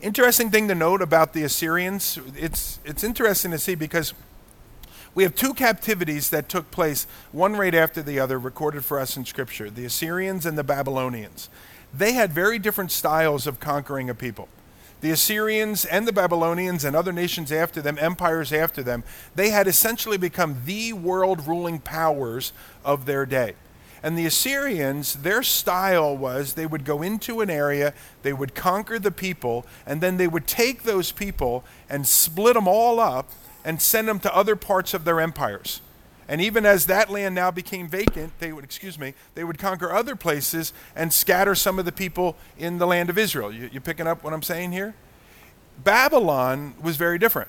Interesting 0.00 0.50
thing 0.50 0.68
to 0.68 0.74
note 0.74 1.02
about 1.02 1.32
the 1.32 1.42
Assyrians, 1.42 2.18
it's, 2.36 2.78
it's 2.84 3.02
interesting 3.02 3.50
to 3.50 3.58
see 3.58 3.74
because 3.74 4.14
we 5.14 5.24
have 5.24 5.34
two 5.34 5.54
captivities 5.54 6.30
that 6.30 6.48
took 6.48 6.70
place, 6.70 7.06
one 7.32 7.56
right 7.56 7.74
after 7.74 8.02
the 8.02 8.20
other, 8.20 8.38
recorded 8.38 8.84
for 8.84 9.00
us 9.00 9.16
in 9.16 9.24
Scripture 9.24 9.68
the 9.68 9.84
Assyrians 9.84 10.46
and 10.46 10.56
the 10.56 10.62
Babylonians. 10.62 11.48
They 11.92 12.12
had 12.12 12.32
very 12.32 12.58
different 12.58 12.92
styles 12.92 13.46
of 13.46 13.58
conquering 13.58 14.08
a 14.08 14.14
people. 14.14 14.48
The 15.00 15.10
Assyrians 15.10 15.84
and 15.84 16.06
the 16.06 16.12
Babylonians 16.12 16.84
and 16.84 16.94
other 16.94 17.12
nations 17.12 17.50
after 17.50 17.80
them, 17.80 17.98
empires 18.00 18.52
after 18.52 18.82
them, 18.82 19.04
they 19.34 19.50
had 19.50 19.66
essentially 19.66 20.18
become 20.18 20.62
the 20.64 20.92
world 20.92 21.46
ruling 21.46 21.78
powers 21.78 22.52
of 22.84 23.06
their 23.06 23.26
day. 23.26 23.54
And 24.02 24.16
the 24.16 24.26
Assyrians, 24.26 25.14
their 25.14 25.42
style 25.42 26.16
was 26.16 26.54
they 26.54 26.66
would 26.66 26.84
go 26.84 27.02
into 27.02 27.40
an 27.40 27.50
area, 27.50 27.94
they 28.22 28.32
would 28.32 28.54
conquer 28.54 28.98
the 28.98 29.10
people, 29.10 29.66
and 29.86 30.00
then 30.00 30.16
they 30.16 30.28
would 30.28 30.46
take 30.46 30.84
those 30.84 31.10
people 31.10 31.64
and 31.88 32.06
split 32.06 32.54
them 32.54 32.68
all 32.68 33.00
up 33.00 33.30
and 33.64 33.82
send 33.82 34.08
them 34.08 34.20
to 34.20 34.34
other 34.34 34.56
parts 34.56 34.94
of 34.94 35.04
their 35.04 35.20
empires. 35.20 35.80
And 36.28 36.40
even 36.40 36.66
as 36.66 36.86
that 36.86 37.10
land 37.10 37.34
now 37.34 37.50
became 37.50 37.88
vacant, 37.88 38.38
they 38.38 38.52
would, 38.52 38.62
excuse 38.62 38.98
me, 38.98 39.14
they 39.34 39.44
would 39.44 39.58
conquer 39.58 39.92
other 39.92 40.14
places 40.14 40.72
and 40.94 41.12
scatter 41.12 41.54
some 41.54 41.78
of 41.78 41.84
the 41.84 41.92
people 41.92 42.36
in 42.58 42.78
the 42.78 42.86
land 42.86 43.08
of 43.10 43.16
Israel. 43.16 43.50
You, 43.50 43.70
you 43.72 43.80
picking 43.80 44.06
up 44.06 44.22
what 44.22 44.34
I'm 44.34 44.42
saying 44.42 44.72
here? 44.72 44.94
Babylon 45.82 46.74
was 46.80 46.96
very 46.96 47.18
different. 47.18 47.48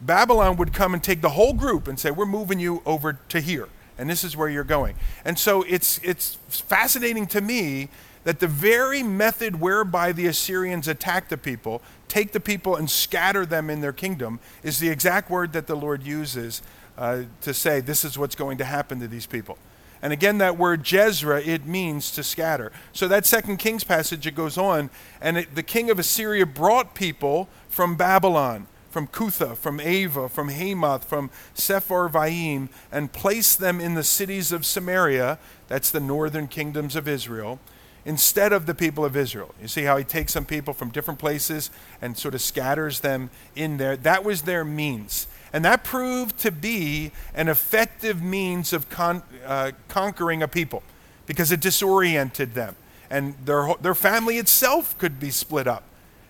Babylon 0.00 0.56
would 0.56 0.72
come 0.72 0.94
and 0.94 1.02
take 1.02 1.20
the 1.20 1.30
whole 1.30 1.52
group 1.52 1.86
and 1.88 1.98
say, 1.98 2.10
We're 2.10 2.26
moving 2.26 2.58
you 2.58 2.82
over 2.86 3.14
to 3.28 3.40
here 3.40 3.68
and 3.98 4.08
this 4.08 4.24
is 4.24 4.36
where 4.36 4.48
you're 4.48 4.64
going. 4.64 4.96
And 5.24 5.38
so 5.38 5.62
it's, 5.62 5.98
it's 6.02 6.36
fascinating 6.48 7.26
to 7.28 7.40
me 7.40 7.88
that 8.24 8.40
the 8.40 8.48
very 8.48 9.02
method 9.02 9.60
whereby 9.60 10.12
the 10.12 10.26
Assyrians 10.26 10.88
attack 10.88 11.28
the 11.28 11.38
people, 11.38 11.80
take 12.08 12.32
the 12.32 12.40
people 12.40 12.74
and 12.74 12.90
scatter 12.90 13.46
them 13.46 13.70
in 13.70 13.80
their 13.80 13.92
kingdom, 13.92 14.40
is 14.62 14.80
the 14.80 14.88
exact 14.88 15.30
word 15.30 15.52
that 15.52 15.68
the 15.68 15.76
Lord 15.76 16.02
uses 16.02 16.60
uh, 16.98 17.22
to 17.42 17.54
say 17.54 17.80
this 17.80 18.04
is 18.04 18.18
what's 18.18 18.34
going 18.34 18.58
to 18.58 18.64
happen 18.64 18.98
to 19.00 19.06
these 19.08 19.26
people. 19.26 19.58
And 20.02 20.12
again, 20.12 20.38
that 20.38 20.58
word 20.58 20.90
Jezreel, 20.90 21.42
it 21.46 21.66
means 21.66 22.10
to 22.12 22.22
scatter. 22.22 22.72
So 22.92 23.08
that 23.08 23.26
second 23.26 23.58
Kings 23.58 23.84
passage, 23.84 24.26
it 24.26 24.34
goes 24.34 24.58
on, 24.58 24.90
and 25.20 25.38
it, 25.38 25.54
the 25.54 25.62
king 25.62 25.90
of 25.90 25.98
Assyria 25.98 26.46
brought 26.46 26.94
people 26.94 27.48
from 27.68 27.96
Babylon 27.96 28.66
from 28.96 29.08
Cuthah, 29.08 29.58
from 29.58 29.78
Avva, 29.78 30.30
from 30.30 30.48
Hamath, 30.48 31.04
from 31.04 31.28
Sepharvaim, 31.54 32.70
and 32.90 33.12
placed 33.12 33.58
them 33.58 33.78
in 33.78 33.92
the 33.92 34.02
cities 34.02 34.52
of 34.52 34.64
Samaria, 34.64 35.38
that's 35.68 35.90
the 35.90 36.00
northern 36.00 36.48
kingdoms 36.48 36.96
of 36.96 37.06
Israel, 37.06 37.58
instead 38.06 38.54
of 38.54 38.64
the 38.64 38.74
people 38.74 39.04
of 39.04 39.14
Israel. 39.14 39.54
You 39.60 39.68
see 39.68 39.82
how 39.82 39.98
he 39.98 40.04
takes 40.04 40.32
some 40.32 40.46
people 40.46 40.72
from 40.72 40.88
different 40.88 41.20
places 41.20 41.68
and 42.00 42.16
sort 42.16 42.34
of 42.34 42.40
scatters 42.40 43.00
them 43.00 43.28
in 43.54 43.76
there? 43.76 43.98
That 43.98 44.24
was 44.24 44.44
their 44.44 44.64
means. 44.64 45.26
And 45.52 45.62
that 45.66 45.84
proved 45.84 46.38
to 46.38 46.50
be 46.50 47.12
an 47.34 47.50
effective 47.50 48.22
means 48.22 48.72
of 48.72 48.88
con- 48.88 49.24
uh, 49.44 49.72
conquering 49.88 50.42
a 50.42 50.48
people 50.48 50.82
because 51.26 51.52
it 51.52 51.60
disoriented 51.60 52.54
them. 52.54 52.76
And 53.10 53.34
their, 53.44 53.74
their 53.78 53.94
family 53.94 54.38
itself 54.38 54.96
could 54.96 55.20
be 55.20 55.28
split 55.28 55.66
up. 55.66 55.82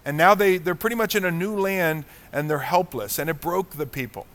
And 0.07 0.17
now 0.17 0.37
they, 0.37 0.57
they're 0.57 0.77
pretty 0.77 0.95
much 0.95 1.17
in 1.17 1.25
a 1.25 1.33
new 1.33 1.59
land 1.59 2.05
and 2.33 2.49
they're 2.49 2.61
helpless. 2.61 3.19
And 3.19 3.29
it 3.29 3.41
broke 3.41 3.71
the 3.71 3.87
people. 3.87 4.27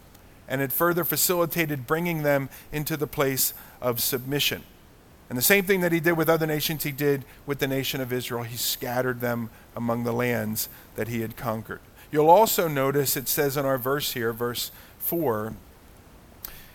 And 0.49 0.61
it 0.61 0.73
further 0.73 1.05
facilitated 1.05 1.87
bringing 1.87 2.23
them 2.23 2.49
into 2.73 2.97
the 2.97 3.07
place 3.07 3.53
of 3.81 4.01
submission. 4.01 4.63
And 5.29 5.37
the 5.37 5.41
same 5.41 5.63
thing 5.63 5.79
that 5.79 5.93
he 5.93 6.01
did 6.01 6.17
with 6.17 6.27
other 6.27 6.45
nations, 6.45 6.83
he 6.83 6.91
did 6.91 7.23
with 7.45 7.59
the 7.59 7.67
nation 7.67 8.01
of 8.01 8.11
Israel. 8.11 8.43
He 8.43 8.57
scattered 8.57 9.21
them 9.21 9.49
among 9.73 10.03
the 10.03 10.11
lands 10.11 10.67
that 10.95 11.07
he 11.07 11.21
had 11.21 11.37
conquered. 11.37 11.79
You'll 12.11 12.29
also 12.29 12.67
notice 12.67 13.15
it 13.15 13.29
says 13.29 13.55
in 13.55 13.63
our 13.63 13.77
verse 13.77 14.11
here, 14.11 14.33
verse 14.33 14.71
4, 14.99 15.53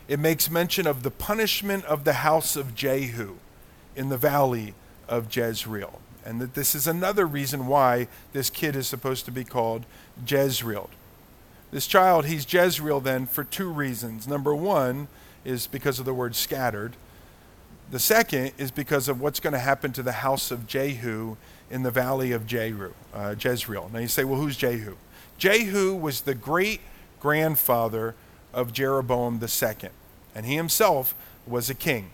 it 0.09 0.19
makes 0.19 0.51
mention 0.51 0.87
of 0.87 1.03
the 1.03 1.11
punishment 1.11 1.85
of 1.85 2.05
the 2.05 2.15
house 2.15 2.57
of 2.57 2.75
Jehu 2.75 3.37
in 3.95 4.09
the 4.09 4.17
valley 4.17 4.73
of 5.07 5.35
Jezreel. 5.37 6.01
And 6.27 6.41
that 6.41 6.55
this 6.55 6.75
is 6.75 6.89
another 6.89 7.25
reason 7.25 7.69
why 7.69 8.09
this 8.33 8.51
kid 8.51 8.75
is 8.75 8.89
supposed 8.89 9.25
to 9.27 9.31
be 9.31 9.45
called 9.45 9.87
Jezreel. 10.27 10.91
This 11.71 11.87
child, 11.87 12.27
he's 12.27 12.53
Jezreel 12.53 13.01
then 13.01 13.27
for 13.27 13.45
two 13.45 13.71
reasons. 13.71 14.27
Number 14.27 14.55
one 14.55 15.07
is 15.45 15.69
because 15.69 16.01
of 16.01 16.05
the 16.05 16.13
word 16.13 16.35
scattered. 16.35 16.97
The 17.91 18.01
second 18.01 18.53
is 18.59 18.73
because 18.73 19.09
of 19.09 19.21
what's 19.21 19.39
going 19.39 19.53
to 19.53 19.61
happen 19.61 19.93
to 19.93 20.03
the 20.03 20.13
house 20.13 20.51
of 20.51 20.67
Jehu 20.67 21.37
in 21.71 21.85
the 21.85 21.93
valley 21.93 22.33
of 22.33 22.47
Jeru, 22.47 22.93
uh, 23.15 23.37
Jezreel. 23.39 23.91
Now 23.93 24.01
you 24.01 24.09
say, 24.09 24.25
well, 24.25 24.41
who's 24.41 24.57
Jehu? 24.57 24.97
Jehu 25.39 25.95
was 25.95 26.23
the 26.23 26.35
great 26.35 26.81
grandfather 27.21 28.17
of 28.53 28.73
Jeroboam 28.73 29.41
II, 29.41 29.91
and 30.35 30.47
he 30.47 30.57
himself 30.57 31.15
was 31.47 31.71
a 31.71 31.75
king. 31.75 32.11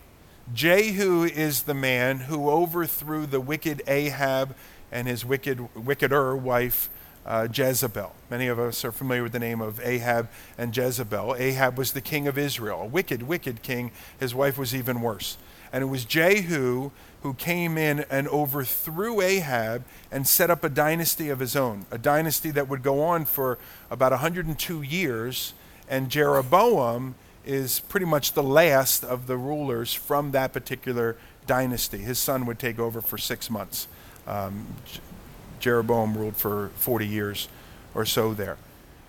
Jehu 0.51 1.23
is 1.23 1.63
the 1.63 1.73
man 1.73 2.21
who 2.21 2.49
overthrew 2.49 3.25
the 3.25 3.39
wicked 3.39 3.81
Ahab 3.87 4.55
and 4.91 5.07
his 5.07 5.23
wicked, 5.23 5.73
wickeder 5.73 6.35
wife 6.35 6.89
uh, 7.25 7.47
Jezebel. 7.51 8.13
Many 8.29 8.47
of 8.47 8.59
us 8.59 8.83
are 8.83 8.91
familiar 8.91 9.23
with 9.23 9.31
the 9.31 9.39
name 9.39 9.61
of 9.61 9.79
Ahab 9.79 10.29
and 10.57 10.75
Jezebel. 10.75 11.35
Ahab 11.37 11.77
was 11.77 11.93
the 11.93 12.01
king 12.01 12.27
of 12.27 12.37
Israel, 12.37 12.81
a 12.81 12.85
wicked, 12.85 13.23
wicked 13.23 13.61
king. 13.61 13.91
His 14.19 14.35
wife 14.35 14.57
was 14.57 14.75
even 14.75 15.01
worse. 15.01 15.37
And 15.71 15.81
it 15.81 15.87
was 15.87 16.03
Jehu 16.03 16.91
who 17.21 17.33
came 17.35 17.77
in 17.77 18.01
and 18.09 18.27
overthrew 18.27 19.21
Ahab 19.21 19.85
and 20.11 20.27
set 20.27 20.49
up 20.49 20.63
a 20.65 20.69
dynasty 20.69 21.29
of 21.29 21.39
his 21.39 21.55
own, 21.55 21.85
a 21.89 21.97
dynasty 21.97 22.51
that 22.51 22.67
would 22.67 22.83
go 22.83 23.01
on 23.01 23.23
for 23.23 23.57
about 23.89 24.11
102 24.11 24.81
years. 24.81 25.53
And 25.87 26.09
Jeroboam 26.09 27.15
is 27.45 27.79
pretty 27.81 28.05
much 28.05 28.33
the 28.33 28.43
last 28.43 29.03
of 29.03 29.27
the 29.27 29.37
rulers 29.37 29.93
from 29.93 30.31
that 30.31 30.53
particular 30.53 31.17
dynasty. 31.45 31.97
His 31.97 32.19
son 32.19 32.45
would 32.45 32.59
take 32.59 32.79
over 32.79 33.01
for 33.01 33.17
six 33.17 33.49
months. 33.49 33.87
Um, 34.27 34.67
Jeroboam 35.59 36.17
ruled 36.17 36.35
for 36.35 36.69
40 36.75 37.07
years 37.07 37.47
or 37.93 38.05
so 38.05 38.33
there. 38.33 38.57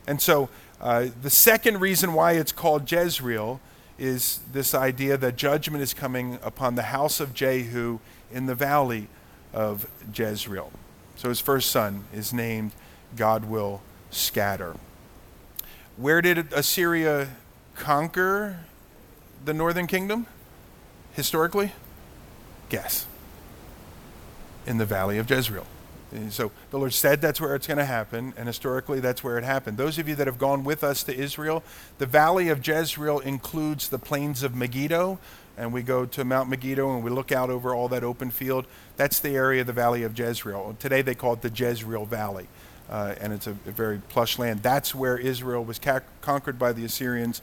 And 0.07 0.21
so 0.21 0.49
uh, 0.81 1.09
the 1.23 1.31
second 1.31 1.81
reason 1.81 2.13
why 2.13 2.33
it's 2.33 2.53
called 2.53 2.91
Jezreel 2.91 3.61
is 3.99 4.41
this 4.53 4.75
idea 4.75 5.17
that 5.17 5.37
judgment 5.37 5.83
is 5.83 5.95
coming 5.95 6.39
upon 6.43 6.75
the 6.75 6.83
house 6.83 7.21
of 7.21 7.33
Jehu 7.33 8.01
in 8.33 8.47
the 8.47 8.55
valley 8.55 9.09
of 9.53 9.87
Jezreel. 10.13 10.73
So 11.17 11.29
his 11.29 11.41
first 11.41 11.71
son 11.71 12.05
is 12.13 12.33
named 12.33 12.73
God 13.17 13.45
will 13.45 13.83
scatter. 14.11 14.75
Where 15.97 16.21
did 16.21 16.53
Assyria 16.53 17.29
conquer 17.75 18.61
the 19.45 19.55
northern 19.55 19.87
kingdom 19.87 20.27
historically? 21.13 21.73
Guess. 22.69 23.07
In 24.67 24.79
the 24.79 24.87
valley 24.87 25.19
of 25.19 25.29
Jezreel. 25.29 25.67
So 26.31 26.53
the 26.71 26.79
Lord 26.79 26.93
said 26.93 27.21
that's 27.21 27.41
where 27.41 27.57
it's 27.57 27.67
going 27.67 27.79
to 27.79 27.85
happen, 27.85 28.35
and 28.37 28.47
historically 28.47 29.01
that's 29.01 29.25
where 29.25 29.37
it 29.37 29.43
happened. 29.43 29.77
Those 29.77 29.99
of 29.99 30.09
you 30.09 30.15
that 30.15 30.29
have 30.29 30.39
gone 30.39 30.63
with 30.63 30.85
us 30.85 31.03
to 31.05 31.15
Israel, 31.15 31.65
the 31.99 32.07
valley 32.07 32.49
of 32.49 32.67
Jezreel 32.67 33.19
includes 33.19 33.89
the 33.89 33.99
plains 33.99 34.45
of 34.45 34.55
Megiddo, 34.55 35.19
and 35.57 35.73
we 35.73 35.83
go 35.83 36.07
to 36.07 36.25
Mount 36.25 36.49
Megiddo 36.49 36.95
and 36.95 37.05
we 37.05 37.11
look 37.11 37.33
out 37.33 37.51
over 37.51 37.75
all 37.75 37.89
that 37.89 38.05
open 38.05 38.31
field. 38.31 38.67
That's 38.97 39.19
the 39.19 39.31
area 39.31 39.63
of 39.63 39.67
the 39.67 39.73
valley 39.73 40.05
of 40.05 40.17
Jezreel. 40.17 40.77
Today 40.79 41.03
they 41.03 41.15
call 41.15 41.33
it 41.33 41.43
the 41.43 41.51
Jezreel 41.51 42.07
Valley, 42.07 42.47
uh, 42.89 43.15
and 43.21 43.33
it's 43.33 43.49
a, 43.49 43.53
a, 43.67 43.73
very 43.73 44.01
plush 44.09 44.39
land. 44.39 44.63
That's 44.63 44.95
where 44.95 45.19
Israel 45.19 45.65
was 45.65 45.81
ca- 45.81 46.01
conquered 46.21 46.59
by 46.59 46.73
the 46.73 46.85
Assyrians 46.85 47.43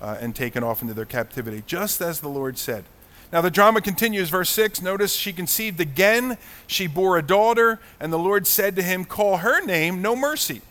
uh, 0.00 0.16
and 0.20 0.34
taken 0.34 0.62
off 0.62 0.82
into 0.82 0.94
their 0.94 1.04
captivity, 1.04 1.62
just 1.66 2.00
as 2.00 2.20
the 2.20 2.28
Lord 2.28 2.58
said. 2.58 2.84
Now 3.32 3.40
the 3.40 3.50
drama 3.50 3.80
continues, 3.80 4.30
verse 4.30 4.50
6. 4.50 4.82
Notice 4.82 5.14
she 5.14 5.32
conceived 5.32 5.80
again. 5.80 6.38
She 6.66 6.86
bore 6.86 7.18
a 7.18 7.22
daughter, 7.22 7.80
and 7.98 8.12
the 8.12 8.18
Lord 8.18 8.46
said 8.46 8.76
to 8.76 8.82
him, 8.82 9.04
Call 9.04 9.38
her 9.38 9.64
name 9.64 10.00
No 10.00 10.14
Mercy, 10.14 10.62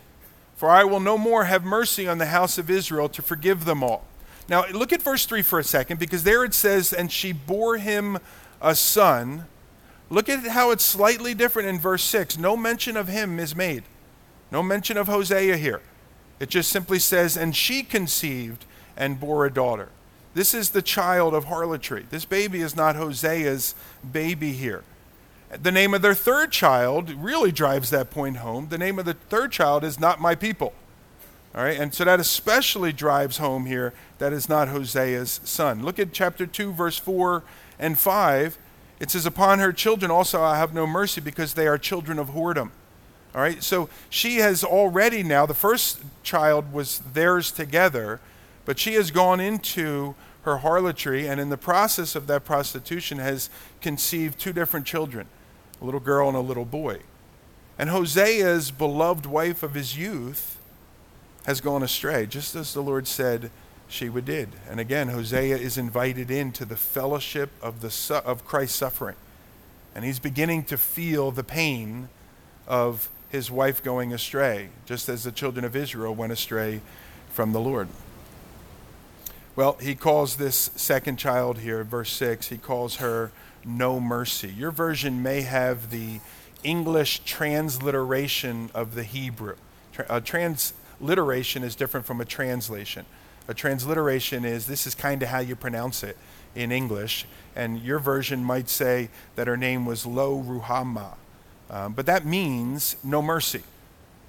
for 0.56 0.70
I 0.70 0.84
will 0.84 1.02
no 1.02 1.18
more 1.18 1.46
have 1.46 1.64
mercy 1.64 2.08
on 2.08 2.18
the 2.18 2.28
house 2.28 2.58
of 2.58 2.70
Israel 2.70 3.10
to 3.10 3.22
forgive 3.22 3.66
them 3.66 3.84
all. 3.84 4.06
Now 4.48 4.66
look 4.68 4.94
at 4.94 5.02
verse 5.02 5.26
3 5.26 5.42
for 5.42 5.60
a 5.60 5.64
second, 5.64 6.00
because 6.00 6.24
there 6.24 6.46
it 6.46 6.54
says, 6.54 6.94
And 6.94 7.12
she 7.12 7.34
bore 7.34 7.78
him 7.78 8.20
a 8.62 8.76
son. 8.76 9.46
Look 10.10 10.30
at 10.30 10.46
how 10.48 10.72
it's 10.72 10.84
slightly 10.84 11.34
different 11.34 11.68
in 11.68 11.80
verse 11.80 12.04
6. 12.04 12.38
No 12.38 12.56
mention 12.56 12.96
of 12.96 13.08
him 13.08 13.40
is 13.40 13.56
made, 13.56 13.84
no 14.52 14.64
mention 14.64 14.98
of 14.98 15.08
Hosea 15.08 15.58
here. 15.58 15.82
It 16.40 16.50
just 16.50 16.70
simply 16.70 17.00
says, 17.00 17.36
And 17.36 17.56
she 17.56 17.84
conceived 17.84 18.66
and 18.98 19.20
bore 19.20 19.46
a 19.46 19.54
daughter. 19.54 19.90
This 20.34 20.54
is 20.54 20.72
the 20.72 20.82
child 20.82 21.34
of 21.34 21.46
harlotry. 21.46 22.06
This 22.10 22.26
baby 22.26 22.62
is 22.62 22.76
not 22.76 22.96
Hosea's 22.96 23.74
baby 24.10 24.52
here. 24.52 24.84
The 25.62 25.72
name 25.72 25.94
of 25.94 26.02
their 26.02 26.14
third 26.14 26.52
child 26.52 27.10
really 27.12 27.52
drives 27.52 27.90
that 27.92 28.10
point 28.10 28.38
home. 28.38 28.68
The 28.70 28.78
name 28.78 29.00
of 29.00 29.06
the 29.06 29.14
third 29.14 29.52
child 29.52 29.84
is 29.84 30.00
not 30.00 30.20
my 30.20 30.36
people. 30.36 30.74
All 31.56 31.64
right, 31.64 31.80
and 31.80 31.94
so 31.94 32.04
that 32.04 32.20
especially 32.20 32.92
drives 32.92 33.38
home 33.38 33.66
here 33.66 33.94
that 34.18 34.34
is 34.34 34.50
not 34.50 34.68
Hosea's 34.68 35.40
son. 35.46 35.84
Look 35.84 36.00
at 36.00 36.12
chapter 36.12 36.46
2, 36.46 36.74
verse 36.74 36.98
4 36.98 37.44
and 37.80 37.98
5. 37.98 38.58
It 39.00 39.12
says, 39.12 39.26
Upon 39.26 39.60
her 39.60 39.72
children 39.72 40.12
also 40.12 40.42
I 40.42 40.58
have 40.58 40.74
no 40.74 40.86
mercy 40.86 41.22
because 41.22 41.54
they 41.54 41.68
are 41.68 41.78
children 41.78 42.20
of 42.20 42.32
whoredom. 42.32 42.72
All 43.34 43.42
right, 43.42 43.64
so 43.64 43.90
she 44.10 44.38
has 44.38 44.66
already 44.66 45.24
now, 45.24 45.46
the 45.46 45.54
first 45.54 46.02
child 46.24 46.74
was 46.74 47.00
theirs 47.14 47.52
together, 47.52 48.20
but 48.66 48.80
she 48.80 48.94
has 48.94 49.12
gone 49.12 49.40
into 49.40 50.16
her 50.42 50.58
harlotry, 50.58 51.28
and 51.28 51.40
in 51.40 51.50
the 51.50 51.58
process 51.58 52.16
of 52.16 52.28
that 52.28 52.46
prostitution, 52.46 53.18
has 53.18 53.50
conceived 53.82 54.40
two 54.40 54.54
different 54.54 54.86
children 54.86 55.28
a 55.82 55.86
little 55.86 56.00
girl 56.00 56.30
and 56.30 56.38
a 56.38 56.42
little 56.42 56.66
boy. 56.66 57.00
And 57.78 57.90
Hosea's 57.90 58.72
beloved 58.72 59.26
wife 59.26 59.62
of 59.62 59.74
his 59.74 59.98
youth 59.98 60.58
has 61.46 61.62
gone 61.62 61.84
astray, 61.84 62.26
just 62.26 62.56
as 62.56 62.74
the 62.74 62.82
Lord 62.82 63.08
said 63.08 63.52
she 63.88 64.10
would 64.10 64.26
did. 64.26 64.50
And 64.70 64.80
again, 64.80 65.10
Hosea 65.10 65.58
is 65.58 65.78
invited 65.78 66.32
into 66.32 66.66
the 66.66 66.78
fellowship 66.78 67.52
of, 67.62 67.82
the 67.82 67.92
su- 67.92 68.16
of 68.16 68.46
Christ's 68.46 68.78
suffering. 68.78 69.16
And 69.94 70.06
he's 70.06 70.20
beginning 70.20 70.64
to 70.66 70.78
feel 70.78 71.32
the 71.32 71.44
pain 71.44 72.10
of 72.68 73.10
his 73.30 73.52
wife 73.52 73.84
going 73.84 74.14
astray, 74.14 74.70
just 74.86 75.10
as 75.10 75.24
the 75.24 75.32
children 75.32 75.66
of 75.66 75.76
Israel 75.76 76.16
went 76.16 76.32
astray 76.32 76.82
from 77.30 77.52
the 77.52 77.60
Lord. 77.60 77.90
Well, 79.56 79.78
he 79.80 79.96
calls 79.96 80.36
this 80.36 80.70
second 80.76 81.18
child 81.18 81.60
here, 81.60 81.86
verse 81.86 82.12
6, 82.12 82.50
he 82.50 82.58
calls 82.58 82.98
her 82.98 83.32
no 83.64 84.02
mercy. 84.02 84.50
Your 84.50 84.72
version 84.72 85.24
may 85.24 85.42
have 85.42 85.92
the 85.92 86.20
English 86.64 87.20
transliteration 87.20 88.70
of 88.74 88.96
the 88.96 89.04
Hebrew. 89.04 89.56
A 90.10 90.20
transliteration 90.20 91.64
is 91.64 91.74
different 91.74 92.06
from 92.06 92.20
a 92.20 92.26
translation. 92.26 93.06
A 93.48 93.54
transliteration 93.54 94.44
is 94.44 94.68
this 94.68 94.86
is 94.86 94.94
kind 94.94 95.24
of 95.24 95.30
how 95.30 95.40
you 95.40 95.56
pronounce 95.56 96.04
it 96.04 96.18
in 96.54 96.74
English, 96.74 97.26
and 97.56 97.82
your 97.82 98.00
version 98.00 98.44
might 98.44 98.68
say 98.68 99.10
that 99.36 99.48
her 99.48 99.56
name 99.56 99.86
was 99.86 100.06
Lo 100.06 100.44
Ruhamah. 100.46 101.16
Um, 101.70 101.94
but 101.94 102.06
that 102.08 102.26
means 102.26 102.98
no 103.06 103.22
mercy. 103.22 103.64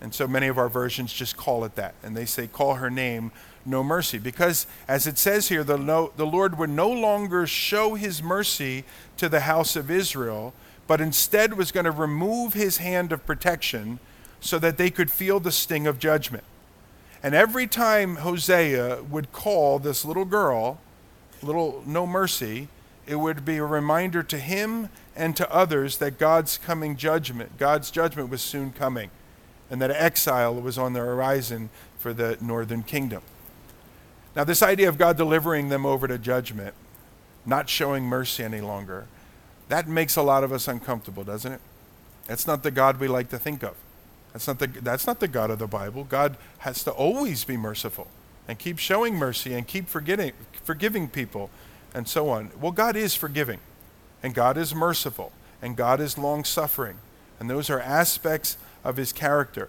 And 0.00 0.14
so 0.14 0.28
many 0.28 0.46
of 0.46 0.56
our 0.58 0.68
versions 0.68 1.12
just 1.12 1.36
call 1.36 1.64
it 1.64 1.74
that. 1.74 1.94
And 2.02 2.16
they 2.16 2.26
say, 2.26 2.46
call 2.46 2.74
her 2.74 2.90
name 2.90 3.32
no 3.66 3.82
mercy. 3.82 4.18
Because, 4.18 4.66
as 4.88 5.06
it 5.06 5.18
says 5.18 5.48
here, 5.48 5.64
the, 5.64 5.76
no, 5.76 6.12
the 6.16 6.26
Lord 6.26 6.58
would 6.58 6.70
no 6.70 6.88
longer 6.88 7.46
show 7.46 7.94
his 7.94 8.22
mercy 8.22 8.84
to 9.16 9.28
the 9.28 9.40
house 9.40 9.76
of 9.76 9.90
Israel, 9.90 10.54
but 10.86 11.00
instead 11.00 11.54
was 11.54 11.72
going 11.72 11.84
to 11.84 11.90
remove 11.90 12.54
his 12.54 12.78
hand 12.78 13.12
of 13.12 13.26
protection 13.26 13.98
so 14.40 14.58
that 14.58 14.76
they 14.76 14.90
could 14.90 15.10
feel 15.10 15.40
the 15.40 15.52
sting 15.52 15.86
of 15.86 15.98
judgment. 15.98 16.44
And 17.22 17.34
every 17.34 17.66
time 17.66 18.16
Hosea 18.16 19.02
would 19.10 19.32
call 19.32 19.78
this 19.78 20.04
little 20.04 20.24
girl, 20.24 20.78
little 21.42 21.82
no 21.86 22.06
mercy, 22.06 22.68
it 23.06 23.16
would 23.16 23.44
be 23.44 23.56
a 23.56 23.64
reminder 23.64 24.22
to 24.22 24.38
him 24.38 24.88
and 25.14 25.36
to 25.36 25.50
others 25.52 25.98
that 25.98 26.18
God's 26.18 26.58
coming 26.58 26.96
judgment, 26.96 27.58
God's 27.58 27.90
judgment 27.90 28.28
was 28.28 28.42
soon 28.42 28.72
coming, 28.72 29.10
and 29.70 29.80
that 29.80 29.90
exile 29.90 30.54
was 30.54 30.76
on 30.76 30.92
the 30.92 31.00
horizon 31.00 31.70
for 31.98 32.12
the 32.12 32.36
northern 32.40 32.82
kingdom. 32.82 33.22
Now, 34.36 34.44
this 34.44 34.62
idea 34.62 34.88
of 34.88 34.98
God 34.98 35.16
delivering 35.16 35.70
them 35.70 35.86
over 35.86 36.06
to 36.06 36.18
judgment, 36.18 36.74
not 37.46 37.70
showing 37.70 38.04
mercy 38.04 38.44
any 38.44 38.60
longer, 38.60 39.06
That 39.68 39.88
makes 39.88 40.14
a 40.14 40.22
lot 40.22 40.44
of 40.44 40.52
us 40.52 40.68
uncomfortable, 40.68 41.24
doesn't 41.24 41.52
it? 41.52 41.60
That's 42.26 42.46
not 42.46 42.62
the 42.62 42.70
God 42.70 43.00
we 43.00 43.08
like 43.08 43.30
to 43.30 43.38
think 43.38 43.62
of. 43.62 43.74
That's 44.32 44.46
not 44.46 44.58
the, 44.58 44.66
that's 44.66 45.06
not 45.06 45.20
the 45.20 45.28
God 45.28 45.50
of 45.50 45.58
the 45.58 45.66
Bible. 45.66 46.04
God 46.04 46.36
has 46.58 46.84
to 46.84 46.90
always 46.92 47.44
be 47.44 47.56
merciful 47.56 48.06
and 48.46 48.58
keep 48.58 48.78
showing 48.78 49.16
mercy 49.16 49.54
and 49.54 49.66
keep 49.66 49.88
forgetting, 49.88 50.32
forgiving 50.62 51.08
people 51.08 51.50
and 51.94 52.06
so 52.06 52.28
on. 52.28 52.50
Well, 52.60 52.72
God 52.72 52.94
is 52.94 53.14
forgiving, 53.14 53.58
and 54.22 54.34
God 54.34 54.56
is 54.56 54.74
merciful, 54.74 55.32
and 55.62 55.76
God 55.76 56.00
is 56.00 56.18
long 56.18 56.44
suffering. 56.44 56.98
And 57.40 57.50
those 57.50 57.70
are 57.70 57.80
aspects 57.80 58.56
of 58.84 58.98
his 58.98 59.12
character. 59.12 59.68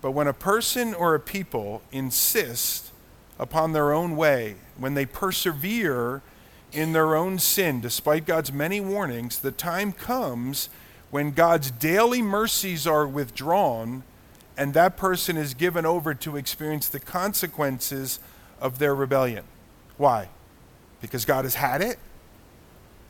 But 0.00 0.12
when 0.12 0.28
a 0.28 0.32
person 0.32 0.94
or 0.94 1.14
a 1.14 1.20
people 1.20 1.82
insist 1.90 2.83
upon 3.38 3.72
their 3.72 3.92
own 3.92 4.16
way, 4.16 4.56
when 4.76 4.94
they 4.94 5.06
persevere 5.06 6.22
in 6.72 6.92
their 6.92 7.14
own 7.14 7.38
sin, 7.38 7.80
despite 7.80 8.26
God's 8.26 8.52
many 8.52 8.80
warnings, 8.80 9.38
the 9.38 9.52
time 9.52 9.92
comes 9.92 10.68
when 11.10 11.30
God's 11.30 11.70
daily 11.70 12.22
mercies 12.22 12.86
are 12.86 13.06
withdrawn 13.06 14.02
and 14.56 14.74
that 14.74 14.96
person 14.96 15.36
is 15.36 15.54
given 15.54 15.84
over 15.84 16.14
to 16.14 16.36
experience 16.36 16.88
the 16.88 17.00
consequences 17.00 18.20
of 18.60 18.78
their 18.78 18.94
rebellion. 18.94 19.44
Why? 19.96 20.28
Because 21.00 21.24
God 21.24 21.44
has 21.44 21.56
had 21.56 21.80
it? 21.80 21.98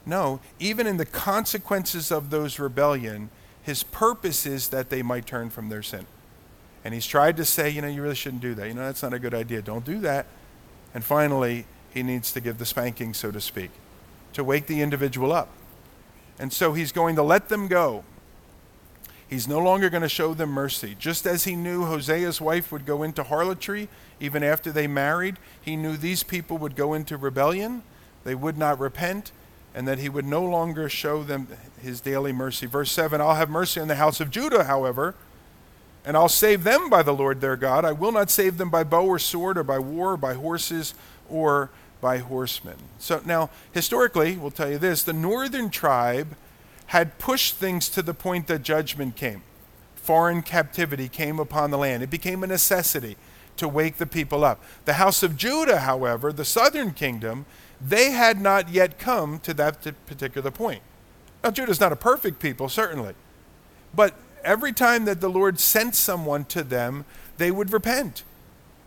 No, 0.07 0.41
even 0.59 0.87
in 0.87 0.97
the 0.97 1.07
consequences 1.07 2.11
of 2.11 2.31
those 2.31 2.59
rebellion, 2.59 3.31
his 3.62 3.83
purpose 3.83 4.45
is 4.45 4.68
that 4.68 4.91
they 4.91 5.03
might 5.03 5.27
turn 5.27 5.49
from 5.49 5.68
their 5.68 5.83
sin. 5.83 6.07
And 6.85 6.93
he's 6.93 7.07
tried 7.07 7.37
to 7.39 7.45
say, 7.45 7.70
you 7.70 7.80
know, 7.80 7.89
you 7.89 8.03
really 8.03 8.14
shouldn't 8.14 8.43
do 8.43 8.55
that. 8.55 8.68
You 8.68 8.74
know, 8.74 8.82
that's 8.82 9.03
not 9.03 9.14
a 9.14 9.18
good 9.18 9.35
idea. 9.35 9.62
Don't 9.62 9.85
do 9.85 9.99
that. 10.01 10.26
And 10.93 11.03
finally, 11.03 11.66
he 11.93 12.03
needs 12.03 12.32
to 12.32 12.41
give 12.41 12.59
the 12.59 12.66
spanking, 12.66 13.14
so 13.14 13.30
to 13.30 13.41
speak, 13.41 13.70
to 14.35 14.45
wake 14.45 14.66
the 14.66 14.82
individual 14.82 15.32
up. 15.32 15.49
And 16.39 16.53
so 16.53 16.74
he's 16.74 16.93
going 16.93 17.16
to 17.16 17.22
let 17.22 17.49
them 17.49 17.68
go. 17.68 18.05
He's 19.28 19.49
no 19.49 19.59
longer 19.59 19.89
going 19.89 20.03
to 20.03 20.09
show 20.09 20.35
them 20.35 20.51
mercy. 20.51 20.95
Just 20.99 21.26
as 21.26 21.45
he 21.45 21.57
knew 21.57 21.85
Hosea's 21.85 22.41
wife 22.41 22.70
would 22.70 22.85
go 22.85 23.03
into 23.03 23.22
harlotry 23.22 23.89
even 24.20 24.43
after 24.43 24.70
they 24.70 24.87
married, 24.87 25.39
he 25.61 25.76
knew 25.76 25.97
these 25.97 26.22
people 26.22 26.59
would 26.59 26.76
go 26.76 26.95
into 26.95 27.16
rebellion, 27.16 27.82
they 28.24 28.35
would 28.35 28.59
not 28.59 28.78
repent, 28.78 29.32
and 29.74 29.89
that 29.89 29.99
he 29.99 30.09
would 30.09 30.24
no 30.24 30.45
longer 30.45 30.89
show 30.89 31.24
them 31.24 31.49
his 31.80 32.01
daily 32.01 32.32
mercy. 32.32 32.66
Verse 32.66 32.93
7 32.93 33.20
I'll 33.20 33.35
have 33.35 33.51
mercy 33.51 33.80
on 33.80 33.89
the 33.89 33.97
house 33.97 34.20
of 34.20 34.30
Judah, 34.30 34.64
however, 34.64 35.14
and 36.05 36.16
I'll 36.16 36.28
save 36.28 36.64
them 36.64 36.90
by 36.90 37.02
the 37.02 37.14
Lord 37.14 37.40
their 37.40 37.57
God. 37.57 37.84
I 37.84 37.92
will 37.92 38.12
not 38.12 38.30
save 38.30 38.59
them 38.59 38.70
by 38.70 38.84
bow 38.84 39.05
or 39.05 39.18
sword 39.18 39.57
or 39.57 39.64
by 39.64 39.78
war 39.78 40.12
or 40.12 40.16
by 40.16 40.34
horses 40.34 40.94
or 41.28 41.70
by 42.00 42.18
horsemen. 42.18 42.76
So 42.98 43.22
now, 43.24 43.50
historically, 43.72 44.36
we'll 44.36 44.50
tell 44.50 44.70
you 44.70 44.78
this 44.78 45.02
the 45.02 45.12
northern 45.12 45.70
tribe 45.70 46.36
had 46.86 47.18
pushed 47.18 47.55
things 47.55 47.88
to 47.88 48.02
the 48.02 48.12
point 48.12 48.46
that 48.48 48.62
judgment 48.62 49.16
came. 49.16 49.42
Foreign 49.94 50.42
captivity 50.42 51.09
came 51.09 51.40
upon 51.40 51.70
the 51.70 51.78
land. 51.78 52.02
It 52.02 52.11
became 52.11 52.44
a 52.44 52.46
necessity 52.46 53.16
to 53.57 53.66
wake 53.68 53.96
the 53.96 54.07
people 54.07 54.44
up. 54.44 54.62
The 54.84 54.94
house 54.94 55.22
of 55.22 55.36
Judah, 55.36 55.80
however, 55.80 56.32
the 56.32 56.44
southern 56.44 56.92
kingdom, 56.92 57.46
they 57.80 58.11
had 58.11 58.40
not 58.40 58.68
yet 58.68 58.98
come 58.98 59.38
to 59.40 59.55
that 59.55 59.80
particular 60.07 60.50
point. 60.50 60.82
Now, 61.42 61.50
Judah's 61.50 61.80
not 61.80 61.92
a 61.92 61.96
perfect 61.96 62.38
people, 62.38 62.68
certainly. 62.68 63.14
But 63.94 64.14
every 64.45 64.72
time 64.72 65.05
that 65.07 65.20
the 65.20 65.30
Lord 65.30 65.59
sent 65.59 65.95
someone 65.95 66.45
to 66.47 66.62
them, 66.62 67.05
they 67.38 67.51
would 67.51 67.72
repent. 67.72 68.22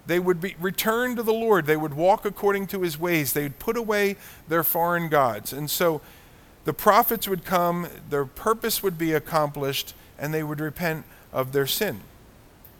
They 0.05 0.19
would 0.19 0.39
be, 0.39 0.55
return 0.59 1.15
to 1.17 1.23
the 1.23 1.33
Lord. 1.33 1.65
They 1.65 1.75
would 1.75 1.93
walk 1.93 2.25
according 2.25 2.67
to 2.67 2.81
his 2.81 2.97
ways. 2.97 3.33
They 3.33 3.43
would 3.43 3.59
put 3.59 3.75
away 3.75 4.15
their 4.47 4.63
foreign 4.63 5.09
gods. 5.09 5.51
And 5.51 5.69
so 5.69 6.01
the 6.63 6.73
prophets 6.73 7.27
would 7.27 7.43
come, 7.43 7.87
their 8.09 8.25
purpose 8.25 8.81
would 8.81 8.97
be 8.97 9.13
accomplished, 9.13 9.93
and 10.17 10.33
they 10.33 10.43
would 10.43 10.59
repent 10.59 11.05
of 11.33 11.51
their 11.51 11.67
sin. 11.67 12.01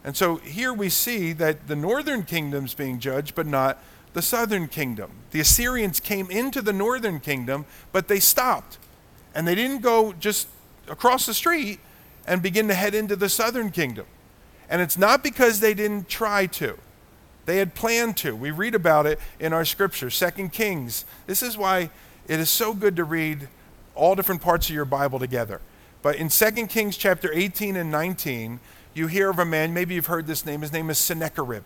And 0.04 0.16
so 0.16 0.38
here 0.38 0.74
we 0.74 0.90
see 0.90 1.34
that 1.34 1.68
the 1.68 1.76
northern 1.76 2.24
kingdom's 2.24 2.74
being 2.74 3.00
judged, 3.00 3.36
but 3.36 3.46
not 3.46 3.84
the 4.14 4.22
southern 4.22 4.68
kingdom. 4.68 5.12
The 5.32 5.42
Assyrians 5.42 6.00
came 6.00 6.32
into 6.32 6.62
the 6.62 6.74
northern 6.74 7.20
kingdom, 7.20 7.66
but 7.92 8.08
they 8.08 8.22
stopped. 8.22 8.78
And 9.36 9.46
they 9.46 9.56
didn't 9.56 9.82
go 9.82 10.14
just 10.14 10.48
across 10.88 11.26
the 11.26 11.34
street 11.34 11.80
and 12.28 12.42
begin 12.42 12.68
to 12.68 12.74
head 12.74 12.94
into 12.94 13.16
the 13.16 13.30
southern 13.30 13.72
kingdom. 13.72 14.06
And 14.70 14.82
it's 14.82 14.98
not 14.98 15.24
because 15.24 15.60
they 15.60 15.74
didn't 15.74 16.10
try 16.10 16.46
to. 16.48 16.78
They 17.46 17.58
had 17.58 17.74
planned 17.74 18.18
to. 18.18 18.36
We 18.36 18.52
read 18.52 18.76
about 18.76 19.06
it 19.06 19.20
in 19.40 19.54
our 19.54 19.64
scripture, 19.64 20.10
Second 20.10 20.52
Kings. 20.52 21.06
This 21.26 21.42
is 21.42 21.58
why 21.58 21.90
it 22.28 22.40
is 22.40 22.50
so 22.50 22.74
good 22.74 22.98
to 22.98 23.06
read 23.06 23.48
all 23.96 24.16
different 24.16 24.42
parts 24.42 24.68
of 24.68 24.76
your 24.76 24.86
Bible 24.86 25.18
together. 25.18 25.62
But 26.02 26.18
in 26.18 26.28
2 26.28 26.68
Kings 26.68 26.98
chapter 26.98 27.32
18 27.34 27.78
and 27.78 27.90
19, 27.90 28.60
you 28.94 29.08
hear 29.08 29.30
of 29.30 29.40
a 29.40 29.46
man, 29.46 29.74
maybe 29.74 29.96
you've 29.96 30.08
heard 30.08 30.28
this 30.28 30.46
name, 30.46 30.62
his 30.62 30.74
name 30.74 30.90
is 30.90 30.98
Sennacherib. 30.98 31.64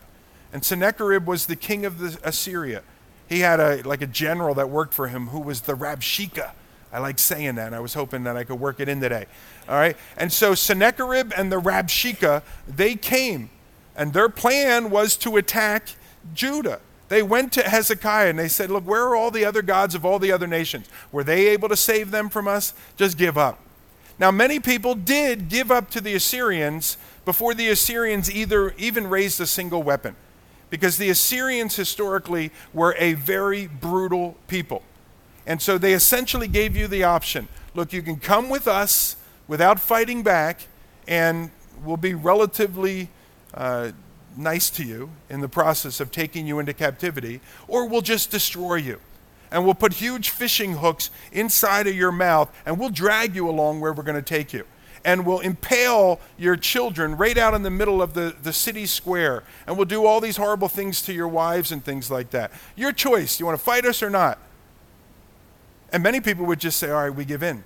And 0.53 0.63
Sennacherib 0.63 1.25
was 1.25 1.47
the 1.47 1.55
king 1.55 1.85
of 1.85 1.97
the 1.97 2.19
Assyria. 2.23 2.83
He 3.27 3.39
had 3.39 3.59
a 3.59 3.81
like 3.83 4.01
a 4.01 4.07
general 4.07 4.53
that 4.55 4.69
worked 4.69 4.93
for 4.93 5.07
him 5.07 5.27
who 5.27 5.39
was 5.39 5.61
the 5.61 5.73
Rabshakeh. 5.73 6.51
I 6.91 6.99
like 6.99 7.19
saying 7.19 7.55
that. 7.55 7.67
And 7.67 7.75
I 7.75 7.79
was 7.79 7.93
hoping 7.93 8.23
that 8.25 8.35
I 8.35 8.43
could 8.43 8.59
work 8.59 8.79
it 8.79 8.89
in 8.89 8.99
today. 8.99 9.25
All 9.69 9.75
right. 9.75 9.95
And 10.17 10.31
so 10.31 10.55
Sennacherib 10.55 11.31
and 11.35 11.51
the 11.51 11.59
Rabshakeh, 11.61 12.43
they 12.67 12.95
came, 12.95 13.49
and 13.95 14.13
their 14.13 14.29
plan 14.29 14.89
was 14.89 15.15
to 15.17 15.37
attack 15.37 15.89
Judah. 16.33 16.81
They 17.09 17.21
went 17.21 17.51
to 17.53 17.61
Hezekiah 17.63 18.29
and 18.29 18.39
they 18.39 18.47
said, 18.47 18.69
Look, 18.71 18.87
where 18.87 19.03
are 19.03 19.15
all 19.15 19.31
the 19.31 19.43
other 19.43 19.61
gods 19.61 19.95
of 19.95 20.05
all 20.05 20.17
the 20.17 20.31
other 20.31 20.47
nations? 20.47 20.87
Were 21.11 21.25
they 21.25 21.47
able 21.47 21.67
to 21.69 21.75
save 21.75 22.11
them 22.11 22.29
from 22.29 22.47
us? 22.47 22.73
Just 22.95 23.17
give 23.17 23.37
up. 23.37 23.59
Now, 24.17 24.31
many 24.31 24.59
people 24.59 24.95
did 24.95 25.49
give 25.49 25.71
up 25.71 25.89
to 25.91 25.99
the 25.99 26.13
Assyrians 26.13 26.95
before 27.25 27.53
the 27.53 27.69
Assyrians 27.69 28.31
either 28.31 28.73
even 28.77 29.07
raised 29.07 29.41
a 29.41 29.45
single 29.45 29.83
weapon. 29.83 30.15
Because 30.69 30.97
the 30.97 31.09
Assyrians 31.09 31.75
historically 31.75 32.51
were 32.73 32.95
a 32.97 33.13
very 33.13 33.67
brutal 33.67 34.37
people. 34.47 34.83
And 35.45 35.61
so 35.61 35.77
they 35.77 35.93
essentially 35.93 36.47
gave 36.47 36.75
you 36.75 36.87
the 36.87 37.03
option 37.03 37.47
look, 37.73 37.93
you 37.93 38.01
can 38.01 38.17
come 38.17 38.49
with 38.49 38.67
us 38.67 39.15
without 39.47 39.79
fighting 39.79 40.23
back, 40.23 40.67
and 41.07 41.51
we'll 41.83 41.97
be 41.97 42.13
relatively 42.13 43.09
uh, 43.53 43.91
nice 44.37 44.69
to 44.69 44.83
you 44.83 45.09
in 45.29 45.41
the 45.41 45.49
process 45.49 45.99
of 45.99 46.11
taking 46.11 46.47
you 46.47 46.59
into 46.59 46.73
captivity, 46.73 47.41
or 47.67 47.87
we'll 47.87 48.01
just 48.01 48.31
destroy 48.31 48.75
you. 48.75 48.99
And 49.51 49.65
we'll 49.65 49.73
put 49.73 49.93
huge 49.93 50.29
fishing 50.29 50.77
hooks 50.77 51.11
inside 51.31 51.87
of 51.87 51.95
your 51.95 52.11
mouth, 52.11 52.53
and 52.65 52.79
we'll 52.79 52.89
drag 52.89 53.35
you 53.35 53.49
along 53.49 53.81
where 53.81 53.91
we're 53.93 54.03
going 54.03 54.15
to 54.15 54.21
take 54.21 54.53
you. 54.53 54.65
And 55.03 55.25
we'll 55.25 55.39
impale 55.39 56.19
your 56.37 56.55
children 56.55 57.17
right 57.17 57.37
out 57.37 57.53
in 57.53 57.63
the 57.63 57.71
middle 57.71 58.01
of 58.01 58.13
the, 58.13 58.35
the 58.43 58.53
city 58.53 58.85
square. 58.85 59.43
And 59.65 59.75
we'll 59.75 59.85
do 59.85 60.05
all 60.05 60.21
these 60.21 60.37
horrible 60.37 60.67
things 60.67 61.01
to 61.03 61.13
your 61.13 61.27
wives 61.27 61.71
and 61.71 61.83
things 61.83 62.11
like 62.11 62.29
that. 62.29 62.51
Your 62.75 62.91
choice. 62.91 63.39
You 63.39 63.47
want 63.47 63.57
to 63.57 63.63
fight 63.63 63.83
us 63.83 64.03
or 64.03 64.11
not? 64.11 64.37
And 65.91 66.01
many 66.03 66.21
people 66.21 66.45
would 66.45 66.59
just 66.59 66.77
say, 66.77 66.89
all 66.89 67.03
right, 67.03 67.13
we 67.13 67.25
give 67.25 67.43
in. 67.43 67.63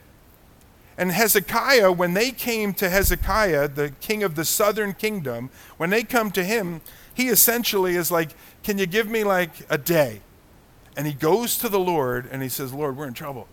And 0.97 1.11
Hezekiah, 1.11 1.91
when 1.91 2.13
they 2.13 2.31
came 2.31 2.73
to 2.75 2.89
Hezekiah, 2.89 3.69
the 3.69 3.91
king 3.99 4.23
of 4.23 4.35
the 4.35 4.45
southern 4.45 4.93
kingdom, 4.93 5.49
when 5.77 5.89
they 5.89 6.03
come 6.03 6.31
to 6.31 6.43
him, 6.43 6.81
he 7.13 7.27
essentially 7.27 7.95
is 7.95 8.11
like, 8.11 8.31
Can 8.63 8.77
you 8.77 8.85
give 8.85 9.09
me 9.09 9.23
like 9.23 9.51
a 9.69 9.77
day? 9.77 10.21
And 10.95 11.05
he 11.05 11.13
goes 11.13 11.57
to 11.57 11.69
the 11.69 11.79
Lord 11.79 12.27
and 12.31 12.41
he 12.41 12.49
says, 12.49 12.73
Lord, 12.73 12.95
we're 12.95 13.07
in 13.07 13.13
trouble. 13.13 13.47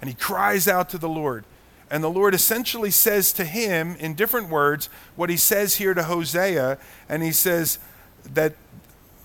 And 0.00 0.10
he 0.10 0.14
cries 0.14 0.68
out 0.68 0.90
to 0.90 0.98
the 0.98 1.08
Lord. 1.08 1.44
And 1.90 2.04
the 2.04 2.10
Lord 2.10 2.34
essentially 2.34 2.90
says 2.90 3.32
to 3.34 3.44
him, 3.44 3.96
in 3.96 4.14
different 4.14 4.50
words, 4.50 4.90
what 5.16 5.30
he 5.30 5.36
says 5.36 5.76
here 5.76 5.94
to 5.94 6.02
Hosea. 6.02 6.78
And 7.08 7.22
he 7.22 7.32
says 7.32 7.78
that 8.24 8.54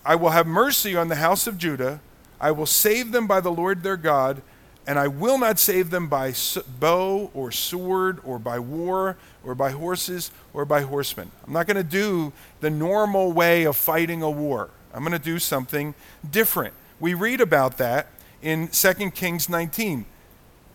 I 0.05 0.15
will 0.15 0.29
have 0.29 0.47
mercy 0.47 0.95
on 0.95 1.09
the 1.09 1.15
house 1.15 1.47
of 1.47 1.57
Judah, 1.57 1.99
I 2.39 2.51
will 2.51 2.65
save 2.65 3.11
them 3.11 3.27
by 3.27 3.41
the 3.41 3.51
Lord 3.51 3.83
their 3.83 3.97
God 3.97 4.41
and 4.89 4.97
I 4.97 5.07
will 5.07 5.37
not 5.37 5.59
save 5.59 5.91
them 5.91 6.07
by 6.07 6.33
bow 6.79 7.29
or 7.35 7.51
sword 7.51 8.17
or 8.23 8.39
by 8.39 8.57
war 8.57 9.17
or 9.43 9.53
by 9.53 9.69
horses 9.69 10.31
or 10.51 10.65
by 10.65 10.81
horsemen. 10.81 11.29
I'm 11.45 11.53
not 11.53 11.67
going 11.67 11.77
to 11.77 11.83
do 11.83 12.33
the 12.59 12.71
normal 12.71 13.31
way 13.31 13.65
of 13.65 13.77
fighting 13.77 14.23
a 14.23 14.31
war. 14.31 14.71
I'm 14.91 15.01
going 15.01 15.11
to 15.11 15.19
do 15.19 15.37
something 15.37 15.93
different. 16.27 16.73
We 16.99 17.13
read 17.13 17.39
about 17.39 17.77
that 17.77 18.07
in 18.41 18.69
2 18.69 19.11
Kings 19.11 19.47
19, 19.47 20.05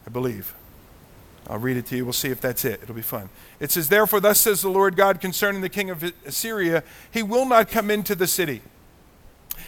I 0.07 0.11
believe. 0.11 0.55
I'll 1.49 1.59
read 1.59 1.77
it 1.77 1.87
to 1.87 1.97
you. 1.97 2.05
We'll 2.05 2.13
see 2.13 2.31
if 2.31 2.41
that's 2.41 2.65
it. 2.65 2.85
It'll 2.85 2.95
be 2.95 3.03
fun. 3.03 3.31
It 3.59 3.73
says, 3.73 3.89
Therefore, 3.89 4.21
thus 4.21 4.41
says 4.41 4.63
the 4.63 4.69
Lord 4.69 4.95
God 4.95 5.21
concerning 5.21 5.61
the 5.61 5.69
king 5.69 5.91
of 5.91 6.05
Assyria, 6.25 6.85
he 7.11 7.25
will 7.25 7.47
not 7.47 7.69
come 7.69 7.91
into 7.91 8.15
the 8.15 8.29
city. 8.29 8.63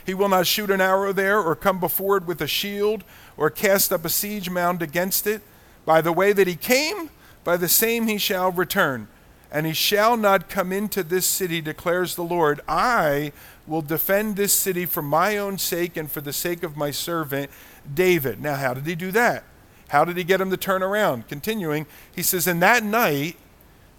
He 0.06 0.14
will 0.14 0.28
not 0.28 0.46
shoot 0.46 0.70
an 0.70 0.80
arrow 0.80 1.12
there 1.12 1.40
or 1.40 1.56
come 1.56 1.80
before 1.80 2.16
it 2.16 2.24
with 2.24 2.40
a 2.40 2.46
shield 2.46 3.02
or 3.36 3.50
cast 3.50 3.92
up 3.92 4.04
a 4.04 4.08
siege 4.08 4.48
mound 4.48 4.80
against 4.80 5.26
it. 5.26 5.42
By 5.84 6.00
the 6.00 6.12
way 6.12 6.32
that 6.32 6.46
he 6.46 6.54
came, 6.54 7.10
by 7.42 7.56
the 7.56 7.68
same 7.68 8.06
he 8.06 8.16
shall 8.16 8.52
return. 8.52 9.08
And 9.50 9.66
he 9.66 9.72
shall 9.72 10.16
not 10.16 10.48
come 10.48 10.72
into 10.72 11.02
this 11.02 11.26
city, 11.26 11.60
declares 11.60 12.14
the 12.14 12.22
Lord. 12.22 12.60
I 12.68 13.32
will 13.66 13.82
defend 13.82 14.36
this 14.36 14.52
city 14.52 14.86
for 14.86 15.02
my 15.02 15.38
own 15.38 15.58
sake 15.58 15.96
and 15.96 16.10
for 16.10 16.20
the 16.20 16.32
sake 16.32 16.62
of 16.62 16.76
my 16.76 16.92
servant 16.92 17.50
David. 17.92 18.40
Now, 18.40 18.54
how 18.54 18.74
did 18.74 18.86
he 18.86 18.94
do 18.94 19.10
that? 19.12 19.44
How 19.88 20.04
did 20.04 20.16
he 20.16 20.24
get 20.24 20.40
him 20.40 20.50
to 20.50 20.56
turn 20.56 20.82
around? 20.82 21.28
Continuing, 21.28 21.86
he 22.14 22.22
says, 22.22 22.46
In 22.46 22.60
that 22.60 22.82
night, 22.82 23.36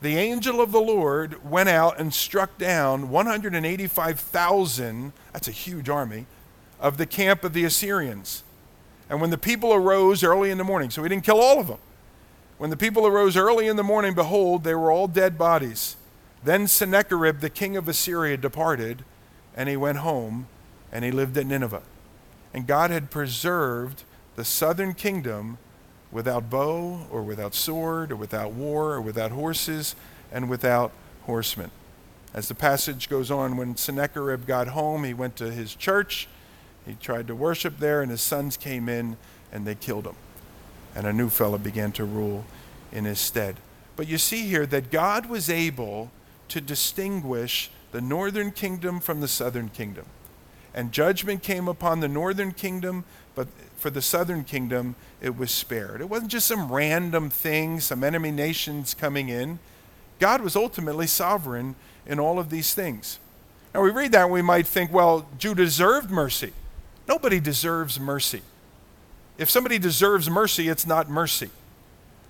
the 0.01 0.17
angel 0.17 0.61
of 0.61 0.71
the 0.71 0.79
Lord 0.79 1.49
went 1.49 1.69
out 1.69 1.99
and 1.99 2.13
struck 2.13 2.57
down 2.57 3.09
185,000, 3.09 5.13
that's 5.33 5.47
a 5.47 5.51
huge 5.51 5.89
army, 5.89 6.27
of 6.79 6.97
the 6.97 7.07
camp 7.07 7.43
of 7.43 7.53
the 7.53 7.63
Assyrians. 7.63 8.43
And 9.09 9.21
when 9.21 9.31
the 9.31 9.37
people 9.37 9.73
arose 9.73 10.23
early 10.23 10.51
in 10.51 10.57
the 10.57 10.63
morning, 10.63 10.91
so 10.91 11.01
he 11.01 11.09
didn't 11.09 11.23
kill 11.23 11.39
all 11.39 11.59
of 11.59 11.67
them. 11.67 11.79
When 12.57 12.69
the 12.69 12.77
people 12.77 13.07
arose 13.07 13.37
early 13.37 13.67
in 13.67 13.75
the 13.75 13.83
morning, 13.83 14.13
behold, 14.13 14.63
they 14.63 14.75
were 14.75 14.91
all 14.91 15.07
dead 15.07 15.37
bodies. 15.37 15.95
Then 16.43 16.67
Sennacherib, 16.67 17.39
the 17.39 17.49
king 17.49 17.77
of 17.77 17.87
Assyria, 17.87 18.37
departed, 18.37 19.03
and 19.55 19.69
he 19.69 19.77
went 19.77 19.99
home, 19.99 20.47
and 20.91 21.03
he 21.03 21.11
lived 21.11 21.37
at 21.37 21.47
Nineveh. 21.47 21.83
And 22.53 22.67
God 22.67 22.91
had 22.91 23.09
preserved 23.09 24.03
the 24.35 24.45
southern 24.45 24.93
kingdom 24.93 25.57
without 26.11 26.49
bow, 26.49 27.05
or 27.11 27.21
without 27.21 27.53
sword, 27.53 28.11
or 28.11 28.15
without 28.15 28.51
war, 28.51 28.93
or 28.93 29.01
without 29.01 29.31
horses, 29.31 29.95
and 30.31 30.49
without 30.49 30.91
horsemen. 31.23 31.71
As 32.33 32.47
the 32.47 32.55
passage 32.55 33.09
goes 33.09 33.31
on, 33.31 33.57
when 33.57 33.75
Sennacherib 33.75 34.45
got 34.45 34.69
home, 34.69 35.03
he 35.03 35.13
went 35.13 35.35
to 35.37 35.51
his 35.51 35.75
church. 35.75 36.27
He 36.85 36.93
tried 36.93 37.27
to 37.27 37.35
worship 37.35 37.79
there, 37.79 38.01
and 38.01 38.11
his 38.11 38.21
sons 38.21 38.57
came 38.57 38.87
in 38.87 39.17
and 39.51 39.65
they 39.65 39.75
killed 39.75 40.05
him. 40.05 40.15
And 40.95 41.07
a 41.07 41.13
new 41.13 41.29
fellow 41.29 41.57
began 41.57 41.91
to 41.93 42.05
rule 42.05 42.45
in 42.91 43.05
his 43.05 43.19
stead. 43.19 43.57
But 43.95 44.07
you 44.07 44.17
see 44.17 44.47
here 44.47 44.65
that 44.67 44.91
God 44.91 45.27
was 45.27 45.49
able 45.49 46.11
to 46.49 46.61
distinguish 46.61 47.69
the 47.91 48.01
northern 48.01 48.51
kingdom 48.51 48.99
from 48.99 49.21
the 49.21 49.27
southern 49.27 49.69
kingdom. 49.69 50.05
And 50.73 50.91
judgment 50.91 51.41
came 51.41 51.67
upon 51.67 51.99
the 51.99 52.07
northern 52.07 52.51
kingdom, 52.51 53.03
but 53.35 53.47
for 53.87 53.91
the 53.91 54.01
southern 54.01 54.43
kingdom, 54.43 54.95
it 55.21 55.37
was 55.37 55.49
spared. 55.49 56.01
It 56.01 56.09
wasn't 56.09 56.29
just 56.29 56.45
some 56.45 56.69
random 56.69 57.29
thing, 57.29 57.79
some 57.79 58.03
enemy 58.03 58.31
nations 58.31 58.93
coming 58.93 59.29
in. 59.29 59.59
God 60.19 60.41
was 60.41 60.57
ultimately 60.57 61.07
sovereign 61.07 61.75
in 62.05 62.19
all 62.19 62.37
of 62.37 62.49
these 62.49 62.73
things. 62.73 63.17
Now, 63.73 63.81
we 63.83 63.91
read 63.91 64.11
that 64.11 64.23
and 64.23 64.33
we 64.33 64.41
might 64.41 64.67
think, 64.67 64.91
well, 64.91 65.25
Judah 65.37 65.63
deserved 65.63 66.11
mercy. 66.11 66.51
Nobody 67.07 67.39
deserves 67.39 67.97
mercy. 67.97 68.41
If 69.37 69.49
somebody 69.49 69.79
deserves 69.79 70.29
mercy, 70.29 70.67
it's 70.67 70.85
not 70.85 71.09
mercy. 71.09 71.49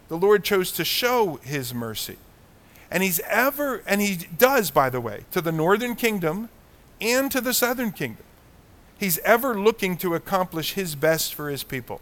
The 0.10 0.18
Lord 0.18 0.44
chose 0.44 0.72
to 0.74 0.86
show 0.86 1.40
his 1.42 1.74
mercy. 1.74 2.18
And 2.92 3.02
he's 3.02 3.20
ever, 3.22 3.82
and 3.88 4.00
he 4.00 4.28
does, 4.38 4.70
by 4.70 4.92
the 4.92 5.02
way, 5.02 5.22
to 5.32 5.42
the 5.42 5.52
northern 5.52 5.96
kingdom 5.96 6.50
and 7.02 7.32
to 7.32 7.42
the 7.42 7.52
southern 7.52 7.94
kingdom. 7.94 8.27
He's 8.98 9.20
ever 9.20 9.60
looking 9.60 9.98
to 9.98 10.16
accomplish 10.16 10.74
his 10.74 10.96
best 10.96 11.34
for 11.34 11.50
his 11.50 11.64
people. 11.64 12.02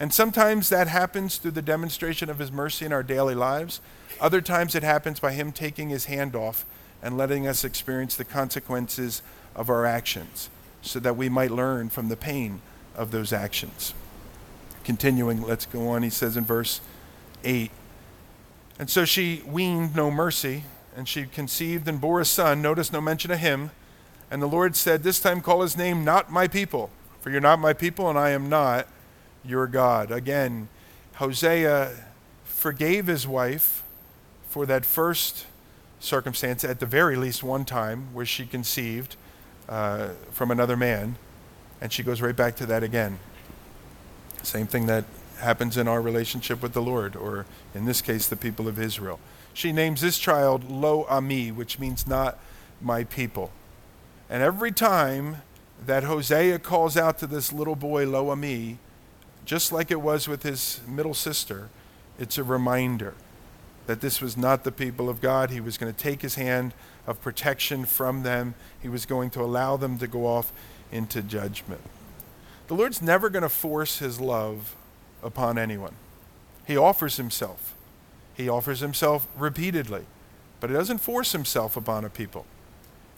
And 0.00 0.12
sometimes 0.12 0.68
that 0.68 0.88
happens 0.88 1.36
through 1.36 1.52
the 1.52 1.62
demonstration 1.62 2.28
of 2.28 2.38
his 2.38 2.50
mercy 2.50 2.84
in 2.84 2.92
our 2.92 3.04
daily 3.04 3.34
lives. 3.34 3.80
Other 4.20 4.40
times 4.40 4.74
it 4.74 4.82
happens 4.82 5.20
by 5.20 5.32
him 5.32 5.52
taking 5.52 5.90
his 5.90 6.06
hand 6.06 6.34
off 6.34 6.66
and 7.02 7.16
letting 7.16 7.46
us 7.46 7.64
experience 7.64 8.16
the 8.16 8.24
consequences 8.24 9.22
of 9.54 9.70
our 9.70 9.86
actions 9.86 10.50
so 10.80 10.98
that 10.98 11.16
we 11.16 11.28
might 11.28 11.50
learn 11.50 11.88
from 11.88 12.08
the 12.08 12.16
pain 12.16 12.60
of 12.96 13.10
those 13.10 13.32
actions. 13.32 13.94
Continuing, 14.84 15.42
let's 15.42 15.66
go 15.66 15.88
on. 15.88 16.02
He 16.02 16.10
says 16.10 16.36
in 16.36 16.44
verse 16.44 16.80
8 17.44 17.70
And 18.78 18.90
so 18.90 19.04
she 19.04 19.42
weaned 19.46 19.94
no 19.94 20.10
mercy, 20.10 20.64
and 20.96 21.08
she 21.08 21.26
conceived 21.26 21.86
and 21.86 22.00
bore 22.00 22.20
a 22.20 22.24
son. 22.24 22.60
Notice 22.60 22.92
no 22.92 23.00
mention 23.00 23.30
of 23.30 23.38
him. 23.38 23.70
And 24.32 24.40
the 24.40 24.46
Lord 24.46 24.76
said, 24.76 25.02
This 25.02 25.20
time 25.20 25.42
call 25.42 25.60
his 25.60 25.76
name 25.76 26.04
not 26.04 26.32
my 26.32 26.48
people, 26.48 26.88
for 27.20 27.28
you're 27.28 27.38
not 27.38 27.58
my 27.58 27.74
people, 27.74 28.08
and 28.08 28.18
I 28.18 28.30
am 28.30 28.48
not 28.48 28.88
your 29.44 29.66
God. 29.66 30.10
Again, 30.10 30.68
Hosea 31.16 31.90
forgave 32.42 33.08
his 33.08 33.26
wife 33.28 33.82
for 34.48 34.64
that 34.64 34.86
first 34.86 35.44
circumstance, 36.00 36.64
at 36.64 36.80
the 36.80 36.86
very 36.86 37.14
least 37.14 37.42
one 37.42 37.66
time, 37.66 38.06
where 38.14 38.24
she 38.24 38.46
conceived 38.46 39.16
uh, 39.68 40.08
from 40.30 40.50
another 40.50 40.78
man, 40.78 41.16
and 41.82 41.92
she 41.92 42.02
goes 42.02 42.22
right 42.22 42.34
back 42.34 42.56
to 42.56 42.64
that 42.64 42.82
again. 42.82 43.18
Same 44.42 44.66
thing 44.66 44.86
that 44.86 45.04
happens 45.40 45.76
in 45.76 45.86
our 45.86 46.00
relationship 46.00 46.62
with 46.62 46.72
the 46.72 46.80
Lord, 46.80 47.16
or 47.16 47.44
in 47.74 47.84
this 47.84 48.00
case, 48.00 48.28
the 48.28 48.36
people 48.36 48.66
of 48.66 48.78
Israel. 48.78 49.20
She 49.52 49.72
names 49.72 50.00
this 50.00 50.18
child 50.18 50.70
Lo 50.70 51.04
Ami, 51.10 51.52
which 51.52 51.78
means 51.78 52.06
not 52.06 52.38
my 52.80 53.04
people. 53.04 53.52
And 54.32 54.42
every 54.42 54.72
time 54.72 55.42
that 55.84 56.04
Hosea 56.04 56.58
calls 56.58 56.96
out 56.96 57.18
to 57.18 57.26
this 57.26 57.52
little 57.52 57.76
boy, 57.76 58.06
Lo 58.08 58.30
Ami, 58.30 58.78
just 59.44 59.72
like 59.72 59.90
it 59.90 60.00
was 60.00 60.26
with 60.26 60.42
his 60.42 60.80
middle 60.88 61.12
sister, 61.12 61.68
it's 62.18 62.38
a 62.38 62.42
reminder 62.42 63.12
that 63.84 64.00
this 64.00 64.22
was 64.22 64.34
not 64.34 64.64
the 64.64 64.72
people 64.72 65.10
of 65.10 65.20
God. 65.20 65.50
He 65.50 65.60
was 65.60 65.76
going 65.76 65.92
to 65.92 65.98
take 65.98 66.22
his 66.22 66.36
hand 66.36 66.72
of 67.06 67.20
protection 67.20 67.84
from 67.84 68.22
them, 68.22 68.54
he 68.80 68.88
was 68.88 69.04
going 69.04 69.28
to 69.30 69.42
allow 69.42 69.76
them 69.76 69.98
to 69.98 70.06
go 70.06 70.26
off 70.26 70.50
into 70.90 71.20
judgment. 71.20 71.82
The 72.68 72.74
Lord's 72.74 73.02
never 73.02 73.28
going 73.28 73.42
to 73.42 73.50
force 73.50 73.98
his 73.98 74.18
love 74.18 74.74
upon 75.22 75.58
anyone. 75.58 75.96
He 76.66 76.78
offers 76.78 77.18
himself. 77.18 77.74
He 78.32 78.48
offers 78.48 78.80
himself 78.80 79.28
repeatedly, 79.36 80.06
but 80.58 80.70
he 80.70 80.76
doesn't 80.76 81.02
force 81.02 81.32
himself 81.32 81.76
upon 81.76 82.06
a 82.06 82.08
people. 82.08 82.46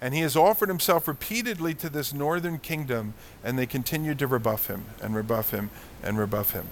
And 0.05 0.13
he 0.13 0.21
has 0.21 0.37
offered 0.37 0.69
himself 0.69 1.09
repeatedly 1.09 1.73
to 1.77 1.89
this 1.89 2.13
northern 2.13 2.59
kingdom, 2.59 3.15
and 3.43 3.59
they 3.59 3.65
continued 3.65 4.19
to 4.19 4.27
rebuff 4.27 4.67
him 4.67 4.85
and 5.01 5.17
rebuff 5.17 5.51
him 5.51 5.71
and 6.03 6.19
rebuff 6.19 6.51
him. 6.51 6.69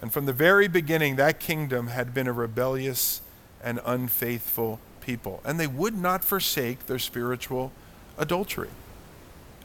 And 0.00 0.12
from 0.12 0.26
the 0.26 0.32
very 0.32 0.66
beginning, 0.66 1.14
that 1.14 1.38
kingdom 1.38 1.86
had 1.86 2.12
been 2.12 2.26
a 2.26 2.32
rebellious 2.32 3.20
and 3.62 3.78
unfaithful 3.86 4.80
people. 5.00 5.40
And 5.44 5.60
they 5.60 5.68
would 5.68 5.96
not 5.96 6.24
forsake 6.24 6.86
their 6.86 6.98
spiritual 6.98 7.70
adultery. 8.18 8.70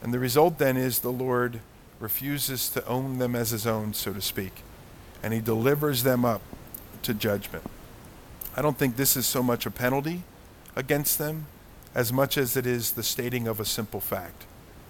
And 0.00 0.14
the 0.14 0.20
result 0.20 0.58
then 0.58 0.76
is 0.76 1.00
the 1.00 1.10
Lord 1.10 1.58
refuses 1.98 2.68
to 2.68 2.86
own 2.86 3.18
them 3.18 3.34
as 3.34 3.50
his 3.50 3.66
own, 3.66 3.92
so 3.92 4.12
to 4.12 4.20
speak. 4.20 4.62
And 5.20 5.34
he 5.34 5.40
delivers 5.40 6.04
them 6.04 6.24
up 6.24 6.42
to 7.02 7.12
judgment. 7.12 7.64
I 8.56 8.62
don't 8.62 8.78
think 8.78 8.94
this 8.94 9.16
is 9.16 9.26
so 9.26 9.42
much 9.42 9.66
a 9.66 9.70
penalty 9.72 10.22
against 10.76 11.18
them 11.18 11.46
as 11.94 12.12
much 12.12 12.36
as 12.38 12.56
it 12.56 12.66
is 12.66 12.92
the 12.92 13.02
stating 13.02 13.48
of 13.48 13.60
a 13.60 13.64
simple 13.64 14.00
fact. 14.00 14.44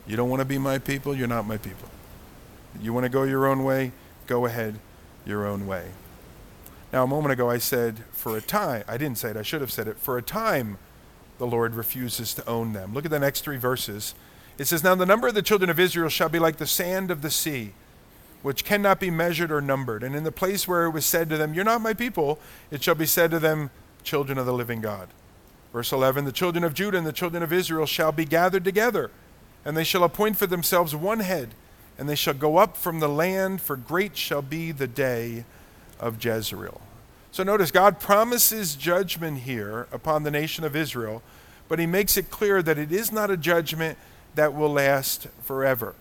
You 0.06 0.16
don't 0.16 0.30
want 0.30 0.40
to 0.40 0.46
be 0.46 0.58
my 0.58 0.78
people, 0.78 1.14
you're 1.14 1.28
not 1.28 1.46
my 1.46 1.58
people. 1.58 1.88
You 2.80 2.92
want 2.92 3.04
to 3.04 3.10
go 3.10 3.24
your 3.24 3.46
own 3.46 3.64
way, 3.64 3.92
go 4.26 4.46
ahead 4.46 4.78
your 5.24 5.46
own 5.46 5.66
way. 5.66 5.90
Now, 6.92 7.04
a 7.04 7.06
moment 7.06 7.32
ago, 7.32 7.50
I 7.50 7.58
said, 7.58 7.98
for 8.12 8.36
a 8.36 8.40
time, 8.40 8.84
I 8.88 8.96
didn't 8.96 9.18
say 9.18 9.30
it, 9.30 9.36
I 9.36 9.42
should 9.42 9.60
have 9.60 9.70
said 9.70 9.88
it, 9.88 9.98
for 9.98 10.16
a 10.16 10.22
time, 10.22 10.78
the 11.38 11.46
Lord 11.46 11.74
refuses 11.74 12.34
to 12.34 12.48
own 12.48 12.72
them. 12.72 12.94
Look 12.94 13.04
at 13.04 13.10
the 13.10 13.18
next 13.18 13.42
three 13.42 13.58
verses. 13.58 14.14
It 14.56 14.66
says, 14.66 14.82
Now 14.82 14.94
the 14.94 15.06
number 15.06 15.28
of 15.28 15.34
the 15.34 15.42
children 15.42 15.70
of 15.70 15.78
Israel 15.78 16.08
shall 16.08 16.28
be 16.28 16.38
like 16.38 16.56
the 16.56 16.66
sand 16.66 17.10
of 17.10 17.22
the 17.22 17.30
sea, 17.30 17.72
which 18.42 18.64
cannot 18.64 19.00
be 19.00 19.10
measured 19.10 19.52
or 19.52 19.60
numbered. 19.60 20.02
And 20.02 20.16
in 20.16 20.24
the 20.24 20.32
place 20.32 20.66
where 20.66 20.84
it 20.84 20.90
was 20.90 21.06
said 21.06 21.28
to 21.30 21.36
them, 21.36 21.54
You're 21.54 21.64
not 21.64 21.80
my 21.80 21.94
people, 21.94 22.38
it 22.70 22.82
shall 22.82 22.94
be 22.94 23.06
said 23.06 23.30
to 23.30 23.38
them, 23.38 23.70
Children 24.02 24.38
of 24.38 24.46
the 24.46 24.52
living 24.52 24.80
God. 24.80 25.08
Verse 25.72 25.92
11 25.92 26.24
The 26.24 26.32
children 26.32 26.64
of 26.64 26.74
Judah 26.74 26.98
and 26.98 27.06
the 27.06 27.12
children 27.12 27.42
of 27.42 27.52
Israel 27.52 27.86
shall 27.86 28.12
be 28.12 28.24
gathered 28.24 28.64
together, 28.64 29.10
and 29.64 29.76
they 29.76 29.84
shall 29.84 30.04
appoint 30.04 30.36
for 30.36 30.46
themselves 30.46 30.94
one 30.94 31.20
head 31.20 31.50
and 31.98 32.08
they 32.08 32.14
shall 32.14 32.34
go 32.34 32.56
up 32.58 32.76
from 32.76 33.00
the 33.00 33.08
land, 33.08 33.60
for 33.60 33.76
great 33.76 34.16
shall 34.16 34.40
be 34.40 34.70
the 34.70 34.86
day 34.86 35.44
of 35.98 36.24
Jezreel. 36.24 36.80
So 37.32 37.42
notice, 37.42 37.72
God 37.72 37.98
promises 37.98 38.76
judgment 38.76 39.38
here 39.38 39.88
upon 39.92 40.22
the 40.22 40.30
nation 40.30 40.64
of 40.64 40.76
Israel, 40.76 41.22
but 41.66 41.80
he 41.80 41.86
makes 41.86 42.16
it 42.16 42.30
clear 42.30 42.62
that 42.62 42.78
it 42.78 42.92
is 42.92 43.10
not 43.10 43.30
a 43.30 43.36
judgment 43.36 43.98
that 44.36 44.54
will 44.54 44.70
last 44.70 45.26
forever. 45.42 45.94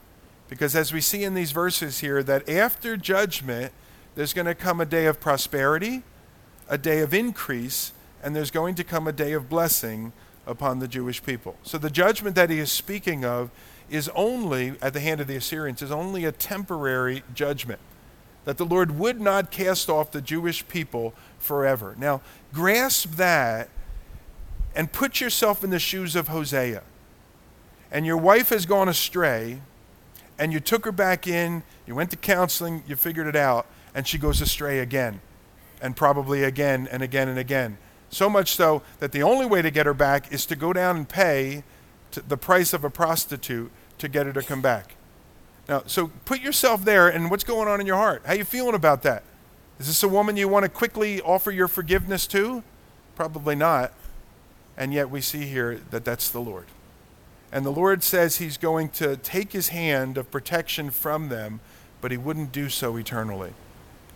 Because 0.48 0.76
as 0.76 0.94
we 0.94 1.02
see 1.02 1.24
in 1.24 1.34
these 1.34 1.52
verses 1.52 2.00
here, 2.00 2.22
that 2.24 2.48
after 2.48 2.96
judgment, 2.96 3.74
there's 4.16 4.34
going 4.34 4.46
to 4.46 4.56
come 4.56 4.80
a 4.80 4.86
day 4.86 5.08
of 5.08 5.20
prosperity, 5.20 6.04
a 6.70 6.78
day 6.78 7.00
of 7.00 7.14
increase, 7.14 7.92
and 8.28 8.36
there's 8.36 8.52
going 8.52 8.76
to 8.76 8.84
come 8.84 9.08
a 9.08 9.14
day 9.14 9.32
of 9.32 9.48
blessing 9.48 10.12
upon 10.46 10.80
the 10.80 10.88
Jewish 10.90 11.24
people. 11.24 11.56
So 11.64 11.78
the 11.78 11.90
judgment 11.90 12.36
that 12.36 12.50
he 12.50 12.60
is 12.60 12.70
speaking 12.70 13.24
of 13.24 13.52
is 13.90 14.10
only, 14.10 14.74
at 14.82 14.92
the 14.92 15.00
hand 15.00 15.22
of 15.22 15.28
the 15.28 15.38
Assyrians, 15.38 15.82
is 15.82 15.92
only 15.94 16.26
a 16.26 16.34
temporary 16.34 17.24
judgment. 17.34 17.80
That 18.44 18.58
the 18.58 18.66
Lord 18.66 19.00
would 19.00 19.22
not 19.22 19.50
cast 19.50 19.90
off 19.90 20.12
the 20.12 20.20
Jewish 20.20 20.68
people 20.68 21.14
forever. 21.40 21.96
Now, 21.98 22.20
grasp 22.52 23.12
that 23.12 23.70
and 24.76 24.92
put 24.92 25.22
yourself 25.22 25.64
in 25.64 25.70
the 25.70 25.80
shoes 25.80 26.14
of 26.14 26.28
Hosea. 26.28 26.84
And 27.94 28.06
your 28.06 28.18
wife 28.18 28.50
has 28.50 28.66
gone 28.66 28.90
astray, 28.90 29.62
and 30.38 30.52
you 30.52 30.60
took 30.60 30.84
her 30.84 30.92
back 30.92 31.28
in, 31.28 31.64
you 31.86 31.96
went 31.96 32.12
to 32.12 32.18
counseling, 32.18 32.84
you 32.86 32.98
figured 32.98 33.28
it 33.28 33.38
out, 33.38 33.68
and 33.96 34.06
she 34.06 34.18
goes 34.18 34.42
astray 34.42 34.80
again, 34.80 35.22
and 35.82 35.96
probably 35.96 36.44
again 36.44 36.90
and 36.92 37.02
again 37.02 37.30
and 37.30 37.40
again. 37.40 37.78
So 38.18 38.32
much 38.32 38.56
so 38.56 38.82
that 38.98 39.12
the 39.12 39.22
only 39.22 39.46
way 39.46 39.62
to 39.62 39.70
get 39.70 39.86
her 39.86 39.94
back 39.94 40.34
is 40.34 40.48
to 40.48 40.56
go 40.56 40.74
down 40.74 40.98
and 40.98 41.08
pay 41.08 41.64
the 42.28 42.36
price 42.36 42.74
of 42.74 42.84
a 42.84 42.90
prostitute 42.90 43.70
to 44.00 44.10
get 44.10 44.26
her 44.26 44.34
to 44.34 44.42
come 44.42 44.60
back. 44.60 44.96
Now, 45.70 45.84
so 45.86 46.08
put 46.26 46.42
yourself 46.42 46.84
there 46.84 47.08
and 47.08 47.30
what's 47.30 47.44
going 47.44 47.68
on 47.68 47.80
in 47.80 47.86
your 47.86 47.98
heart? 47.98 48.24
How 48.26 48.34
you 48.34 48.44
feeling 48.44 48.74
about 48.74 49.04
that? 49.04 49.22
Is 49.80 49.86
this 49.86 50.02
a 50.02 50.08
woman 50.08 50.36
you 50.36 50.48
want 50.48 50.64
to 50.64 50.70
quickly 50.70 51.22
offer 51.22 51.52
your 51.52 51.68
forgiveness 51.68 52.26
to? 52.28 52.64
Probably 53.16 53.54
not. 53.54 53.94
And 54.76 54.96
yet 54.96 55.12
we 55.12 55.22
see 55.22 55.46
here 55.46 55.80
that 55.92 56.04
that's 56.04 56.32
the 56.32 56.42
Lord. 56.42 56.66
And 57.52 57.64
the 57.64 57.72
Lord 57.72 58.02
says 58.02 58.38
he's 58.38 58.58
going 58.58 58.90
to 58.90 59.18
take 59.18 59.52
his 59.52 59.68
hand 59.68 60.18
of 60.18 60.32
protection 60.32 60.90
from 60.90 61.30
them, 61.30 61.60
but 62.02 62.10
he 62.10 62.18
wouldn't 62.18 62.52
do 62.52 62.70
so 62.70 62.98
eternally. 62.98 63.54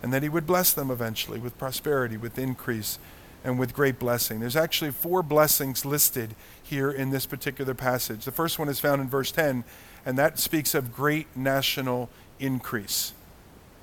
And 0.01 0.11
that 0.11 0.23
he 0.23 0.29
would 0.29 0.47
bless 0.47 0.73
them 0.73 0.89
eventually 0.89 1.39
with 1.39 1.55
prosperity, 1.59 2.17
with 2.17 2.39
increase, 2.39 2.97
and 3.43 3.57
with 3.57 3.73
great 3.73 3.99
blessing. 3.99 4.39
There's 4.39 4.55
actually 4.55 4.91
four 4.91 5.23
blessings 5.23 5.85
listed 5.85 6.35
here 6.61 6.91
in 6.91 7.09
this 7.09 7.25
particular 7.25 7.73
passage. 7.73 8.25
The 8.25 8.31
first 8.31 8.59
one 8.59 8.69
is 8.69 8.79
found 8.79 9.01
in 9.01 9.09
verse 9.09 9.31
10, 9.31 9.63
and 10.05 10.17
that 10.17 10.39
speaks 10.39 10.75
of 10.75 10.93
great 10.93 11.27
national 11.35 12.09
increase. 12.39 13.13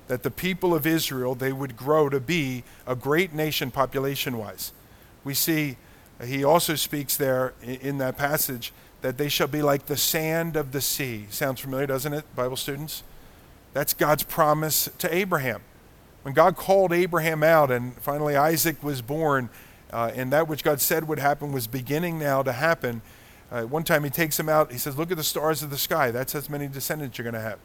That 0.07 0.23
the 0.23 0.31
people 0.31 0.73
of 0.73 0.87
Israel, 0.87 1.35
they 1.35 1.51
would 1.51 1.75
grow 1.75 2.09
to 2.09 2.19
be 2.19 2.63
a 2.87 2.95
great 2.95 3.33
nation 3.33 3.69
population 3.69 4.37
wise. 4.37 4.71
We 5.23 5.33
see, 5.33 5.77
uh, 6.19 6.25
he 6.25 6.43
also 6.43 6.75
speaks 6.75 7.17
there 7.17 7.53
in 7.61 7.97
that 7.99 8.17
passage 8.17 8.73
that 9.01 9.17
they 9.17 9.29
shall 9.29 9.47
be 9.47 9.61
like 9.61 9.85
the 9.85 9.97
sand 9.97 10.55
of 10.55 10.71
the 10.71 10.81
sea. 10.81 11.27
Sounds 11.29 11.59
familiar, 11.59 11.87
doesn't 11.87 12.13
it, 12.13 12.25
Bible 12.35 12.57
students? 12.57 13.03
That's 13.73 13.93
God's 13.93 14.23
promise 14.23 14.89
to 14.97 15.13
Abraham. 15.13 15.61
When 16.23 16.33
God 16.33 16.55
called 16.55 16.91
Abraham 16.91 17.43
out 17.43 17.71
and 17.71 17.95
finally 18.01 18.35
Isaac 18.35 18.83
was 18.83 19.01
born, 19.01 19.49
uh, 19.91 20.11
and 20.13 20.31
that 20.31 20.47
which 20.47 20.63
God 20.63 20.81
said 20.81 21.07
would 21.07 21.19
happen 21.19 21.51
was 21.51 21.67
beginning 21.67 22.19
now 22.19 22.43
to 22.43 22.51
happen. 22.51 23.01
Uh, 23.51 23.63
one 23.63 23.83
time 23.83 24.03
he 24.03 24.09
takes 24.09 24.39
him 24.39 24.49
out, 24.49 24.71
he 24.71 24.77
says, 24.77 24.97
Look 24.97 25.11
at 25.11 25.17
the 25.17 25.23
stars 25.23 25.63
of 25.63 25.69
the 25.69 25.77
sky. 25.77 26.11
That's 26.11 26.35
as 26.35 26.49
many 26.49 26.67
descendants 26.67 27.17
you're 27.17 27.23
going 27.23 27.33
to 27.33 27.41
have. 27.41 27.59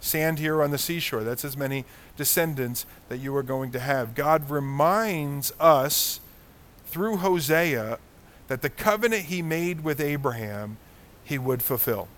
Sand 0.00 0.38
here 0.38 0.62
on 0.62 0.70
the 0.70 0.78
seashore, 0.78 1.24
that's 1.24 1.44
as 1.44 1.56
many 1.56 1.84
descendants 2.16 2.84
that 3.08 3.18
you 3.18 3.34
are 3.36 3.42
going 3.42 3.72
to 3.72 3.80
have. 3.80 4.14
God 4.14 4.50
reminds 4.50 5.52
us 5.58 6.20
through 6.86 7.16
Hosea 7.16 7.98
that 8.48 8.60
the 8.60 8.68
covenant 8.68 9.24
he 9.24 9.40
made 9.40 9.82
with 9.82 10.00
Abraham, 10.00 10.76
he 11.24 11.38
would 11.38 11.62
fulfill. 11.62 12.08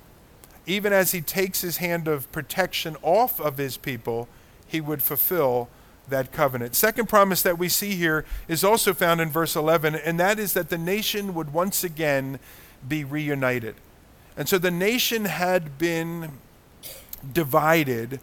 Even 0.67 0.93
as 0.93 1.13
he 1.13 1.21
takes 1.21 1.61
his 1.61 1.77
hand 1.77 2.09
of 2.09 2.31
protection 2.33 2.97
off 3.03 3.41
of 3.41 3.57
his 3.57 3.77
people, 3.77 4.29
he 4.67 4.81
would 4.81 5.03
fulfill 5.03 5.69
that 6.09 6.33
covenant. 6.33 6.75
Second 6.75 7.09
promise 7.09 7.43
that 7.43 7.59
we 7.59 7.69
see 7.69 7.93
here 7.93 8.25
is 8.49 8.63
also 8.63 8.95
found 8.95 9.21
in 9.21 9.29
verse 9.29 9.57
11, 9.57 9.95
and 9.95 10.19
that 10.21 10.39
is 10.39 10.53
that 10.53 10.69
the 10.69 10.79
nation 10.79 11.35
would 11.35 11.53
once 11.53 11.83
again 11.83 12.39
be 12.87 13.05
reunited. 13.05 13.75
And 14.37 14.49
so 14.49 14.59
the 14.59 14.71
nation 14.71 15.25
had 15.25 15.79
been 15.79 16.33
divided 17.33 18.21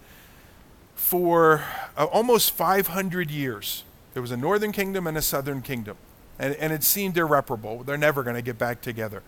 for 0.96 1.64
uh, 1.98 2.06
almost 2.06 2.52
500 2.52 3.30
years. 3.30 3.84
There 4.14 4.22
was 4.22 4.32
a 4.32 4.38
northern 4.38 4.72
kingdom 4.72 5.08
and 5.08 5.18
a 5.18 5.22
southern 5.22 5.62
kingdom. 5.62 5.98
And, 6.40 6.56
and 6.56 6.72
it 6.72 6.84
seemed 6.84 7.18
irreparable. 7.18 7.84
They're 7.84 7.98
never 7.98 8.24
going 8.24 8.36
to 8.36 8.42
get 8.42 8.58
back 8.58 8.82
together. 8.82 9.22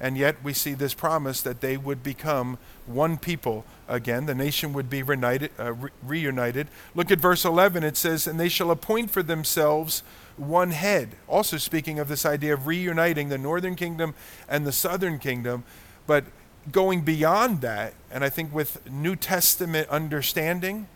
And 0.00 0.16
yet 0.16 0.36
we 0.42 0.52
see 0.52 0.74
this 0.74 0.92
promise 0.92 1.40
that 1.42 1.60
they 1.60 1.76
would 1.76 2.02
become 2.02 2.58
one 2.86 3.16
people 3.16 3.64
again. 3.88 4.26
The 4.26 4.34
nation 4.34 4.72
would 4.72 4.88
be 4.88 5.02
reunited, 5.02 5.50
uh, 5.58 5.72
re- 5.72 5.90
reunited. 6.02 6.68
Look 6.94 7.10
at 7.10 7.20
verse 7.20 7.44
11. 7.44 7.84
It 7.84 7.96
says, 7.96 8.26
And 8.26 8.38
they 8.38 8.48
shall 8.48 8.70
appoint 8.70 9.10
for 9.10 9.22
themselves 9.22 10.02
one 10.36 10.72
head. 10.72 11.16
Also 11.28 11.56
speaking 11.56 11.98
of 11.98 12.08
this 12.08 12.26
idea 12.26 12.54
of 12.54 12.66
reuniting 12.66 13.28
the 13.28 13.38
northern 13.38 13.76
kingdom 13.76 14.14
and 14.48 14.66
the 14.66 14.72
southern 14.72 15.18
kingdom. 15.18 15.64
But 16.06 16.24
going 16.70 17.02
beyond 17.02 17.60
that, 17.60 17.94
and 18.10 18.24
I 18.24 18.30
think 18.30 18.54
with 18.54 18.88
New 18.90 19.16
Testament 19.16 19.88
understanding, 19.88 20.88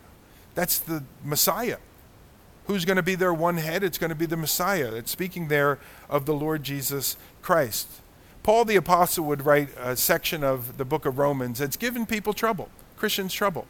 that's 0.54 0.78
the 0.78 1.04
Messiah. 1.24 1.78
Who's 2.66 2.84
going 2.84 2.96
to 2.96 3.02
be 3.02 3.14
their 3.14 3.32
one 3.32 3.56
head? 3.56 3.82
It's 3.82 3.98
going 3.98 4.10
to 4.10 4.16
be 4.16 4.26
the 4.26 4.36
Messiah. 4.36 4.94
It's 4.94 5.10
speaking 5.10 5.48
there 5.48 5.78
of 6.10 6.26
the 6.26 6.34
Lord 6.34 6.64
Jesus 6.64 7.16
Christ. 7.40 7.88
Paul 8.42 8.64
the 8.64 8.76
Apostle 8.76 9.24
would 9.26 9.44
write 9.44 9.70
a 9.78 9.96
section 9.96 10.42
of 10.42 10.78
the 10.78 10.84
book 10.84 11.04
of 11.04 11.18
Romans 11.18 11.58
that's 11.58 11.76
given 11.76 12.06
people 12.06 12.32
trouble, 12.32 12.68
Christians 12.96 13.34
trouble. 13.34 13.66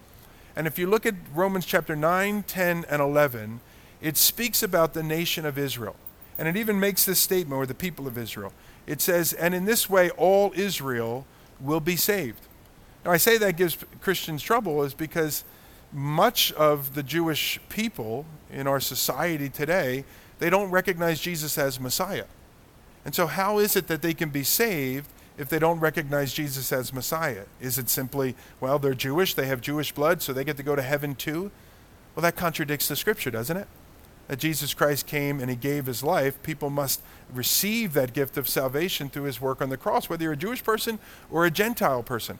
And 0.54 0.66
if 0.66 0.78
you 0.78 0.88
look 0.88 1.06
at 1.06 1.14
Romans 1.34 1.66
chapter 1.66 1.94
9, 1.94 2.42
10, 2.44 2.84
and 2.88 3.02
11, 3.02 3.60
it 4.00 4.16
speaks 4.16 4.62
about 4.62 4.94
the 4.94 5.02
nation 5.02 5.44
of 5.46 5.58
Israel. 5.58 5.96
And 6.38 6.46
it 6.46 6.56
even 6.56 6.78
makes 6.78 7.04
this 7.04 7.18
statement, 7.18 7.58
or 7.58 7.66
the 7.66 7.74
people 7.74 8.06
of 8.06 8.16
Israel. 8.16 8.52
It 8.86 9.00
says, 9.00 9.32
And 9.32 9.54
in 9.54 9.64
this 9.64 9.90
way 9.90 10.10
all 10.10 10.52
Israel 10.54 11.26
will 11.60 11.80
be 11.80 11.96
saved. 11.96 12.40
Now, 13.04 13.10
I 13.10 13.16
say 13.16 13.38
that 13.38 13.56
gives 13.56 13.76
Christians 14.00 14.42
trouble 14.42 14.82
is 14.82 14.94
because 14.94 15.44
much 15.92 16.52
of 16.52 16.94
the 16.94 17.02
Jewish 17.02 17.60
people 17.68 18.26
in 18.52 18.66
our 18.66 18.80
society 18.80 19.48
today, 19.48 20.04
they 20.38 20.50
don't 20.50 20.70
recognize 20.70 21.20
Jesus 21.20 21.56
as 21.58 21.80
Messiah. 21.80 22.24
And 23.08 23.14
so, 23.14 23.26
how 23.26 23.58
is 23.58 23.74
it 23.74 23.86
that 23.86 24.02
they 24.02 24.12
can 24.12 24.28
be 24.28 24.42
saved 24.42 25.08
if 25.38 25.48
they 25.48 25.58
don't 25.58 25.80
recognize 25.80 26.34
Jesus 26.34 26.70
as 26.70 26.92
Messiah? 26.92 27.44
Is 27.58 27.78
it 27.78 27.88
simply, 27.88 28.34
well, 28.60 28.78
they're 28.78 28.92
Jewish, 28.92 29.32
they 29.32 29.46
have 29.46 29.62
Jewish 29.62 29.92
blood, 29.92 30.20
so 30.20 30.34
they 30.34 30.44
get 30.44 30.58
to 30.58 30.62
go 30.62 30.76
to 30.76 30.82
heaven 30.82 31.14
too? 31.14 31.50
Well, 32.14 32.20
that 32.20 32.36
contradicts 32.36 32.86
the 32.86 32.96
scripture, 32.96 33.30
doesn't 33.30 33.56
it? 33.56 33.66
That 34.26 34.38
Jesus 34.38 34.74
Christ 34.74 35.06
came 35.06 35.40
and 35.40 35.48
he 35.48 35.56
gave 35.56 35.86
his 35.86 36.02
life. 36.02 36.42
People 36.42 36.68
must 36.68 37.00
receive 37.32 37.94
that 37.94 38.12
gift 38.12 38.36
of 38.36 38.46
salvation 38.46 39.08
through 39.08 39.22
his 39.22 39.40
work 39.40 39.62
on 39.62 39.70
the 39.70 39.78
cross, 39.78 40.10
whether 40.10 40.24
you're 40.24 40.34
a 40.34 40.36
Jewish 40.36 40.62
person 40.62 40.98
or 41.30 41.46
a 41.46 41.50
Gentile 41.50 42.02
person. 42.02 42.38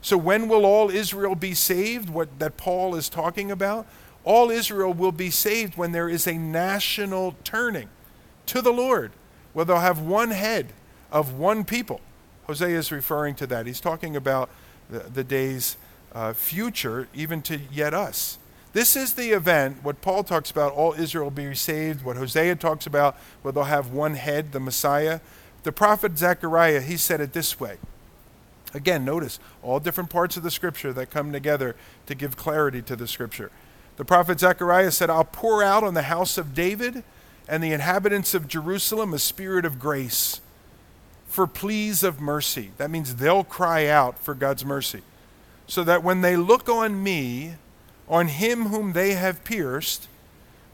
So 0.00 0.18
when 0.18 0.48
will 0.48 0.66
all 0.66 0.90
Israel 0.90 1.36
be 1.36 1.54
saved? 1.54 2.10
What 2.10 2.40
that 2.40 2.56
Paul 2.56 2.96
is 2.96 3.08
talking 3.08 3.52
about? 3.52 3.86
All 4.24 4.50
Israel 4.50 4.92
will 4.92 5.12
be 5.12 5.30
saved 5.30 5.76
when 5.76 5.92
there 5.92 6.08
is 6.08 6.26
a 6.26 6.36
national 6.36 7.36
turning 7.44 7.88
to 8.46 8.60
the 8.60 8.72
Lord, 8.72 9.12
where 9.52 9.64
they'll 9.64 9.78
have 9.78 10.00
one 10.00 10.30
head 10.30 10.68
of 11.10 11.38
one 11.38 11.64
people. 11.64 12.00
Hosea 12.46 12.78
is 12.78 12.92
referring 12.92 13.34
to 13.36 13.46
that. 13.46 13.66
He's 13.66 13.80
talking 13.80 14.16
about 14.16 14.50
the, 14.90 15.00
the 15.00 15.24
days 15.24 15.76
uh, 16.12 16.32
future, 16.32 17.08
even 17.14 17.42
to 17.42 17.60
yet 17.70 17.92
us. 17.94 18.38
This 18.72 18.96
is 18.96 19.14
the 19.14 19.30
event, 19.30 19.82
what 19.82 20.00
Paul 20.02 20.24
talks 20.24 20.50
about, 20.50 20.72
all 20.72 20.92
Israel 20.92 21.24
will 21.24 21.30
be 21.30 21.54
saved, 21.54 22.04
what 22.04 22.16
Hosea 22.16 22.56
talks 22.56 22.86
about, 22.86 23.16
where 23.42 23.52
they'll 23.52 23.64
have 23.64 23.92
one 23.92 24.14
head, 24.14 24.52
the 24.52 24.60
Messiah. 24.60 25.20
The 25.62 25.72
prophet 25.72 26.16
Zechariah, 26.18 26.80
he 26.80 26.96
said 26.96 27.20
it 27.20 27.32
this 27.32 27.58
way 27.58 27.78
Again, 28.74 29.04
notice 29.04 29.38
all 29.62 29.80
different 29.80 30.10
parts 30.10 30.36
of 30.36 30.42
the 30.42 30.50
scripture 30.50 30.92
that 30.92 31.10
come 31.10 31.32
together 31.32 31.74
to 32.06 32.14
give 32.14 32.36
clarity 32.36 32.82
to 32.82 32.96
the 32.96 33.08
scripture. 33.08 33.50
The 33.96 34.04
prophet 34.04 34.40
Zechariah 34.40 34.92
said, 34.92 35.10
I'll 35.10 35.24
pour 35.24 35.62
out 35.62 35.82
on 35.82 35.94
the 35.94 36.02
house 36.02 36.38
of 36.38 36.54
David 36.54 37.02
and 37.48 37.62
the 37.62 37.72
inhabitants 37.72 38.34
of 38.34 38.46
Jerusalem 38.46 39.14
a 39.14 39.18
spirit 39.18 39.64
of 39.64 39.78
grace 39.78 40.40
for 41.26 41.46
pleas 41.46 42.02
of 42.02 42.20
mercy. 42.20 42.70
That 42.76 42.90
means 42.90 43.16
they'll 43.16 43.44
cry 43.44 43.86
out 43.86 44.18
for 44.18 44.34
God's 44.34 44.64
mercy. 44.64 45.02
So 45.66 45.84
that 45.84 46.02
when 46.02 46.20
they 46.20 46.36
look 46.36 46.68
on 46.68 47.02
me, 47.02 47.54
on 48.08 48.28
him 48.28 48.66
whom 48.66 48.92
they 48.92 49.12
have 49.14 49.44
pierced, 49.44 50.08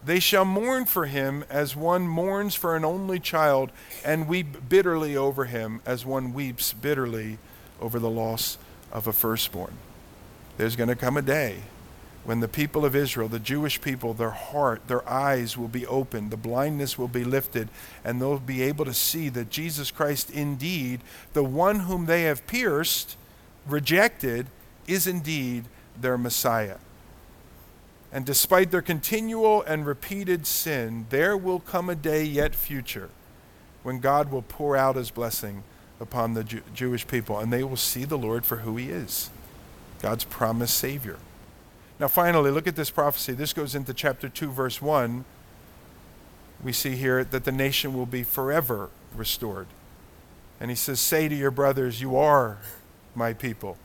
they 0.05 0.20
shall 0.20 0.45
mourn 0.45 0.85
for 0.85 1.07
him 1.07 1.45
as 1.49 1.75
one 1.75 2.07
mourns 2.07 2.55
for 2.55 2.77
an 2.77 2.85
only 2.85 3.18
child, 3.18 3.70
and 4.05 4.29
weep 4.29 4.68
bitterly 4.68 5.16
over 5.16 5.47
him 5.47 5.81
as 5.87 6.05
one 6.05 6.33
weeps 6.33 6.72
bitterly 6.72 7.39
over 7.81 7.99
the 7.99 8.11
loss 8.11 8.59
of 8.93 9.07
a 9.07 9.12
firstborn. 9.12 9.75
There's 10.57 10.77
going 10.77 10.89
to 10.89 10.97
come 10.97 11.16
a 11.16 11.22
day 11.22 11.62
when 12.25 12.41
the 12.41 12.49
people 12.49 12.85
of 12.85 12.97
Israel, 12.97 13.29
the 13.29 13.39
Jewish 13.39 13.81
people, 13.81 14.14
their 14.14 14.31
heart, 14.31 14.89
their 14.89 15.07
eyes 15.09 15.59
will 15.59 15.68
be 15.68 15.87
opened, 15.87 16.31
the 16.31 16.37
blindness 16.39 16.99
will 16.99 17.09
be 17.09 17.22
lifted, 17.22 17.68
and 18.03 18.20
they'll 18.20 18.39
be 18.39 18.62
able 18.62 18.87
to 18.87 18.95
see 18.95 19.29
that 19.29 19.51
Jesus 19.51 19.91
Christ, 19.91 20.31
indeed, 20.31 21.01
the 21.35 21.45
one 21.45 21.81
whom 21.81 22.07
they 22.07 22.22
have 22.22 22.47
pierced, 22.47 23.16
rejected, 23.66 24.47
is 24.87 25.07
indeed 25.07 25.64
their 26.01 26.16
Messiah. 26.16 26.79
And 28.11 28.25
despite 28.25 28.70
their 28.70 28.83
continual 28.83 29.62
and 29.62 29.85
repeated 29.85 30.47
sin, 30.47 31.07
there 31.11 31.37
will 31.37 31.61
come 31.61 31.91
a 31.91 31.95
day 31.95 32.25
yet 32.25 32.55
future 32.55 33.11
when 33.83 33.99
God 34.01 34.31
will 34.31 34.43
pour 34.43 34.77
out 34.77 34.97
his 34.97 35.11
blessing 35.11 35.62
upon 36.01 36.33
the 36.33 36.45
Jew- 36.45 36.62
Jewish 36.75 37.07
people, 37.07 37.39
and 37.39 37.53
they 37.53 37.62
will 37.62 37.77
see 37.77 38.05
the 38.05 38.16
Lord 38.16 38.47
for 38.47 38.59
who 38.59 38.77
he 38.77 38.89
is 38.89 39.31
God's 40.01 40.25
promised 40.25 40.77
Savior. 40.77 41.18
Now, 42.01 42.09
finally, 42.09 42.51
look 42.51 42.66
at 42.66 42.76
this 42.76 42.90
prophecy. 42.90 43.32
This 43.32 43.53
goes 43.53 43.74
into 43.74 43.95
chapter 43.95 44.28
2, 44.28 44.51
verse 44.51 44.82
1. 44.82 45.24
We 46.62 46.72
see 46.72 46.97
here 46.97 47.22
that 47.24 47.45
the 47.45 47.53
nation 47.53 47.95
will 47.95 48.07
be 48.07 48.22
forever 48.22 48.90
restored. 49.14 49.66
And 50.61 50.70
he 50.70 50.74
says, 50.74 50.99
Say 50.99 51.28
to 51.28 51.34
your 51.34 51.51
brothers, 51.51 52.01
You 52.01 52.16
are 52.16 52.59
my 53.14 53.32
people. 53.32 53.76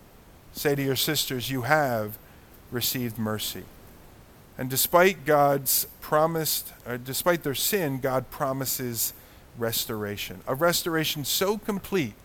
Say 0.53 0.75
to 0.75 0.81
your 0.81 0.95
sisters, 0.95 1.51
You 1.51 1.63
have 1.63 2.17
received 2.71 3.17
mercy. 3.17 3.63
And 4.57 4.69
despite 4.69 5.25
God's 5.25 5.87
promised, 6.01 6.73
uh, 6.85 6.97
despite 6.97 7.43
their 7.43 7.55
sin, 7.55 7.99
God 7.99 8.29
promises 8.29 9.13
restoration. 9.57 10.41
A 10.47 10.55
restoration 10.55 11.25
so 11.25 11.57
complete 11.57 12.15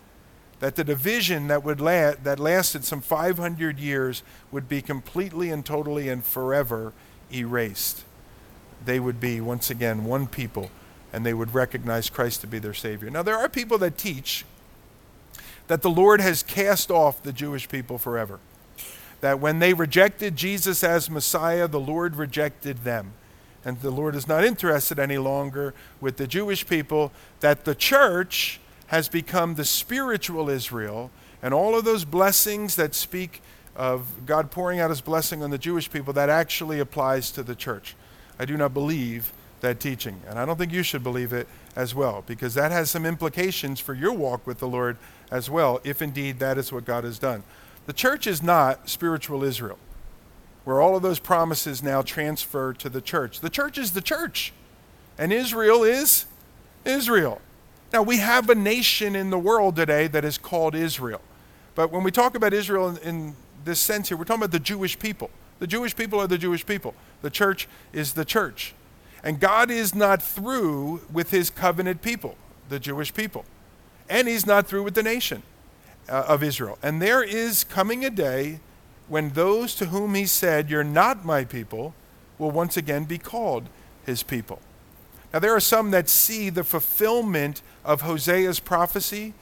that 0.61 0.77
the 0.77 0.85
division 0.85 1.49
that 1.49 1.65
would 1.65 1.81
la- 1.81 2.15
that 2.23 2.39
lasted 2.39 2.85
some 2.85 3.01
500 3.01 3.79
years 3.79 4.23
would 4.51 4.69
be 4.69 4.81
completely 4.81 5.51
and 5.51 5.65
totally 5.65 6.09
and 6.09 6.25
forever 6.25 6.93
erased. 7.33 8.05
they 8.85 9.01
would 9.01 9.19
be, 9.19 9.41
once 9.41 9.71
again, 9.71 10.05
one 10.05 10.27
people 10.27 10.71
and 11.15 11.25
they 11.25 11.33
would 11.33 11.55
recognize 11.55 12.11
Christ 12.11 12.41
to 12.41 12.49
be 12.49 12.59
their 12.59 12.75
Savior. 12.75 13.09
Now, 13.09 13.23
there 13.23 13.37
are 13.37 13.49
people 13.49 13.79
that 13.79 13.97
teach 13.97 14.45
that 15.69 15.81
the 15.81 15.89
Lord 15.89 16.21
has 16.21 16.43
cast 16.43 16.91
off 16.91 17.23
the 17.23 17.33
Jewish 17.33 17.69
people 17.69 17.99
forever. 17.99 18.41
That 19.21 19.39
when 19.39 19.61
they 19.61 19.75
rejected 19.75 20.35
Jesus 20.35 20.83
as 20.83 21.09
Messiah, 21.09 21.69
the 21.69 21.79
Lord 21.79 22.17
rejected 22.17 22.79
them. 22.79 23.13
And 23.65 23.81
the 23.81 23.93
Lord 23.93 24.17
is 24.17 24.27
not 24.27 24.45
interested 24.45 24.99
any 24.99 25.17
longer 25.17 25.73
with 26.01 26.17
the 26.17 26.27
Jewish 26.27 26.67
people, 26.67 27.13
that 27.39 27.65
the 27.65 27.77
church 27.77 28.59
has 28.89 29.09
become 29.09 29.55
the 29.55 29.65
spiritual 29.65 30.49
Israel, 30.49 31.11
and 31.43 31.53
all 31.55 31.77
of 31.77 31.85
those 31.85 32.05
blessings 32.05 32.77
that 32.77 32.95
speak 32.95 33.43
of 33.77 34.27
God 34.27 34.51
pouring 34.51 34.79
out 34.79 34.91
his 34.91 35.01
blessing 35.01 35.43
on 35.43 35.51
the 35.51 35.59
Jewish 35.59 35.91
people, 35.91 36.13
that 36.13 36.29
actually 36.29 36.79
applies 36.79 37.31
to 37.33 37.43
the 37.43 37.55
church. 37.55 37.97
I 38.39 38.45
do 38.45 38.57
not 38.57 38.73
believe 38.73 39.33
that 39.61 39.81
teaching. 39.81 40.21
And 40.29 40.39
I 40.39 40.45
don't 40.45 40.59
think 40.59 40.73
you 40.73 40.83
should 40.83 41.03
believe 41.03 41.33
it 41.33 41.49
as 41.75 41.95
well, 41.95 42.23
because 42.27 42.55
that 42.55 42.71
has 42.71 42.91
some 42.91 43.05
implications 43.05 43.81
for 43.81 43.95
your 43.95 44.13
walk 44.13 44.47
with 44.47 44.59
the 44.59 44.69
Lord 44.69 44.97
as 45.31 45.51
well, 45.51 45.81
if 45.83 46.01
indeed 46.03 46.39
that 46.39 46.59
is 46.59 46.73
what 46.73 46.85
God 46.85 47.03
has 47.05 47.19
done. 47.19 47.43
The 47.87 47.93
church 47.93 48.27
is 48.27 48.43
not 48.43 48.89
spiritual 48.89 49.43
Israel, 49.43 49.79
where 50.65 50.81
all 50.81 50.97
of 50.97 51.03
those 51.03 51.19
promises 51.19 51.83
now 51.83 52.03
transfer 52.03 52.73
to 52.75 52.89
the 52.89 53.01
church. 53.01 53.41
The 53.41 53.51
church 53.51 53.77
is 53.77 53.93
the 53.93 54.01
church, 54.01 54.53
and 55.19 55.33
Israel 55.33 55.83
is 55.83 56.27
Israel. 56.85 57.41
Now, 57.95 58.03
we 58.03 58.17
have 58.17 58.51
a 58.51 58.57
nation 58.57 59.15
in 59.15 59.31
the 59.31 59.39
world 59.39 59.77
today 59.77 60.09
that 60.09 60.25
is 60.25 60.37
called 60.37 60.75
Israel. 60.75 61.21
But 61.77 61.93
when 61.93 62.03
we 62.03 62.11
talk 62.11 62.35
about 62.35 62.53
Israel 62.53 62.89
in, 62.89 62.97
in 62.99 63.37
this 63.65 63.79
sense 63.79 64.09
here, 64.09 64.19
we're 64.19 64.25
talking 64.25 64.43
about 64.43 64.51
the 64.51 64.59
Jewish 64.59 64.99
people. 64.99 65.31
The 65.61 65.69
Jewish 65.69 65.95
people 65.95 66.19
are 66.19 66.27
the 66.27 66.37
Jewish 66.37 66.67
people. 66.67 66.97
The 67.23 67.31
church 67.31 67.69
is 67.93 68.15
the 68.15 68.25
church. 68.25 68.75
And 69.23 69.39
God 69.39 69.71
is 69.71 69.95
not 69.95 70.21
through 70.21 71.03
with 71.13 71.31
his 71.31 71.51
covenant 71.51 72.03
people, 72.03 72.37
the 72.69 72.81
Jewish 72.81 73.15
people. 73.15 73.45
And 74.11 74.27
he's 74.27 74.45
not 74.45 74.67
through 74.67 74.83
with 74.83 74.97
the 74.97 75.05
nation 75.05 75.45
uh, 76.09 76.25
of 76.27 76.43
Israel. 76.43 76.79
And 76.83 77.01
there 77.01 77.23
is 77.23 77.63
coming 77.63 78.05
a 78.05 78.11
day 78.11 78.59
when 79.07 79.31
those 79.31 79.73
to 79.77 79.87
whom 79.87 80.17
he 80.17 80.27
said, 80.27 80.69
You're 80.69 80.83
not 80.83 81.25
my 81.25 81.45
people, 81.45 81.95
will 82.39 82.51
once 82.51 82.77
again 82.77 83.05
be 83.05 83.19
called 83.19 83.69
his 84.05 84.25
people. 84.25 84.59
Now, 85.33 85.39
there 85.39 85.55
are 85.55 85.61
some 85.61 85.93
that 85.93 86.09
see 86.09 86.51
the 86.51 86.65
fulfillment 86.65 87.63
of 87.85 88.03
Hosea's 88.03 88.61
prophecy 88.61 89.35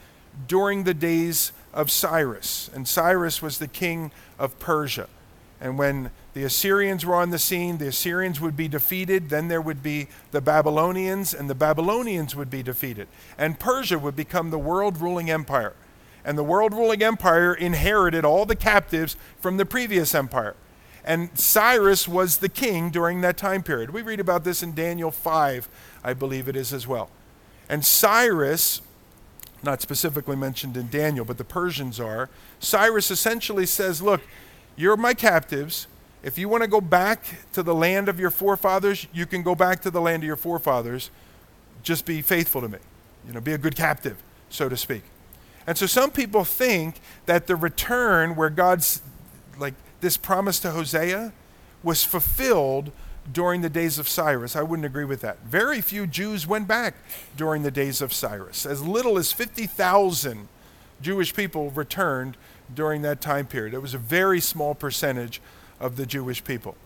during 0.48 0.84
the 0.84 0.94
days 0.94 1.52
of 1.72 1.90
Cyrus. 1.90 2.70
And 2.74 2.86
Cyrus 2.86 3.40
was 3.40 3.58
the 3.58 3.68
king 3.68 4.10
of 4.38 4.58
Persia. 4.58 5.08
And 5.60 5.78
when 5.78 6.10
the 6.34 6.42
Assyrians 6.42 7.06
were 7.06 7.14
on 7.14 7.30
the 7.30 7.38
scene, 7.38 7.78
the 7.78 7.86
Assyrians 7.86 8.40
would 8.40 8.56
be 8.56 8.66
defeated. 8.66 9.28
Then 9.28 9.48
there 9.48 9.60
would 9.60 9.82
be 9.82 10.08
the 10.32 10.40
Babylonians, 10.40 11.32
and 11.32 11.48
the 11.48 11.54
Babylonians 11.54 12.34
would 12.34 12.50
be 12.50 12.62
defeated. 12.62 13.06
And 13.38 13.60
Persia 13.60 13.98
would 13.98 14.16
become 14.16 14.50
the 14.50 14.58
world 14.58 15.00
ruling 15.00 15.30
empire. 15.30 15.74
And 16.24 16.36
the 16.36 16.42
world 16.42 16.72
ruling 16.72 17.02
empire 17.02 17.54
inherited 17.54 18.24
all 18.24 18.44
the 18.44 18.56
captives 18.56 19.16
from 19.38 19.56
the 19.56 19.66
previous 19.66 20.14
empire. 20.14 20.56
And 21.04 21.36
Cyrus 21.38 22.08
was 22.08 22.38
the 22.38 22.48
king 22.48 22.90
during 22.90 23.20
that 23.20 23.36
time 23.36 23.62
period. 23.62 23.90
We 23.90 24.02
read 24.02 24.20
about 24.20 24.44
this 24.44 24.62
in 24.62 24.74
Daniel 24.74 25.10
5, 25.10 25.68
I 26.02 26.14
believe 26.14 26.48
it 26.48 26.56
is 26.56 26.72
as 26.72 26.86
well. 26.86 27.10
And 27.72 27.82
Cyrus, 27.86 28.82
not 29.62 29.80
specifically 29.80 30.36
mentioned 30.36 30.76
in 30.76 30.90
Daniel, 30.90 31.24
but 31.24 31.38
the 31.38 31.44
Persians 31.44 31.98
are, 31.98 32.28
Cyrus 32.60 33.10
essentially 33.10 33.64
says, 33.64 34.02
Look, 34.02 34.20
you're 34.76 34.98
my 34.98 35.14
captives. 35.14 35.86
If 36.22 36.36
you 36.36 36.50
want 36.50 36.64
to 36.64 36.68
go 36.68 36.82
back 36.82 37.24
to 37.54 37.62
the 37.62 37.74
land 37.74 38.10
of 38.10 38.20
your 38.20 38.30
forefathers, 38.30 39.06
you 39.14 39.24
can 39.24 39.42
go 39.42 39.54
back 39.54 39.80
to 39.80 39.90
the 39.90 40.02
land 40.02 40.22
of 40.22 40.26
your 40.26 40.36
forefathers. 40.36 41.08
Just 41.82 42.04
be 42.04 42.20
faithful 42.20 42.60
to 42.60 42.68
me. 42.68 42.78
You 43.26 43.32
know, 43.32 43.40
be 43.40 43.54
a 43.54 43.58
good 43.58 43.74
captive, 43.74 44.22
so 44.50 44.68
to 44.68 44.76
speak. 44.76 45.04
And 45.66 45.78
so 45.78 45.86
some 45.86 46.10
people 46.10 46.44
think 46.44 47.00
that 47.24 47.46
the 47.46 47.56
return 47.56 48.36
where 48.36 48.50
God's 48.50 49.00
like 49.56 49.74
this 50.02 50.18
promise 50.18 50.60
to 50.60 50.72
Hosea 50.72 51.32
was 51.82 52.04
fulfilled 52.04 52.92
during 53.30 53.60
the 53.60 53.70
days 53.70 53.98
of 53.98 54.08
Cyrus. 54.08 54.56
I 54.56 54.62
wouldn't 54.62 54.86
agree 54.86 55.04
with 55.04 55.20
that. 55.20 55.38
Very 55.44 55.80
few 55.80 56.06
Jews 56.06 56.46
went 56.46 56.66
back 56.66 56.94
during 57.36 57.62
the 57.62 57.70
days 57.70 58.00
of 58.00 58.12
Cyrus. 58.12 58.66
As 58.66 58.82
little 58.82 59.18
as 59.18 59.32
50,000 59.32 60.48
Jewish 61.00 61.34
people 61.34 61.70
returned 61.70 62.36
during 62.74 63.02
that 63.02 63.20
time 63.20 63.46
period. 63.46 63.74
It 63.74 63.82
was 63.82 63.94
a 63.94 63.98
very 63.98 64.40
small 64.40 64.74
percentage 64.74 65.40
of 65.80 65.96
the 65.96 66.06
Jewish 66.06 66.42
people. 66.42 66.76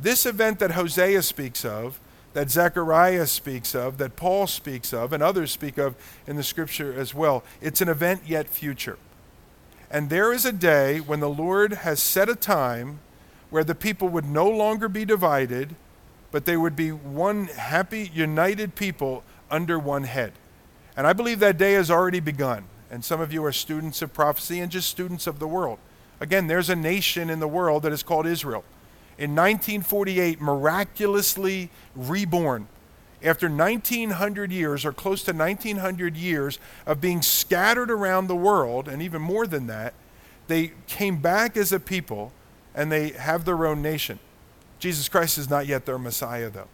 This 0.00 0.26
event 0.26 0.58
that 0.60 0.72
Hosea 0.72 1.22
speaks 1.22 1.64
of, 1.64 2.00
that 2.32 2.50
Zechariah 2.50 3.26
speaks 3.26 3.74
of, 3.74 3.98
that 3.98 4.16
Paul 4.16 4.46
speaks 4.46 4.92
of, 4.92 5.12
and 5.12 5.22
others 5.22 5.52
speak 5.52 5.78
of 5.78 5.94
in 6.26 6.36
the 6.36 6.42
scripture 6.42 6.92
as 6.92 7.14
well, 7.14 7.44
it's 7.60 7.80
an 7.80 7.88
event 7.88 8.22
yet 8.26 8.48
future. 8.48 8.98
And 9.90 10.10
there 10.10 10.32
is 10.32 10.44
a 10.44 10.52
day 10.52 10.98
when 10.98 11.20
the 11.20 11.28
Lord 11.28 11.72
has 11.72 12.02
set 12.02 12.28
a 12.28 12.34
time 12.34 12.98
where 13.50 13.62
the 13.62 13.74
people 13.74 14.08
would 14.08 14.24
no 14.24 14.48
longer 14.48 14.88
be 14.88 15.04
divided, 15.04 15.76
but 16.34 16.46
they 16.46 16.56
would 16.56 16.74
be 16.74 16.90
one 16.90 17.44
happy, 17.44 18.10
united 18.12 18.74
people 18.74 19.22
under 19.52 19.78
one 19.78 20.02
head. 20.02 20.32
And 20.96 21.06
I 21.06 21.12
believe 21.12 21.38
that 21.38 21.56
day 21.56 21.74
has 21.74 21.92
already 21.92 22.18
begun 22.18 22.64
and 22.90 23.04
some 23.04 23.20
of 23.20 23.32
you 23.32 23.44
are 23.44 23.52
students 23.52 24.02
of 24.02 24.12
prophecy 24.12 24.58
and 24.58 24.68
just 24.68 24.90
students 24.90 25.28
of 25.28 25.38
the 25.38 25.46
world. 25.46 25.78
Again, 26.18 26.48
there's 26.48 26.68
a 26.68 26.74
nation 26.74 27.30
in 27.30 27.38
the 27.38 27.46
world 27.46 27.84
that 27.84 27.92
is 27.92 28.02
called 28.02 28.26
Israel. 28.26 28.64
In 29.16 29.30
1948, 29.30 30.40
miraculously 30.40 31.70
reborn. 31.94 32.66
After 33.22 33.48
1900 33.48 34.50
years, 34.50 34.84
or 34.84 34.92
close 34.92 35.22
to 35.22 35.32
1900 35.32 36.16
years, 36.16 36.58
of 36.84 37.00
being 37.00 37.22
scattered 37.22 37.92
around 37.92 38.26
the 38.26 38.34
world, 38.34 38.88
and 38.88 39.00
even 39.02 39.22
more 39.22 39.46
than 39.46 39.68
that, 39.68 39.94
they 40.48 40.72
came 40.88 41.18
back 41.18 41.56
as 41.56 41.70
a 41.70 41.78
people 41.78 42.32
and 42.74 42.90
they 42.90 43.10
have 43.10 43.44
their 43.44 43.66
own 43.66 43.82
nation. 43.82 44.18
Jesus 44.78 45.08
Christ 45.08 45.38
is 45.38 45.48
not 45.48 45.66
yet 45.66 45.86
their 45.86 45.98
Messiah, 45.98 46.50
though. 46.50 46.68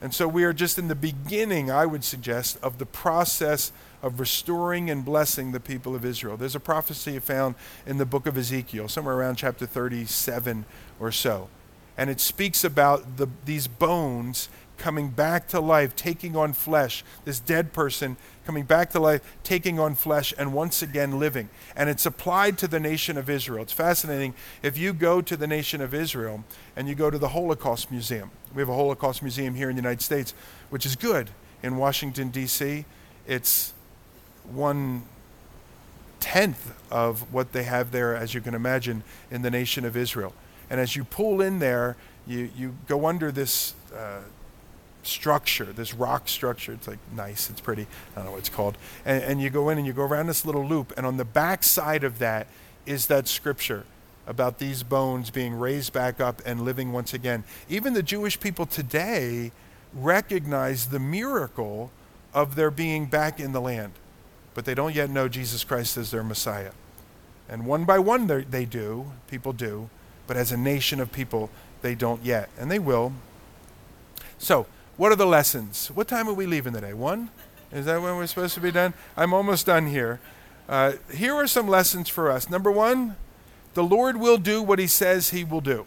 And 0.00 0.14
so 0.14 0.28
we 0.28 0.44
are 0.44 0.52
just 0.52 0.78
in 0.78 0.88
the 0.88 0.94
beginning, 0.94 1.70
I 1.70 1.84
would 1.84 2.04
suggest, 2.04 2.58
of 2.62 2.78
the 2.78 2.86
process 2.86 3.72
of 4.00 4.20
restoring 4.20 4.90
and 4.90 5.04
blessing 5.04 5.50
the 5.50 5.60
people 5.60 5.94
of 5.94 6.04
Israel. 6.04 6.36
There's 6.36 6.54
a 6.54 6.60
prophecy 6.60 7.18
found 7.18 7.56
in 7.84 7.98
the 7.98 8.06
book 8.06 8.26
of 8.26 8.38
Ezekiel, 8.38 8.86
somewhere 8.86 9.16
around 9.16 9.36
chapter 9.36 9.66
37 9.66 10.64
or 11.00 11.10
so. 11.10 11.48
And 11.96 12.10
it 12.10 12.20
speaks 12.20 12.62
about 12.62 13.16
the, 13.16 13.26
these 13.44 13.66
bones 13.66 14.48
coming 14.78 15.08
back 15.10 15.48
to 15.48 15.60
life, 15.60 15.94
taking 15.94 16.36
on 16.36 16.52
flesh, 16.52 17.04
this 17.24 17.40
dead 17.40 17.72
person 17.72 18.16
coming 18.46 18.64
back 18.64 18.90
to 18.90 19.00
life, 19.00 19.20
taking 19.42 19.78
on 19.78 19.94
flesh, 19.94 20.32
and 20.38 20.54
once 20.54 20.80
again 20.80 21.18
living. 21.18 21.50
And 21.76 21.90
it's 21.90 22.06
applied 22.06 22.56
to 22.58 22.68
the 22.68 22.80
nation 22.80 23.18
of 23.18 23.28
Israel. 23.28 23.62
It's 23.62 23.72
fascinating. 23.72 24.34
If 24.62 24.78
you 24.78 24.94
go 24.94 25.20
to 25.20 25.36
the 25.36 25.46
nation 25.46 25.82
of 25.82 25.92
Israel 25.92 26.44
and 26.74 26.88
you 26.88 26.94
go 26.94 27.10
to 27.10 27.18
the 27.18 27.28
Holocaust 27.28 27.90
Museum, 27.90 28.30
we 28.54 28.62
have 28.62 28.70
a 28.70 28.74
Holocaust 28.74 29.22
Museum 29.22 29.54
here 29.54 29.68
in 29.68 29.76
the 29.76 29.82
United 29.82 30.00
States, 30.00 30.32
which 30.70 30.86
is 30.86 30.96
good 30.96 31.28
in 31.62 31.76
Washington, 31.76 32.30
D.C. 32.30 32.86
It's 33.26 33.74
one 34.44 35.02
tenth 36.20 36.74
of 36.90 37.32
what 37.32 37.52
they 37.52 37.64
have 37.64 37.92
there, 37.92 38.16
as 38.16 38.32
you 38.32 38.40
can 38.40 38.54
imagine, 38.54 39.02
in 39.30 39.42
the 39.42 39.50
nation 39.50 39.84
of 39.84 39.96
Israel. 39.96 40.32
And 40.70 40.80
as 40.80 40.96
you 40.96 41.04
pull 41.04 41.40
in 41.40 41.58
there, 41.58 41.96
you, 42.26 42.50
you 42.56 42.76
go 42.86 43.06
under 43.06 43.32
this 43.32 43.74
uh, 43.94 44.20
structure, 45.08 45.66
this 45.66 45.94
rock 45.94 46.28
structure. 46.28 46.72
It's 46.72 46.86
like 46.86 46.98
nice, 47.14 47.50
it's 47.50 47.60
pretty. 47.60 47.86
I 48.12 48.16
don't 48.16 48.26
know 48.26 48.30
what 48.32 48.38
it's 48.38 48.48
called. 48.48 48.78
And, 49.04 49.22
and 49.22 49.42
you 49.42 49.50
go 49.50 49.68
in 49.68 49.78
and 49.78 49.86
you 49.86 49.92
go 49.92 50.02
around 50.02 50.26
this 50.26 50.44
little 50.44 50.66
loop, 50.66 50.92
and 50.96 51.06
on 51.06 51.16
the 51.16 51.24
back 51.24 51.62
side 51.62 52.04
of 52.04 52.18
that 52.18 52.46
is 52.86 53.06
that 53.06 53.28
scripture 53.28 53.84
about 54.26 54.58
these 54.58 54.82
bones 54.82 55.30
being 55.30 55.54
raised 55.54 55.92
back 55.92 56.20
up 56.20 56.42
and 56.44 56.62
living 56.62 56.92
once 56.92 57.14
again. 57.14 57.44
Even 57.68 57.94
the 57.94 58.02
Jewish 58.02 58.38
people 58.38 58.66
today 58.66 59.52
recognize 59.94 60.88
the 60.88 60.98
miracle 60.98 61.90
of 62.34 62.54
their 62.54 62.70
being 62.70 63.06
back 63.06 63.40
in 63.40 63.52
the 63.52 63.60
land 63.60 63.92
but 64.58 64.64
they 64.64 64.74
don't 64.74 64.96
yet 64.96 65.08
know 65.08 65.28
Jesus 65.28 65.62
Christ 65.62 65.96
as 65.96 66.10
their 66.10 66.24
Messiah. 66.24 66.72
And 67.48 67.64
one 67.64 67.84
by 67.84 68.00
one 68.00 68.26
they 68.26 68.64
do, 68.64 69.12
people 69.30 69.52
do, 69.52 69.88
but 70.26 70.36
as 70.36 70.50
a 70.50 70.56
nation 70.56 70.98
of 70.98 71.12
people, 71.12 71.48
they 71.80 71.94
don't 71.94 72.24
yet. 72.24 72.48
And 72.58 72.68
they 72.68 72.80
will. 72.80 73.12
So, 74.36 74.66
what 74.98 75.12
are 75.12 75.16
the 75.16 75.26
lessons? 75.26 75.92
What 75.94 76.08
time 76.08 76.28
are 76.28 76.34
we 76.34 76.44
leaving 76.44 76.72
today? 76.74 76.92
One? 76.92 77.30
Is 77.72 77.86
that 77.86 78.02
when 78.02 78.16
we're 78.16 78.26
supposed 78.26 78.54
to 78.54 78.60
be 78.60 78.72
done? 78.72 78.94
I'm 79.16 79.32
almost 79.32 79.64
done 79.64 79.86
here. 79.86 80.18
Uh, 80.68 80.94
here 81.14 81.34
are 81.34 81.46
some 81.46 81.68
lessons 81.68 82.08
for 82.08 82.30
us. 82.30 82.50
Number 82.50 82.70
one, 82.70 83.14
the 83.74 83.84
Lord 83.84 84.16
will 84.16 84.38
do 84.38 84.60
what 84.60 84.80
he 84.80 84.88
says 84.88 85.30
he 85.30 85.44
will 85.44 85.60
do. 85.60 85.86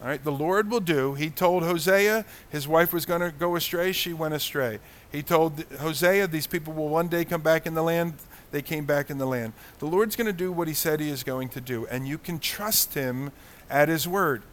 All 0.00 0.06
right, 0.08 0.22
the 0.22 0.30
Lord 0.30 0.70
will 0.70 0.80
do. 0.80 1.14
He 1.14 1.28
told 1.28 1.64
Hosea 1.64 2.24
his 2.48 2.68
wife 2.68 2.92
was 2.92 3.04
going 3.04 3.20
to 3.20 3.32
go 3.32 3.56
astray, 3.56 3.90
she 3.90 4.12
went 4.12 4.32
astray. 4.32 4.78
He 5.10 5.22
told 5.24 5.64
Hosea, 5.80 6.28
These 6.28 6.46
people 6.46 6.72
will 6.72 6.88
one 6.88 7.08
day 7.08 7.24
come 7.24 7.42
back 7.42 7.66
in 7.66 7.74
the 7.74 7.82
land. 7.82 8.14
They 8.52 8.62
came 8.62 8.84
back 8.84 9.10
in 9.10 9.18
the 9.18 9.26
land. 9.26 9.54
The 9.80 9.86
Lord's 9.86 10.14
going 10.14 10.28
to 10.28 10.32
do 10.32 10.52
what 10.52 10.68
He 10.68 10.74
said 10.74 11.00
He 11.00 11.10
is 11.10 11.24
going 11.24 11.48
to 11.50 11.60
do, 11.60 11.84
and 11.88 12.06
you 12.06 12.16
can 12.16 12.38
trust 12.38 12.94
Him 12.94 13.32
at 13.68 13.88
His 13.88 14.06
word. 14.06 14.44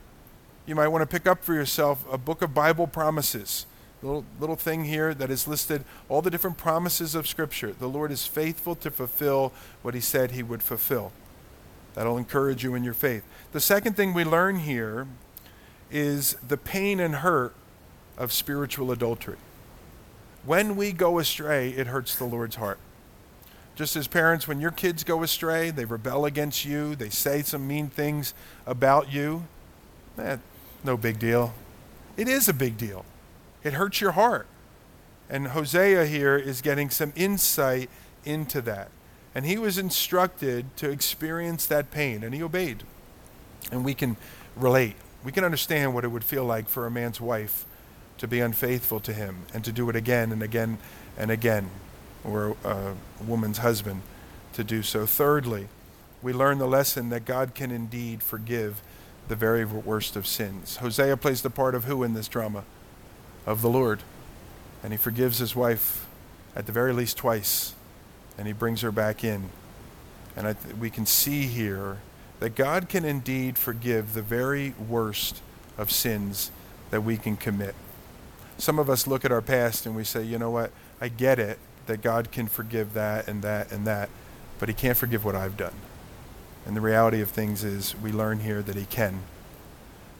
You 0.67 0.75
might 0.75 0.89
want 0.89 1.01
to 1.01 1.07
pick 1.07 1.25
up 1.25 1.43
for 1.43 1.53
yourself 1.53 2.05
a 2.11 2.17
book 2.17 2.41
of 2.41 2.53
Bible 2.53 2.85
promises. 2.85 3.65
Little, 4.03 4.25
little 4.39 4.57
thing 4.57 4.83
here 4.83 5.13
that 5.15 5.31
is 5.31 5.47
listed 5.47 5.83
all 6.07 6.21
the 6.21 6.29
different 6.29 6.57
promises 6.57 7.15
of 7.15 7.25
Scripture. 7.25 7.71
The 7.71 7.87
Lord 7.87 8.11
is 8.11 8.27
faithful 8.27 8.75
to 8.75 8.91
fulfill 8.91 9.53
what 9.81 9.95
He 9.95 10.01
said 10.01 10.31
He 10.31 10.43
would 10.43 10.61
fulfill. 10.61 11.13
That'll 11.95 12.17
encourage 12.17 12.63
you 12.63 12.75
in 12.75 12.83
your 12.83 12.93
faith. 12.93 13.23
The 13.53 13.59
second 13.59 13.95
thing 13.95 14.13
we 14.13 14.23
learn 14.23 14.59
here 14.59 15.07
is 15.89 16.35
the 16.47 16.57
pain 16.57 16.99
and 16.99 17.15
hurt 17.15 17.55
of 18.17 18.31
spiritual 18.31 18.91
adultery. 18.91 19.37
When 20.45 20.75
we 20.75 20.91
go 20.91 21.17
astray, 21.17 21.69
it 21.69 21.87
hurts 21.87 22.15
the 22.15 22.25
Lord's 22.25 22.57
heart. 22.57 22.77
Just 23.75 23.95
as 23.95 24.07
parents, 24.07 24.47
when 24.47 24.59
your 24.59 24.71
kids 24.71 25.03
go 25.03 25.23
astray, 25.23 25.71
they 25.71 25.85
rebel 25.85 26.25
against 26.25 26.65
you, 26.65 26.95
they 26.95 27.09
say 27.09 27.41
some 27.41 27.67
mean 27.67 27.89
things 27.89 28.33
about 28.65 29.11
you, 29.11 29.47
eh, 30.17 30.37
no 30.87 30.97
big 30.97 31.19
deal. 31.19 31.53
It 32.15 32.27
is 32.27 32.49
a 32.49 32.53
big 32.53 32.77
deal. 32.77 33.05
It 33.63 33.73
hurts 33.73 34.01
your 34.01 34.13
heart. 34.13 34.47
And 35.29 35.49
Hosea 35.49 36.05
here 36.05 36.37
is 36.37 36.61
getting 36.61 36.89
some 36.89 37.13
insight 37.15 37.89
into 38.23 38.61
that. 38.61 38.89
And 39.35 39.45
he 39.45 39.57
was 39.57 39.77
instructed 39.77 40.75
to 40.77 40.89
experience 40.89 41.67
that 41.67 41.91
pain, 41.91 42.23
and 42.23 42.33
he 42.33 42.41
obeyed. 42.41 42.83
And 43.71 43.85
we 43.85 43.93
can 43.93 44.15
relate. 44.55 44.95
We 45.23 45.31
can 45.31 45.43
understand 45.43 45.93
what 45.93 46.05
it 46.05 46.07
would 46.07 46.23
feel 46.23 46.45
like 46.45 46.69
for 46.69 46.87
a 46.87 46.91
man's 46.91 47.21
wife 47.21 47.65
to 48.17 48.27
be 48.27 48.39
unfaithful 48.39 48.99
to 49.01 49.13
him 49.13 49.45
and 49.53 49.63
to 49.65 49.71
do 49.71 49.89
it 49.89 49.95
again 49.95 50.31
and 50.31 50.41
again 50.41 50.79
and 51.17 51.29
again, 51.29 51.69
or 52.23 52.55
a 52.63 52.93
woman's 53.23 53.59
husband 53.59 54.01
to 54.53 54.63
do 54.63 54.81
so. 54.81 55.05
Thirdly, 55.05 55.67
we 56.21 56.33
learn 56.33 56.57
the 56.57 56.67
lesson 56.67 57.09
that 57.09 57.25
God 57.25 57.53
can 57.53 57.69
indeed 57.69 58.23
forgive 58.23 58.81
the 59.27 59.35
very 59.35 59.65
worst 59.65 60.15
of 60.15 60.25
sins. 60.25 60.77
Hosea 60.77 61.17
plays 61.17 61.41
the 61.41 61.49
part 61.49 61.75
of 61.75 61.85
who 61.85 62.03
in 62.03 62.13
this 62.13 62.27
drama? 62.27 62.63
Of 63.45 63.61
the 63.61 63.69
Lord. 63.69 64.01
And 64.83 64.93
he 64.93 64.97
forgives 64.97 65.39
his 65.39 65.55
wife 65.55 66.07
at 66.55 66.65
the 66.65 66.71
very 66.71 66.93
least 66.93 67.17
twice, 67.17 67.75
and 68.37 68.47
he 68.47 68.53
brings 68.53 68.81
her 68.81 68.91
back 68.91 69.23
in. 69.23 69.49
And 70.35 70.45
th- 70.45 70.75
we 70.75 70.89
can 70.89 71.05
see 71.05 71.43
here 71.43 71.97
that 72.39 72.55
God 72.55 72.89
can 72.89 73.03
indeed 73.05 73.57
forgive 73.57 74.13
the 74.13 74.21
very 74.21 74.73
worst 74.87 75.41
of 75.77 75.91
sins 75.91 76.51
that 76.91 77.01
we 77.01 77.17
can 77.17 77.37
commit. 77.37 77.75
Some 78.57 78.79
of 78.79 78.89
us 78.89 79.07
look 79.07 79.25
at 79.25 79.31
our 79.31 79.41
past 79.41 79.85
and 79.85 79.95
we 79.95 80.03
say, 80.03 80.23
you 80.23 80.39
know 80.39 80.49
what? 80.49 80.71
I 80.99 81.09
get 81.09 81.39
it 81.39 81.59
that 81.85 82.01
God 82.01 82.31
can 82.31 82.47
forgive 82.47 82.93
that 82.93 83.27
and 83.27 83.41
that 83.43 83.71
and 83.71 83.85
that, 83.85 84.09
but 84.59 84.69
He 84.69 84.75
can't 84.75 84.97
forgive 84.97 85.25
what 85.25 85.35
I've 85.35 85.57
done. 85.57 85.73
And 86.67 86.75
the 86.75 86.81
reality 86.81 87.21
of 87.21 87.29
things 87.29 87.63
is, 87.63 87.95
we 87.95 88.11
learn 88.11 88.41
here 88.41 88.61
that 88.61 88.75
He 88.75 88.83
can. 88.83 89.21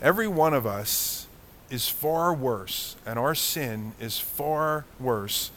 Every 0.02 0.30
one 0.30 0.54
of 0.54 0.66
us 0.66 1.28
is 1.70 1.89
far 1.89 2.34
worse, 2.34 2.95
and 3.06 3.20
our 3.20 3.36
sin 3.36 3.91
is 4.00 4.18
far 4.18 4.86
worse 4.98 5.52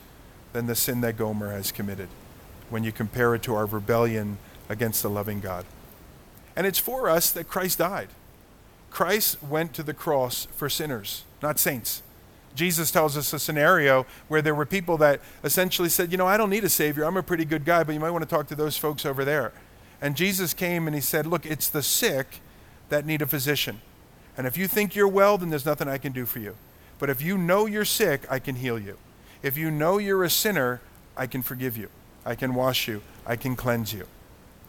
than 0.52 0.66
the 0.66 0.74
sin 0.74 1.00
that 1.02 1.16
Gomer 1.16 1.52
has 1.52 1.70
committed 1.70 2.08
when 2.70 2.82
you 2.82 2.90
compare 2.90 3.36
it 3.36 3.42
to 3.44 3.54
our 3.54 3.66
rebellion 3.66 4.38
against 4.68 5.04
the 5.04 5.08
loving 5.08 5.38
God. 5.38 5.64
And 6.56 6.66
it's 6.66 6.80
for 6.80 7.08
us 7.08 7.30
that 7.30 7.48
Christ 7.48 7.78
died. 7.78 8.08
Christ 8.90 9.40
went 9.44 9.72
to 9.74 9.84
the 9.84 9.94
cross 9.94 10.48
for 10.56 10.68
sinners, 10.68 11.22
not 11.40 11.60
saints. 11.60 12.02
Jesus 12.56 12.90
tells 12.90 13.16
us 13.16 13.32
a 13.32 13.38
scenario 13.38 14.06
where 14.26 14.42
there 14.42 14.56
were 14.56 14.66
people 14.66 14.96
that 14.96 15.20
essentially 15.44 15.88
said, 15.88 16.10
You 16.10 16.18
know, 16.18 16.26
I 16.26 16.36
don't 16.36 16.50
need 16.50 16.64
a 16.64 16.68
Savior. 16.68 17.04
I'm 17.04 17.16
a 17.16 17.22
pretty 17.22 17.44
good 17.44 17.64
guy, 17.64 17.84
but 17.84 17.92
you 17.92 18.00
might 18.00 18.10
want 18.10 18.28
to 18.28 18.28
talk 18.28 18.48
to 18.48 18.56
those 18.56 18.76
folks 18.76 19.06
over 19.06 19.24
there. 19.24 19.52
And 20.00 20.16
Jesus 20.16 20.54
came 20.54 20.86
and 20.86 20.94
he 20.94 21.00
said, 21.00 21.26
Look, 21.26 21.44
it's 21.44 21.68
the 21.68 21.82
sick 21.82 22.40
that 22.88 23.06
need 23.06 23.22
a 23.22 23.26
physician. 23.26 23.80
And 24.36 24.46
if 24.46 24.56
you 24.56 24.66
think 24.66 24.94
you're 24.94 25.08
well, 25.08 25.36
then 25.38 25.50
there's 25.50 25.66
nothing 25.66 25.88
I 25.88 25.98
can 25.98 26.12
do 26.12 26.24
for 26.26 26.38
you. 26.38 26.56
But 26.98 27.10
if 27.10 27.22
you 27.22 27.36
know 27.36 27.66
you're 27.66 27.84
sick, 27.84 28.22
I 28.30 28.38
can 28.38 28.56
heal 28.56 28.78
you. 28.78 28.96
If 29.42 29.56
you 29.56 29.70
know 29.70 29.98
you're 29.98 30.24
a 30.24 30.30
sinner, 30.30 30.80
I 31.16 31.26
can 31.26 31.42
forgive 31.42 31.76
you. 31.76 31.88
I 32.24 32.34
can 32.34 32.54
wash 32.54 32.88
you. 32.88 33.02
I 33.26 33.36
can 33.36 33.56
cleanse 33.56 33.92
you. 33.92 34.06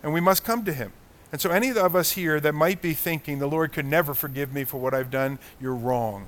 And 0.03 0.13
we 0.13 0.21
must 0.21 0.43
come 0.43 0.63
to 0.65 0.73
him. 0.73 0.93
And 1.31 1.39
so, 1.39 1.49
any 1.49 1.69
of 1.69 1.95
us 1.95 2.11
here 2.11 2.39
that 2.39 2.53
might 2.53 2.81
be 2.81 2.93
thinking 2.93 3.39
the 3.39 3.47
Lord 3.47 3.71
could 3.71 3.85
never 3.85 4.13
forgive 4.13 4.53
me 4.53 4.63
for 4.63 4.79
what 4.79 4.93
I've 4.93 5.11
done, 5.11 5.39
you're 5.59 5.75
wrong. 5.75 6.27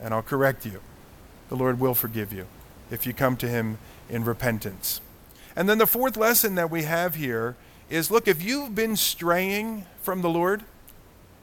And 0.00 0.12
I'll 0.12 0.22
correct 0.22 0.66
you. 0.66 0.80
The 1.48 1.56
Lord 1.56 1.78
will 1.78 1.94
forgive 1.94 2.32
you 2.32 2.46
if 2.90 3.06
you 3.06 3.12
come 3.12 3.36
to 3.38 3.48
him 3.48 3.78
in 4.08 4.24
repentance. 4.24 5.00
And 5.54 5.68
then 5.68 5.78
the 5.78 5.86
fourth 5.86 6.16
lesson 6.16 6.54
that 6.56 6.70
we 6.70 6.82
have 6.84 7.16
here 7.16 7.56
is 7.90 8.10
look, 8.10 8.28
if 8.28 8.42
you've 8.42 8.74
been 8.74 8.96
straying 8.96 9.84
from 10.00 10.22
the 10.22 10.30
Lord, 10.30 10.62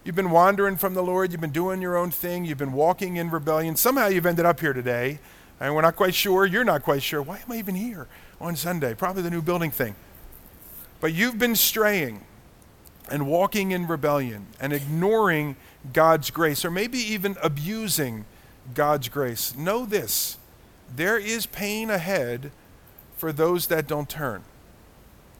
you've 0.03 0.15
been 0.15 0.31
wandering 0.31 0.77
from 0.77 0.93
the 0.93 1.03
Lord, 1.03 1.31
you've 1.31 1.41
been 1.41 1.51
doing 1.51 1.81
your 1.81 1.97
own 1.97 2.09
thing, 2.09 2.45
you've 2.45 2.57
been 2.57 2.73
walking 2.73 3.17
in 3.17 3.29
rebellion, 3.29 3.75
somehow 3.75 4.07
you've 4.07 4.25
ended 4.25 4.45
up 4.45 4.61
here 4.61 4.73
today, 4.73 5.19
and 5.59 5.75
we're 5.75 5.81
not 5.81 5.97
quite 5.97 6.15
sure, 6.15 6.45
you're 6.45 6.63
not 6.63 6.83
quite 6.83 7.03
sure, 7.03 7.21
why 7.21 7.37
am 7.37 7.51
I 7.51 7.57
even 7.57 7.75
here 7.75 8.07
on 8.39 8.55
Sunday? 8.55 8.93
Probably 8.93 9.21
the 9.21 9.29
new 9.29 9.41
building 9.41 9.71
thing. 9.71 9.95
But 11.01 11.13
you've 11.13 11.37
been 11.37 11.55
straying 11.55 12.21
and 13.11 13.27
walking 13.27 13.71
in 13.71 13.85
rebellion 13.85 14.47
and 14.59 14.71
ignoring 14.71 15.57
God's 15.91 16.31
grace, 16.31 16.63
or 16.63 16.71
maybe 16.71 16.97
even 16.97 17.37
abusing 17.43 18.25
God's 18.73 19.09
grace. 19.09 19.55
Know 19.55 19.85
this 19.85 20.37
there 20.95 21.17
is 21.17 21.45
pain 21.45 21.89
ahead 21.89 22.51
for 23.17 23.33
those 23.33 23.67
that 23.67 23.87
don't 23.87 24.07
turn. 24.07 24.43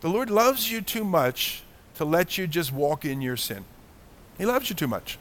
The 0.02 0.10
Lord 0.10 0.30
loves 0.30 0.72
you 0.72 0.82
too 0.82 1.04
much 1.04 1.64
to 1.96 2.06
let 2.06 2.38
you 2.38 2.48
just 2.48 2.72
walk 2.72 3.04
in 3.04 3.22
your 3.22 3.38
sin. 3.38 3.66
He 4.38 4.46
loves 4.46 4.70
you 4.70 4.76
too 4.76 4.88
much. 4.88 5.18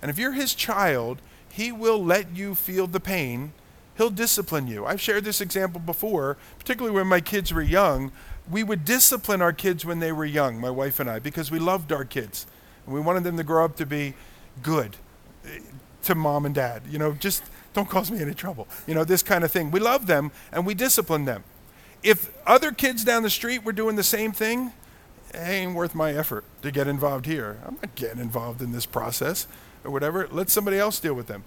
And 0.00 0.10
if 0.10 0.18
you're 0.18 0.32
His 0.32 0.54
child, 0.54 1.20
He 1.48 1.72
will 1.72 2.02
let 2.02 2.34
you 2.34 2.54
feel 2.54 2.86
the 2.86 3.00
pain. 3.00 3.52
He'll 3.96 4.10
discipline 4.10 4.66
you. 4.66 4.86
I've 4.86 5.00
shared 5.00 5.24
this 5.24 5.40
example 5.40 5.80
before, 5.80 6.36
particularly 6.58 6.94
when 6.94 7.06
my 7.06 7.20
kids 7.20 7.52
were 7.52 7.62
young. 7.62 8.12
We 8.50 8.62
would 8.62 8.84
discipline 8.84 9.42
our 9.42 9.52
kids 9.52 9.84
when 9.84 9.98
they 9.98 10.12
were 10.12 10.24
young, 10.24 10.60
my 10.60 10.70
wife 10.70 10.98
and 10.98 11.10
I, 11.10 11.18
because 11.18 11.50
we 11.50 11.58
loved 11.58 11.92
our 11.92 12.04
kids. 12.04 12.46
And 12.86 12.94
we 12.94 13.00
wanted 13.00 13.24
them 13.24 13.36
to 13.36 13.44
grow 13.44 13.64
up 13.64 13.76
to 13.76 13.86
be 13.86 14.14
good 14.62 14.96
eh, 15.44 15.58
to 16.04 16.14
mom 16.14 16.46
and 16.46 16.54
dad. 16.54 16.82
You 16.88 16.98
know, 16.98 17.12
just 17.12 17.44
don't 17.74 17.88
cause 17.88 18.10
me 18.10 18.20
any 18.20 18.34
trouble. 18.34 18.66
You 18.86 18.94
know, 18.94 19.04
this 19.04 19.22
kind 19.22 19.44
of 19.44 19.50
thing. 19.50 19.70
We 19.70 19.80
love 19.80 20.06
them 20.06 20.30
and 20.52 20.66
we 20.66 20.74
discipline 20.74 21.24
them. 21.24 21.44
If 22.02 22.30
other 22.46 22.72
kids 22.72 23.04
down 23.04 23.22
the 23.22 23.30
street 23.30 23.64
were 23.64 23.72
doing 23.72 23.96
the 23.96 24.02
same 24.02 24.32
thing, 24.32 24.72
it 25.32 25.38
ain't 25.38 25.74
worth 25.74 25.94
my 25.94 26.12
effort 26.12 26.44
to 26.62 26.70
get 26.70 26.88
involved 26.88 27.26
here. 27.26 27.58
I'm 27.64 27.76
not 27.76 27.94
getting 27.94 28.20
involved 28.20 28.60
in 28.60 28.72
this 28.72 28.86
process 28.86 29.46
or 29.84 29.90
whatever. 29.90 30.28
Let 30.30 30.50
somebody 30.50 30.78
else 30.78 30.98
deal 31.00 31.14
with 31.14 31.26
them. 31.26 31.44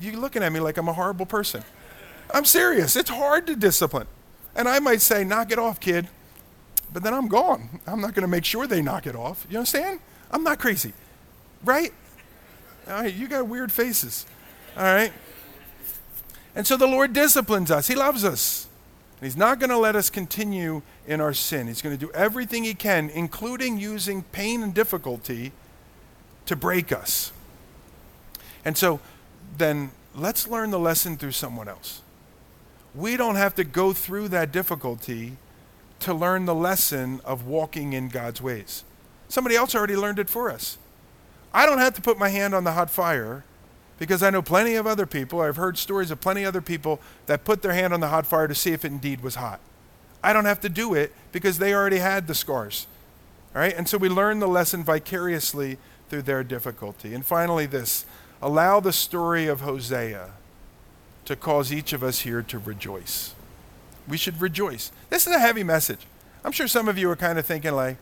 You're 0.00 0.16
looking 0.16 0.42
at 0.42 0.52
me 0.52 0.60
like 0.60 0.76
I'm 0.76 0.88
a 0.88 0.92
horrible 0.92 1.26
person. 1.26 1.62
I'm 2.32 2.44
serious. 2.44 2.96
It's 2.96 3.10
hard 3.10 3.46
to 3.46 3.56
discipline. 3.56 4.08
And 4.54 4.68
I 4.68 4.80
might 4.80 5.00
say, 5.00 5.24
knock 5.24 5.52
it 5.52 5.58
off, 5.58 5.80
kid. 5.80 6.08
But 6.92 7.02
then 7.02 7.14
I'm 7.14 7.28
gone. 7.28 7.80
I'm 7.86 8.00
not 8.00 8.14
going 8.14 8.22
to 8.22 8.28
make 8.28 8.44
sure 8.44 8.66
they 8.66 8.82
knock 8.82 9.06
it 9.06 9.14
off. 9.14 9.46
You 9.48 9.58
understand? 9.58 10.00
I'm 10.30 10.42
not 10.42 10.58
crazy. 10.58 10.92
Right? 11.64 11.92
All 12.88 12.94
right, 12.94 13.14
you 13.14 13.28
got 13.28 13.46
weird 13.46 13.70
faces. 13.70 14.26
All 14.76 14.82
right? 14.82 15.12
And 16.54 16.66
so 16.66 16.76
the 16.76 16.86
Lord 16.86 17.12
disciplines 17.12 17.70
us. 17.70 17.86
He 17.86 17.94
loves 17.94 18.24
us. 18.24 18.66
He's 19.22 19.36
not 19.36 19.60
going 19.60 19.70
to 19.70 19.78
let 19.78 19.94
us 19.94 20.10
continue 20.10 20.82
in 21.06 21.20
our 21.20 21.32
sin. 21.32 21.68
He's 21.68 21.80
going 21.80 21.96
to 21.96 22.06
do 22.06 22.12
everything 22.12 22.64
He 22.64 22.74
can, 22.74 23.08
including 23.10 23.78
using 23.78 24.24
pain 24.24 24.62
and 24.62 24.74
difficulty 24.74 25.52
to 26.46 26.56
break 26.56 26.90
us. 26.90 27.32
And 28.64 28.76
so 28.76 29.00
then 29.56 29.92
let's 30.14 30.48
learn 30.48 30.70
the 30.70 30.78
lesson 30.78 31.16
through 31.16 31.32
someone 31.32 31.68
else. 31.68 32.02
We 32.94 33.16
don't 33.16 33.36
have 33.36 33.54
to 33.54 33.64
go 33.64 33.92
through 33.92 34.28
that 34.28 34.52
difficulty 34.52 35.36
to 36.00 36.12
learn 36.12 36.46
the 36.46 36.54
lesson 36.54 37.20
of 37.24 37.46
walking 37.46 37.92
in 37.92 38.08
God's 38.08 38.42
ways. 38.42 38.84
Somebody 39.28 39.56
else 39.56 39.74
already 39.74 39.96
learned 39.96 40.18
it 40.18 40.28
for 40.28 40.50
us. 40.50 40.78
I 41.54 41.64
don't 41.64 41.78
have 41.78 41.94
to 41.94 42.02
put 42.02 42.18
my 42.18 42.28
hand 42.28 42.54
on 42.54 42.64
the 42.64 42.72
hot 42.72 42.90
fire 42.90 43.44
because 44.02 44.20
I 44.20 44.30
know 44.30 44.42
plenty 44.42 44.74
of 44.74 44.84
other 44.84 45.06
people, 45.06 45.40
I've 45.40 45.54
heard 45.54 45.78
stories 45.78 46.10
of 46.10 46.20
plenty 46.20 46.42
of 46.42 46.48
other 46.48 46.60
people 46.60 46.98
that 47.26 47.44
put 47.44 47.62
their 47.62 47.72
hand 47.72 47.94
on 47.94 48.00
the 48.00 48.08
hot 48.08 48.26
fire 48.26 48.48
to 48.48 48.54
see 48.54 48.72
if 48.72 48.84
it 48.84 48.90
indeed 48.90 49.20
was 49.20 49.36
hot. 49.36 49.60
I 50.24 50.32
don't 50.32 50.44
have 50.44 50.60
to 50.62 50.68
do 50.68 50.92
it 50.92 51.12
because 51.30 51.58
they 51.58 51.72
already 51.72 51.98
had 51.98 52.26
the 52.26 52.34
scars. 52.34 52.88
All 53.54 53.60
right? 53.60 53.72
And 53.72 53.88
so 53.88 53.98
we 53.98 54.08
learn 54.08 54.40
the 54.40 54.48
lesson 54.48 54.82
vicariously 54.82 55.78
through 56.08 56.22
their 56.22 56.42
difficulty. 56.42 57.14
And 57.14 57.24
finally, 57.24 57.64
this 57.64 58.04
allow 58.42 58.80
the 58.80 58.92
story 58.92 59.46
of 59.46 59.60
Hosea 59.60 60.30
to 61.26 61.36
cause 61.36 61.72
each 61.72 61.92
of 61.92 62.02
us 62.02 62.22
here 62.22 62.42
to 62.42 62.58
rejoice. 62.58 63.36
We 64.08 64.16
should 64.16 64.40
rejoice. 64.40 64.90
This 65.10 65.28
is 65.28 65.32
a 65.32 65.38
heavy 65.38 65.62
message. 65.62 66.08
I'm 66.44 66.50
sure 66.50 66.66
some 66.66 66.88
of 66.88 66.98
you 66.98 67.08
are 67.08 67.14
kind 67.14 67.38
of 67.38 67.46
thinking, 67.46 67.70
like, 67.70 67.98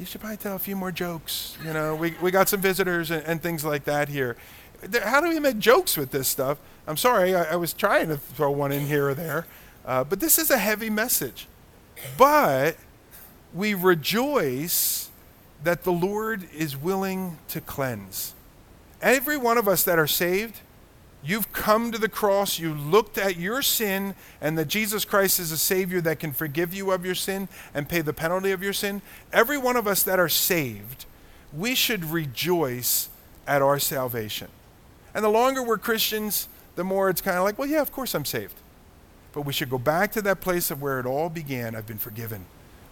you 0.00 0.04
should 0.04 0.20
probably 0.20 0.38
tell 0.38 0.56
a 0.56 0.58
few 0.58 0.74
more 0.74 0.90
jokes. 0.90 1.56
You 1.64 1.72
know, 1.72 1.94
we, 1.94 2.14
we 2.20 2.32
got 2.32 2.48
some 2.48 2.60
visitors 2.60 3.12
and, 3.12 3.22
and 3.24 3.40
things 3.40 3.64
like 3.64 3.84
that 3.84 4.08
here. 4.08 4.36
How 5.02 5.20
do 5.20 5.28
we 5.28 5.40
make 5.40 5.58
jokes 5.58 5.96
with 5.96 6.10
this 6.10 6.28
stuff? 6.28 6.58
I'm 6.86 6.96
sorry, 6.96 7.34
I, 7.34 7.52
I 7.52 7.56
was 7.56 7.72
trying 7.72 8.08
to 8.08 8.16
throw 8.16 8.50
one 8.50 8.72
in 8.72 8.86
here 8.86 9.08
or 9.08 9.14
there, 9.14 9.46
uh, 9.84 10.04
but 10.04 10.20
this 10.20 10.38
is 10.38 10.50
a 10.50 10.58
heavy 10.58 10.88
message. 10.88 11.46
But 12.16 12.76
we 13.52 13.74
rejoice 13.74 15.10
that 15.64 15.82
the 15.82 15.92
Lord 15.92 16.48
is 16.54 16.76
willing 16.76 17.38
to 17.48 17.60
cleanse. 17.60 18.34
Every 19.02 19.36
one 19.36 19.58
of 19.58 19.68
us 19.68 19.82
that 19.84 19.98
are 19.98 20.06
saved, 20.06 20.60
you've 21.22 21.52
come 21.52 21.90
to 21.92 21.98
the 21.98 22.08
cross, 22.08 22.58
you 22.58 22.72
looked 22.72 23.18
at 23.18 23.36
your 23.36 23.62
sin, 23.62 24.14
and 24.40 24.56
that 24.56 24.68
Jesus 24.68 25.04
Christ 25.04 25.40
is 25.40 25.50
a 25.50 25.58
Savior 25.58 26.00
that 26.00 26.20
can 26.20 26.32
forgive 26.32 26.72
you 26.72 26.92
of 26.92 27.04
your 27.04 27.14
sin 27.14 27.48
and 27.74 27.88
pay 27.88 28.00
the 28.00 28.12
penalty 28.12 28.52
of 28.52 28.62
your 28.62 28.72
sin. 28.72 29.02
Every 29.32 29.58
one 29.58 29.76
of 29.76 29.86
us 29.86 30.02
that 30.04 30.20
are 30.20 30.28
saved, 30.28 31.06
we 31.52 31.74
should 31.74 32.04
rejoice 32.04 33.08
at 33.46 33.62
our 33.62 33.78
salvation. 33.78 34.48
And 35.18 35.24
the 35.24 35.30
longer 35.30 35.64
we're 35.64 35.78
Christians, 35.78 36.46
the 36.76 36.84
more 36.84 37.10
it's 37.10 37.20
kind 37.20 37.36
of 37.36 37.42
like, 37.42 37.58
well, 37.58 37.66
yeah, 37.66 37.80
of 37.80 37.90
course 37.90 38.14
I'm 38.14 38.24
saved. 38.24 38.54
But 39.32 39.40
we 39.40 39.52
should 39.52 39.68
go 39.68 39.76
back 39.76 40.12
to 40.12 40.22
that 40.22 40.40
place 40.40 40.70
of 40.70 40.80
where 40.80 41.00
it 41.00 41.06
all 41.06 41.28
began. 41.28 41.74
I've 41.74 41.88
been 41.88 41.98
forgiven. 41.98 42.44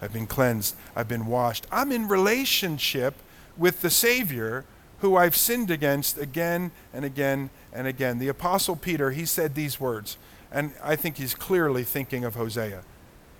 I've 0.03 0.13
been 0.13 0.27
cleansed. 0.27 0.75
I've 0.97 1.07
been 1.07 1.27
washed. 1.27 1.69
I'm 1.71 1.93
in 1.93 2.09
relationship 2.09 3.15
with 3.57 3.81
the 3.81 3.91
Savior 3.91 4.65
who 5.03 5.15
I've 5.15 5.37
sinned 5.37 5.71
against 5.71 6.19
again 6.19 6.73
and 6.93 7.05
again 7.05 7.49
and 7.73 7.87
again. 7.87 8.19
The 8.19 8.27
Apostle 8.27 8.75
Peter, 8.75 9.13
he 9.13 9.25
said 9.25 9.55
these 9.55 9.79
words, 9.79 10.19
and 10.51 10.73
I 10.83 10.97
think 10.97 11.19
he's 11.19 11.33
clearly 11.33 11.85
thinking 11.85 12.25
of 12.25 12.35
Hosea. 12.35 12.83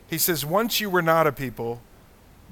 He 0.07 0.17
says, 0.17 0.47
Once 0.47 0.81
you 0.81 0.89
were 0.89 1.03
not 1.03 1.27
a 1.27 1.33
people, 1.33 1.83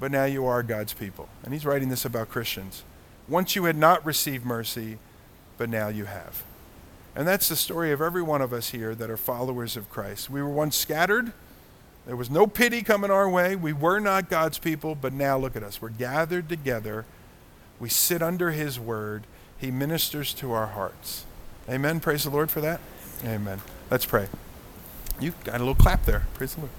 but 0.01 0.11
now 0.11 0.25
you 0.25 0.45
are 0.45 0.63
God's 0.63 0.91
people. 0.91 1.29
And 1.45 1.53
he's 1.53 1.65
writing 1.65 1.87
this 1.87 2.03
about 2.03 2.27
Christians. 2.27 2.83
Once 3.29 3.55
you 3.55 3.63
had 3.63 3.77
not 3.77 4.05
received 4.05 4.45
mercy, 4.45 4.97
but 5.57 5.69
now 5.69 5.87
you 5.87 6.05
have. 6.05 6.43
And 7.15 7.27
that's 7.27 7.47
the 7.47 7.55
story 7.55 7.91
of 7.91 8.01
every 8.01 8.21
one 8.21 8.41
of 8.41 8.51
us 8.51 8.69
here 8.69 8.93
that 8.95 9.09
are 9.09 9.17
followers 9.17 9.77
of 9.77 9.89
Christ. 9.89 10.29
We 10.29 10.41
were 10.41 10.49
once 10.49 10.75
scattered. 10.75 11.31
There 12.05 12.15
was 12.15 12.29
no 12.29 12.45
pity 12.45 12.81
coming 12.81 13.09
our 13.09 13.29
way. 13.29 13.55
We 13.55 13.73
were 13.73 13.99
not 13.99 14.29
God's 14.29 14.57
people, 14.59 14.95
but 14.95 15.13
now 15.13 15.37
look 15.37 15.55
at 15.55 15.63
us. 15.63 15.81
We're 15.81 15.89
gathered 15.89 16.49
together. 16.49 17.05
We 17.79 17.89
sit 17.89 18.21
under 18.21 18.51
His 18.51 18.79
word. 18.79 19.23
He 19.57 19.71
ministers 19.71 20.33
to 20.35 20.51
our 20.51 20.67
hearts. 20.67 21.25
Amen. 21.69 21.99
Praise 21.99 22.25
the 22.25 22.29
Lord 22.29 22.51
for 22.51 22.61
that. 22.61 22.81
Amen. 23.23 23.61
Let's 23.89 24.05
pray. 24.05 24.27
You 25.19 25.33
got 25.45 25.55
a 25.55 25.59
little 25.59 25.73
clap 25.73 26.05
there. 26.05 26.27
Praise 26.33 26.53
the 26.55 26.61
Lord. 26.61 26.71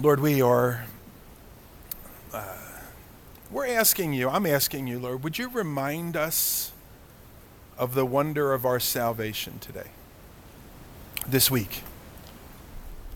Lord, 0.00 0.20
we 0.20 0.40
are 0.40 0.86
we're 3.52 3.66
asking 3.66 4.14
you, 4.14 4.30
I'm 4.30 4.46
asking 4.46 4.86
you, 4.86 4.98
Lord, 4.98 5.22
would 5.22 5.38
you 5.38 5.48
remind 5.50 6.16
us 6.16 6.72
of 7.76 7.94
the 7.94 8.06
wonder 8.06 8.54
of 8.54 8.64
our 8.64 8.80
salvation 8.80 9.58
today, 9.58 9.88
this 11.26 11.50
week? 11.50 11.82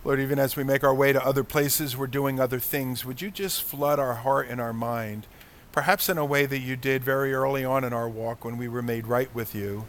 Lord, 0.04 0.20
even 0.20 0.38
as 0.38 0.54
we 0.54 0.62
make 0.62 0.84
our 0.84 0.94
way 0.94 1.12
to 1.12 1.24
other 1.24 1.42
places, 1.42 1.96
we're 1.96 2.06
doing 2.06 2.38
other 2.38 2.60
things, 2.60 3.04
would 3.04 3.22
you 3.22 3.30
just 3.30 3.62
flood 3.62 3.98
our 3.98 4.14
heart 4.14 4.48
and 4.48 4.60
our 4.60 4.74
mind, 4.74 5.26
perhaps 5.72 6.08
in 6.08 6.18
a 6.18 6.24
way 6.24 6.44
that 6.46 6.60
you 6.60 6.76
did 6.76 7.02
very 7.02 7.32
early 7.32 7.64
on 7.64 7.82
in 7.82 7.92
our 7.92 8.08
walk 8.08 8.44
when 8.44 8.58
we 8.58 8.68
were 8.68 8.82
made 8.82 9.06
right 9.06 9.34
with 9.34 9.54
you, 9.54 9.86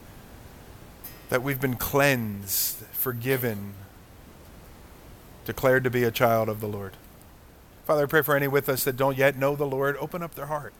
that 1.29 1.43
we've 1.43 1.61
been 1.61 1.75
cleansed, 1.75 2.77
forgiven, 2.93 3.73
declared 5.45 5.83
to 5.83 5.89
be 5.89 6.03
a 6.03 6.11
child 6.11 6.47
of 6.47 6.61
the 6.61 6.67
Lord. 6.67 6.93
Father, 7.87 8.03
I 8.03 8.05
pray 8.05 8.21
for 8.21 8.35
any 8.35 8.49
with 8.49 8.67
us 8.67 8.83
that 8.83 8.97
don't 8.97 9.17
yet 9.17 9.37
know 9.37 9.55
the 9.55 9.65
Lord, 9.65 9.95
open 10.01 10.21
up 10.21 10.35
their 10.35 10.47
heart. 10.47 10.73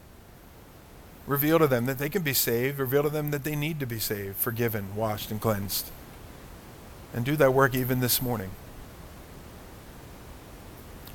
Reveal 1.25 1.57
to 1.59 1.65
them 1.65 1.85
that 1.85 1.99
they 1.99 2.09
can 2.09 2.21
be 2.21 2.33
saved. 2.33 2.79
Reveal 2.79 3.03
to 3.03 3.09
them 3.09 3.31
that 3.31 3.45
they 3.45 3.55
need 3.55 3.79
to 3.79 3.85
be 3.87 3.97
saved, 3.97 4.35
forgiven, 4.35 4.93
washed, 4.93 5.31
and 5.31 5.39
cleansed. 5.39 5.89
And 7.13 7.23
do 7.23 7.37
that 7.37 7.53
work 7.53 7.73
even 7.73 8.01
this 8.01 8.21
morning. 8.21 8.49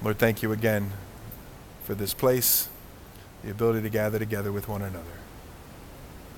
Lord, 0.02 0.18
thank 0.18 0.42
you 0.42 0.50
again 0.50 0.92
for 1.84 1.94
this 1.94 2.14
place, 2.14 2.70
the 3.44 3.50
ability 3.50 3.82
to 3.82 3.90
gather 3.90 4.18
together 4.18 4.50
with 4.50 4.68
one 4.68 4.80
another. 4.80 5.04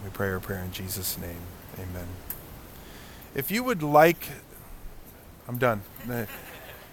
We 0.02 0.10
pray 0.10 0.30
our 0.30 0.40
prayer 0.40 0.64
in 0.64 0.72
Jesus' 0.72 1.16
name. 1.16 1.42
Amen. 1.76 2.08
If 3.36 3.52
you 3.52 3.62
would 3.62 3.84
like, 3.84 4.30
I'm 5.46 5.58
done. 5.58 5.82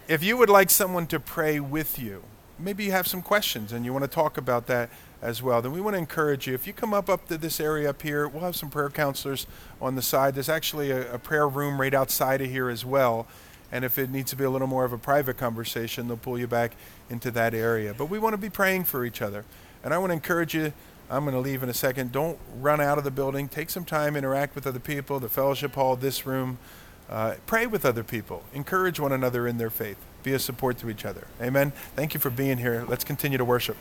If 0.08 0.24
you 0.24 0.36
would 0.36 0.50
like 0.50 0.70
someone 0.70 1.08
to 1.08 1.22
pray 1.22 1.62
with 1.62 1.98
you, 1.98 2.24
maybe 2.62 2.86
you 2.86 2.92
have 2.92 3.08
some 3.08 3.22
questions 3.22 3.72
and 3.72 3.86
you 3.86 3.92
want 3.94 4.04
to 4.04 4.10
talk 4.10 4.38
about 4.38 4.68
that 4.68 4.90
as 5.22 5.42
well, 5.42 5.62
then 5.62 5.72
we 5.72 5.82
want 5.82 5.94
to 5.94 6.00
encourage 6.00 6.48
you. 6.48 6.54
If 6.54 6.66
you 6.66 6.74
come 6.74 6.94
up 6.94 7.10
up 7.10 7.28
to 7.28 7.38
this 7.38 7.60
area 7.60 7.90
up 7.90 8.02
here, 8.02 8.28
we'll 8.28 8.44
have 8.44 8.56
some 8.56 8.70
prayer 8.70 8.90
counselors 8.90 9.46
on 9.80 9.96
the 9.96 10.02
side. 10.02 10.34
There's 10.34 10.50
actually 10.50 10.92
a, 10.92 11.14
a 11.14 11.20
prayer 11.20 11.48
room 11.48 11.80
right 11.80 11.94
outside 11.94 12.42
of 12.42 12.50
here 12.50 12.70
as 12.70 12.86
well. 12.86 13.28
And 13.72 13.86
if 13.86 13.98
it 13.98 14.10
needs 14.10 14.32
to 14.32 14.36
be 14.36 14.44
a 14.44 14.50
little 14.50 14.68
more 14.68 14.84
of 14.84 14.94
a 14.94 14.98
private 14.98 15.38
conversation, 15.38 16.08
they'll 16.08 16.18
pull 16.18 16.40
you 16.40 16.48
back 16.48 16.74
into 17.10 17.32
that 17.32 17.54
area. 17.54 17.94
But 17.94 18.06
we 18.06 18.20
want 18.20 18.34
to 18.34 18.38
be 18.38 18.50
praying 18.50 18.86
for 18.86 19.06
each 19.06 19.22
other. 19.22 19.46
And 19.84 19.94
I 19.94 19.98
want 19.98 20.10
to 20.10 20.16
encourage 20.16 20.54
you. 20.54 20.74
I'm 21.10 21.24
going 21.24 21.36
to 21.36 21.42
leave 21.42 21.62
in 21.62 21.70
a 21.70 21.74
second. 21.74 22.12
Don't 22.12 22.40
run 22.60 22.80
out 22.82 22.98
of 22.98 23.04
the 23.04 23.12
building. 23.12 23.48
Take 23.48 23.70
some 23.70 23.86
time, 23.86 24.16
interact 24.16 24.56
with 24.56 24.66
other 24.66 24.80
people, 24.80 25.20
the 25.20 25.30
fellowship 25.30 25.76
hall, 25.76 25.96
this 25.96 26.26
room. 26.26 26.58
Uh, 27.10 27.36
pray 27.46 27.66
with 27.66 27.86
other 27.86 28.04
people. 28.04 28.44
Encourage 28.54 29.00
one 29.00 29.12
another 29.12 29.46
in 29.46 29.58
their 29.58 29.70
faith 29.70 29.98
be 30.24 30.34
a 30.34 30.40
support 30.40 30.78
to 30.80 30.90
each 30.90 31.06
other. 31.06 31.28
Amen. 31.42 31.72
Thank 31.96 32.14
you 32.14 32.20
for 32.20 32.30
being 32.30 32.58
here. 32.58 32.86
Let's 32.88 33.04
continue 33.04 33.38
to 33.38 33.46
worship. 33.46 33.78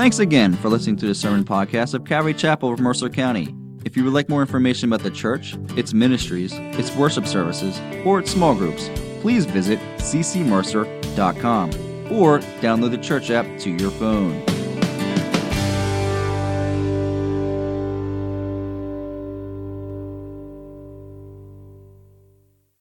Thanks 0.00 0.18
again 0.18 0.54
for 0.56 0.70
listening 0.70 0.96
to 0.96 1.06
the 1.06 1.14
sermon 1.14 1.44
podcast 1.44 1.92
of 1.92 2.06
Calvary 2.06 2.32
Chapel 2.32 2.72
of 2.72 2.80
Mercer 2.80 3.10
County. 3.10 3.54
If 3.84 3.96
you 3.96 4.04
would 4.04 4.14
like 4.14 4.30
more 4.30 4.40
information 4.40 4.90
about 4.90 5.02
the 5.04 5.10
church, 5.10 5.56
its 5.76 5.92
ministries, 5.92 6.52
its 6.54 6.94
worship 6.96 7.26
services, 7.26 7.78
or 8.04 8.20
its 8.20 8.30
small 8.30 8.54
groups, 8.54 8.88
please 9.20 9.44
visit 9.44 9.78
ccmercer.com 9.98 11.70
or 12.10 12.38
download 12.60 12.90
the 12.92 12.98
church 12.98 13.30
app 13.30 13.46
to 13.60 13.70
your 13.70 13.90
phone. 13.90 14.49